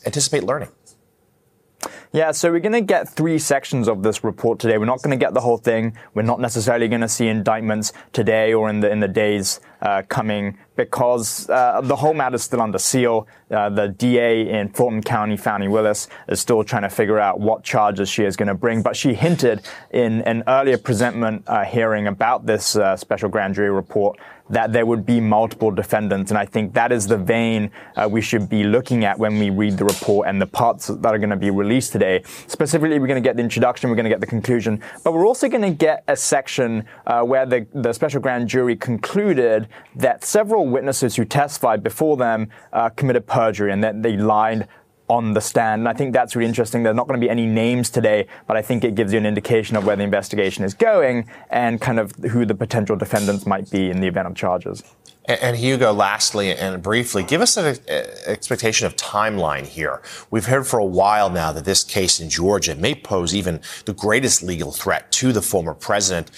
anticipate 0.06 0.44
learning? 0.44 0.70
Yeah, 2.16 2.30
so 2.30 2.52
we're 2.52 2.60
going 2.60 2.74
to 2.74 2.82
get 2.82 3.10
three 3.10 3.40
sections 3.40 3.88
of 3.88 4.04
this 4.04 4.24
report 4.24 4.60
today. 4.60 4.78
We're 4.78 4.86
not 4.86 5.02
going 5.02 5.18
to 5.18 5.26
get 5.26 5.34
the 5.34 5.42
whole 5.42 5.58
thing. 5.58 5.98
We're 6.14 6.22
not 6.22 6.40
necessarily 6.40 6.88
going 6.88 7.02
to 7.02 7.10
see 7.10 7.28
indictments 7.28 7.92
today 8.12 8.54
or 8.54 8.70
in 8.70 8.82
the 8.82 8.92
in 8.92 9.00
the 9.00 9.08
days 9.08 9.60
coming 10.08 10.58
because 10.76 11.50
uh, 11.50 11.82
the 11.82 11.96
whole 11.96 12.14
matter 12.14 12.36
is 12.36 12.44
still 12.44 12.62
under 12.62 12.78
seal. 12.78 13.28
Uh, 13.52 13.70
the 13.70 13.90
DA 13.90 14.50
in 14.50 14.70
Fulton 14.70 15.04
County, 15.04 15.38
Fani 15.38 15.68
Willis, 15.68 16.08
is 16.28 16.40
still 16.40 16.64
trying 16.64 16.82
to 16.82 16.90
figure 16.90 17.20
out 17.20 17.40
what 17.40 17.64
charges 17.64 18.10
she 18.10 18.24
is 18.24 18.36
going 18.36 18.48
to 18.48 18.56
bring. 18.56 18.82
But 18.82 18.96
she 18.96 19.14
hinted 19.14 19.62
in 19.92 20.22
an 20.22 20.44
earlier 20.48 20.78
presentment 20.78 21.44
uh, 21.48 21.64
hearing 21.64 22.08
about 22.08 22.46
this 22.46 22.76
uh, 22.76 22.96
special 22.96 23.30
grand 23.30 23.56
jury 23.56 23.72
report 23.72 24.20
that 24.50 24.74
there 24.74 24.86
would 24.86 25.06
be 25.06 25.20
multiple 25.20 25.72
defendants. 25.72 26.30
And 26.32 26.38
I 26.38 26.46
think 26.46 26.74
that 26.74 26.92
is 26.92 27.08
the 27.08 27.18
vein 27.18 27.72
uh, 27.96 28.08
we 28.12 28.22
should 28.22 28.50
be 28.50 28.64
looking 28.64 29.06
at 29.06 29.18
when 29.18 29.40
we 29.40 29.50
read 29.50 29.78
the 29.78 29.86
report 29.86 30.28
and 30.28 30.42
the 30.42 30.46
parts 30.46 30.88
that 30.88 31.06
are 31.06 31.18
going 31.18 31.30
to 31.30 31.38
be 31.38 31.50
released 31.50 31.92
today. 31.92 32.24
Specifically, 32.48 33.00
we're 33.00 33.08
going 33.08 33.22
to 33.22 33.28
get 33.28 33.38
the 33.38 33.42
introduction, 33.42 33.90
we're 33.90 33.96
going 33.96 34.04
to 34.04 34.10
get 34.10 34.20
the 34.20 34.28
conclusion, 34.28 34.82
but 35.04 35.14
we're 35.14 35.26
also 35.26 35.48
going 35.48 35.62
to 35.62 35.72
get 35.72 36.04
a 36.08 36.16
section 36.16 36.86
uh, 37.08 37.22
where 37.24 37.46
the, 37.46 37.66
the 37.74 37.94
special 37.94 38.20
grand 38.20 38.48
jury 38.50 38.76
concluded 38.76 39.68
that 39.96 40.24
several 40.24 40.68
witnesses 40.68 41.16
who 41.16 41.26
testified 41.26 41.84
before 41.84 42.18
them 42.18 42.50
uh, 42.72 42.90
committed 42.90 43.28
perjury 43.28 43.72
and 43.72 43.84
that 43.84 44.02
they 44.04 44.18
lied 44.18 44.68
on 45.10 45.34
the 45.34 45.42
stand. 45.42 45.82
And 45.82 45.90
I 45.90 45.94
think 45.94 46.14
that's 46.14 46.36
really 46.36 46.48
interesting. 46.48 46.84
There's 46.84 46.96
not 46.96 47.08
going 47.08 47.20
to 47.20 47.24
be 47.24 47.30
any 47.30 47.46
names 47.46 47.90
today, 47.90 48.28
but 48.48 48.56
I 48.56 48.62
think 48.62 48.84
it 48.84 48.96
gives 48.96 49.12
you 49.12 49.20
an 49.20 49.26
indication 49.26 49.76
of 49.76 49.86
where 49.86 49.96
the 49.96 50.04
investigation 50.04 50.64
is 50.64 50.74
going 50.74 51.30
and 51.50 51.80
kind 51.82 52.00
of 52.00 52.14
who 52.32 52.46
the 52.46 52.56
potential 52.56 52.96
defendants 52.96 53.46
might 53.46 53.70
be 53.70 53.90
in 53.90 54.00
the 54.00 54.08
event 54.08 54.28
of 54.28 54.36
charges. 54.36 54.82
And, 55.26 55.56
Hugo, 55.56 55.94
lastly 55.94 56.54
and 56.54 56.82
briefly, 56.84 57.24
give 57.24 57.40
us 57.40 57.56
an 57.56 57.78
expectation 58.26 58.88
of 58.88 58.96
timeline 58.98 59.66
here. 59.66 60.02
We've 60.30 60.48
heard 60.48 60.68
for 60.68 60.80
a 60.80 60.86
while 60.86 61.30
now 61.30 61.54
that 61.54 61.64
this 61.64 61.82
case 61.84 62.20
in 62.20 62.30
Georgia 62.30 62.76
may 62.76 62.94
pose 62.94 63.34
even 63.34 63.62
the 63.86 63.94
greatest 63.94 64.44
legal 64.44 64.74
threat 64.74 65.14
to 65.14 65.32
the 65.32 65.42
former 65.42 65.74
president. 65.74 66.30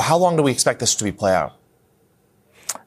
How 0.00 0.16
long 0.16 0.36
do 0.36 0.42
we 0.44 0.52
expect 0.52 0.78
this 0.78 0.94
to 0.96 1.04
be 1.04 1.10
play 1.10 1.34
out? 1.34 1.57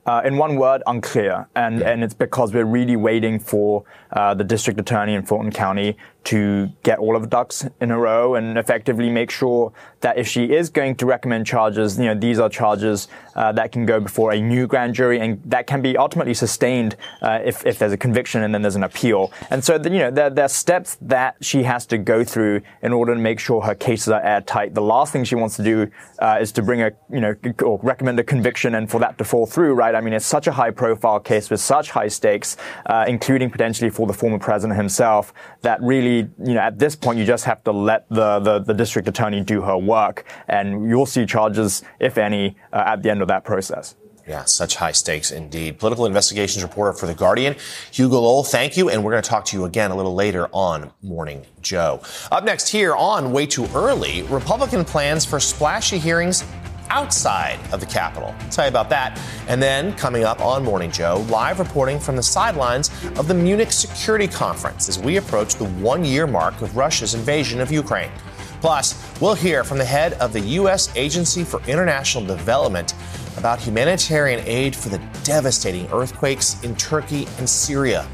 Uh, 0.05 0.21
in 0.25 0.35
one 0.37 0.55
word, 0.55 0.81
unclear. 0.87 1.47
And, 1.55 1.81
and 1.83 2.03
it's 2.03 2.15
because 2.15 2.53
we're 2.53 2.65
really 2.65 2.95
waiting 2.95 3.39
for 3.39 3.83
uh, 4.13 4.33
the 4.33 4.43
district 4.43 4.79
attorney 4.79 5.13
in 5.13 5.23
Fulton 5.23 5.51
County 5.51 5.97
to 6.23 6.69
get 6.83 6.99
all 6.99 7.15
of 7.15 7.21
the 7.23 7.27
ducks 7.27 7.65
in 7.79 7.89
a 7.89 7.97
row 7.97 8.35
and 8.35 8.57
effectively 8.57 9.09
make 9.09 9.31
sure 9.31 9.73
that 10.01 10.17
if 10.17 10.27
she 10.27 10.45
is 10.45 10.69
going 10.69 10.95
to 10.95 11.05
recommend 11.05 11.47
charges, 11.47 11.97
you 11.97 12.05
know, 12.05 12.13
these 12.13 12.37
are 12.37 12.49
charges 12.49 13.07
uh, 13.35 13.51
that 13.51 13.71
can 13.71 13.85
go 13.85 13.99
before 13.99 14.31
a 14.31 14.39
new 14.39 14.67
grand 14.67 14.93
jury 14.93 15.19
and 15.19 15.41
that 15.45 15.65
can 15.65 15.81
be 15.81 15.97
ultimately 15.97 16.33
sustained 16.33 16.95
uh, 17.21 17.39
if, 17.43 17.65
if 17.65 17.79
there's 17.79 17.91
a 17.91 17.97
conviction 17.97 18.43
and 18.43 18.53
then 18.53 18.61
there's 18.61 18.75
an 18.75 18.83
appeal. 18.83 19.31
And 19.49 19.63
so, 19.63 19.75
you 19.75 19.89
know, 19.89 20.11
there, 20.11 20.29
there 20.29 20.45
are 20.45 20.49
steps 20.49 20.97
that 21.01 21.37
she 21.41 21.63
has 21.63 21.85
to 21.87 21.97
go 21.97 22.23
through 22.23 22.61
in 22.83 22.93
order 22.93 23.15
to 23.15 23.19
make 23.19 23.39
sure 23.39 23.61
her 23.61 23.75
cases 23.75 24.09
are 24.09 24.21
airtight. 24.21 24.75
The 24.75 24.81
last 24.81 25.11
thing 25.11 25.23
she 25.23 25.35
wants 25.35 25.55
to 25.57 25.63
do 25.63 25.89
uh, 26.19 26.37
is 26.39 26.51
to 26.53 26.61
bring 26.61 26.83
a, 26.83 26.91
you 27.11 27.21
know, 27.21 27.35
or 27.63 27.79
recommend 27.81 28.19
a 28.19 28.23
conviction 28.23 28.75
and 28.75 28.89
for 28.89 28.99
that 28.99 29.17
to 29.17 29.23
fall 29.23 29.47
through, 29.47 29.73
right? 29.73 29.95
I 29.95 30.01
mean, 30.01 30.13
it's 30.13 30.25
such 30.25 30.45
a 30.45 30.51
high 30.51 30.71
profile 30.71 31.19
case 31.19 31.49
with 31.49 31.61
such 31.61 31.89
high 31.89 32.09
stakes, 32.09 32.57
uh, 32.85 33.05
including 33.07 33.49
potentially 33.49 33.89
for 33.89 34.00
the 34.07 34.13
former 34.13 34.39
president 34.39 34.77
himself, 34.77 35.33
that 35.61 35.81
really 35.81 36.29
you 36.43 36.53
know, 36.53 36.59
at 36.59 36.79
this 36.79 36.95
point, 36.95 37.19
you 37.19 37.25
just 37.25 37.45
have 37.45 37.63
to 37.63 37.71
let 37.71 38.07
the, 38.09 38.39
the, 38.39 38.59
the 38.59 38.73
district 38.73 39.07
attorney 39.07 39.41
do 39.41 39.61
her 39.61 39.77
work, 39.77 40.25
and 40.47 40.89
you'll 40.89 41.05
see 41.05 41.25
charges, 41.25 41.83
if 41.99 42.17
any, 42.17 42.55
uh, 42.73 42.83
at 42.87 43.03
the 43.03 43.09
end 43.09 43.21
of 43.21 43.27
that 43.27 43.43
process. 43.43 43.95
Yeah, 44.27 44.45
such 44.45 44.75
high 44.75 44.91
stakes 44.91 45.31
indeed. 45.31 45.79
Political 45.79 46.05
investigations 46.05 46.63
reporter 46.63 46.93
for 46.93 47.07
The 47.07 47.13
Guardian, 47.13 47.55
Hugo 47.91 48.19
Lowell, 48.19 48.43
thank 48.43 48.77
you. 48.77 48.89
And 48.89 49.03
we're 49.03 49.11
going 49.11 49.23
to 49.23 49.29
talk 49.29 49.45
to 49.45 49.57
you 49.57 49.65
again 49.65 49.91
a 49.91 49.95
little 49.95 50.13
later 50.13 50.47
on 50.51 50.91
Morning 51.01 51.45
Joe. 51.61 52.01
Up 52.31 52.43
next 52.43 52.67
here 52.67 52.95
on 52.95 53.31
Way 53.31 53.45
Too 53.47 53.67
Early, 53.73 54.21
Republican 54.23 54.85
plans 54.85 55.25
for 55.25 55.39
splashy 55.39 55.97
hearings 55.97 56.43
outside 56.91 57.57
of 57.71 57.79
the 57.79 57.85
Capitol. 57.85 58.35
I'll 58.37 58.49
tell 58.49 58.65
you 58.65 58.69
about 58.69 58.89
that. 58.89 59.17
And 59.47 59.63
then 59.63 59.95
coming 59.95 60.25
up 60.25 60.41
on 60.41 60.63
Morning 60.63 60.91
Joe, 60.91 61.25
live 61.29 61.57
reporting 61.57 61.99
from 61.99 62.17
the 62.17 62.23
sidelines 62.23 62.89
of 63.17 63.29
the 63.29 63.33
Munich 63.33 63.71
Security 63.71 64.27
Conference 64.27 64.89
as 64.89 64.99
we 64.99 65.15
approach 65.15 65.55
the 65.55 65.65
one 65.65 66.03
year 66.03 66.27
mark 66.27 66.61
of 66.61 66.75
Russia's 66.75 67.13
invasion 67.13 67.61
of 67.61 67.71
Ukraine. 67.71 68.11
Plus, 68.59 69.19
we'll 69.21 69.33
hear 69.33 69.63
from 69.63 69.77
the 69.77 69.85
head 69.85 70.13
of 70.13 70.33
the 70.33 70.41
U.S. 70.61 70.93
Agency 70.97 71.45
for 71.45 71.61
International 71.63 72.25
Development 72.25 72.93
about 73.37 73.59
humanitarian 73.59 74.43
aid 74.45 74.75
for 74.75 74.89
the 74.89 74.99
devastating 75.23 75.87
earthquakes 75.93 76.61
in 76.61 76.75
Turkey 76.75 77.25
and 77.37 77.49
Syria. 77.49 78.05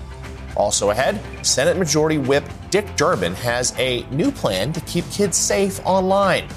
Also 0.55 0.91
ahead, 0.91 1.19
Senate 1.43 1.77
Majority 1.77 2.19
Whip 2.19 2.43
Dick 2.69 2.95
Durbin 2.95 3.33
has 3.35 3.73
a 3.79 4.03
new 4.11 4.31
plan 4.31 4.71
to 4.73 4.81
keep 4.81 5.09
kids 5.09 5.35
safe 5.35 5.79
online. 5.83 6.47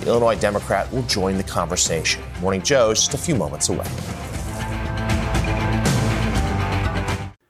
The 0.00 0.06
Illinois 0.06 0.38
Democrat 0.38 0.92
will 0.92 1.02
join 1.02 1.36
the 1.36 1.42
conversation. 1.42 2.22
Morning 2.40 2.62
Joe's 2.62 2.98
just 2.98 3.14
a 3.14 3.18
few 3.18 3.34
moments 3.34 3.68
away. 3.68 3.86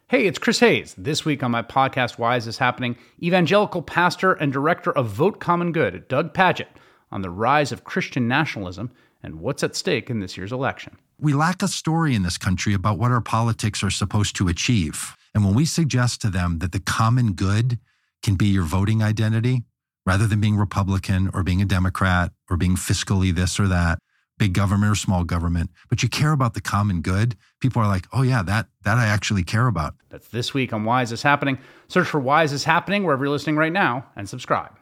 Hey, 0.09 0.27
it's 0.27 0.39
Chris 0.39 0.61
Hayes. 0.61 0.95
This 0.97 1.25
week 1.25 1.43
on 1.43 1.51
my 1.51 1.63
podcast, 1.63 2.17
Why 2.17 2.37
Is 2.37 2.45
This 2.45 2.59
Happening? 2.59 2.97
Evangelical 3.21 3.83
pastor 3.83 4.35
and 4.35 4.53
director 4.53 4.93
of 4.93 5.09
Vote 5.09 5.41
Common 5.41 5.73
Good, 5.73 6.07
Doug 6.07 6.33
Pagitt, 6.33 6.69
on 7.11 7.23
the 7.23 7.31
rise 7.31 7.73
of 7.73 7.83
Christian 7.83 8.29
nationalism 8.29 8.93
and 9.23 9.41
what's 9.41 9.65
at 9.65 9.75
stake 9.75 10.09
in 10.09 10.21
this 10.21 10.37
year's 10.37 10.53
election. 10.53 10.97
We 11.19 11.33
lack 11.35 11.61
a 11.63 11.69
story 11.69 12.15
in 12.15 12.23
this 12.23 12.39
country 12.39 12.73
about 12.73 12.99
what 12.99 13.11
our 13.11 13.21
politics 13.21 13.83
are 13.83 13.91
supposed 13.91 14.37
to 14.37 14.47
achieve. 14.47 15.17
And 15.35 15.45
when 15.45 15.55
we 15.55 15.65
suggest 15.65 16.21
to 16.21 16.31
them 16.31 16.61
that 16.61 16.71
the 16.71 16.81
common 16.81 17.33
good 17.33 17.81
can 18.23 18.37
be 18.37 18.47
your 18.47 18.63
voting 18.63 19.03
identity, 19.03 19.65
rather 20.07 20.27
than 20.27 20.41
being 20.41 20.57
Republican 20.57 21.31
or 21.35 21.43
being 21.43 21.61
a 21.61 21.67
Democrat 21.67 22.33
or 22.49 22.57
being 22.57 22.77
fiscally 22.77 23.35
this 23.35 23.61
or 23.61 23.67
that, 23.67 23.99
big 24.39 24.53
government 24.53 24.93
or 24.93 24.95
small 24.95 25.25
government, 25.25 25.71
but 25.89 26.03
you 26.03 26.09
care 26.09 26.33
about 26.33 26.55
the 26.55 26.61
common 26.61 27.03
good, 27.03 27.37
people 27.61 27.83
are 27.83 27.89
like, 27.89 28.07
oh 28.13 28.23
yeah, 28.23 28.43
that 28.43 28.69
that 28.85 28.97
I 28.97 29.07
actually 29.07 29.43
care 29.43 29.67
about. 29.67 29.95
That's 30.09 30.29
this 30.29 30.55
week 30.55 30.73
on 30.73 30.85
Why 30.85 31.03
Is 31.03 31.11
This 31.11 31.23
Happening? 31.23 31.59
Search 31.89 32.07
for 32.07 32.21
Why 32.21 32.45
Is 32.45 32.53
This 32.53 32.65
Happening 32.65 33.05
wherever 33.05 33.25
you're 33.25 33.33
listening 33.33 33.57
right 33.57 33.73
now 33.73 34.07
and 34.15 34.29
subscribe. 34.29 34.73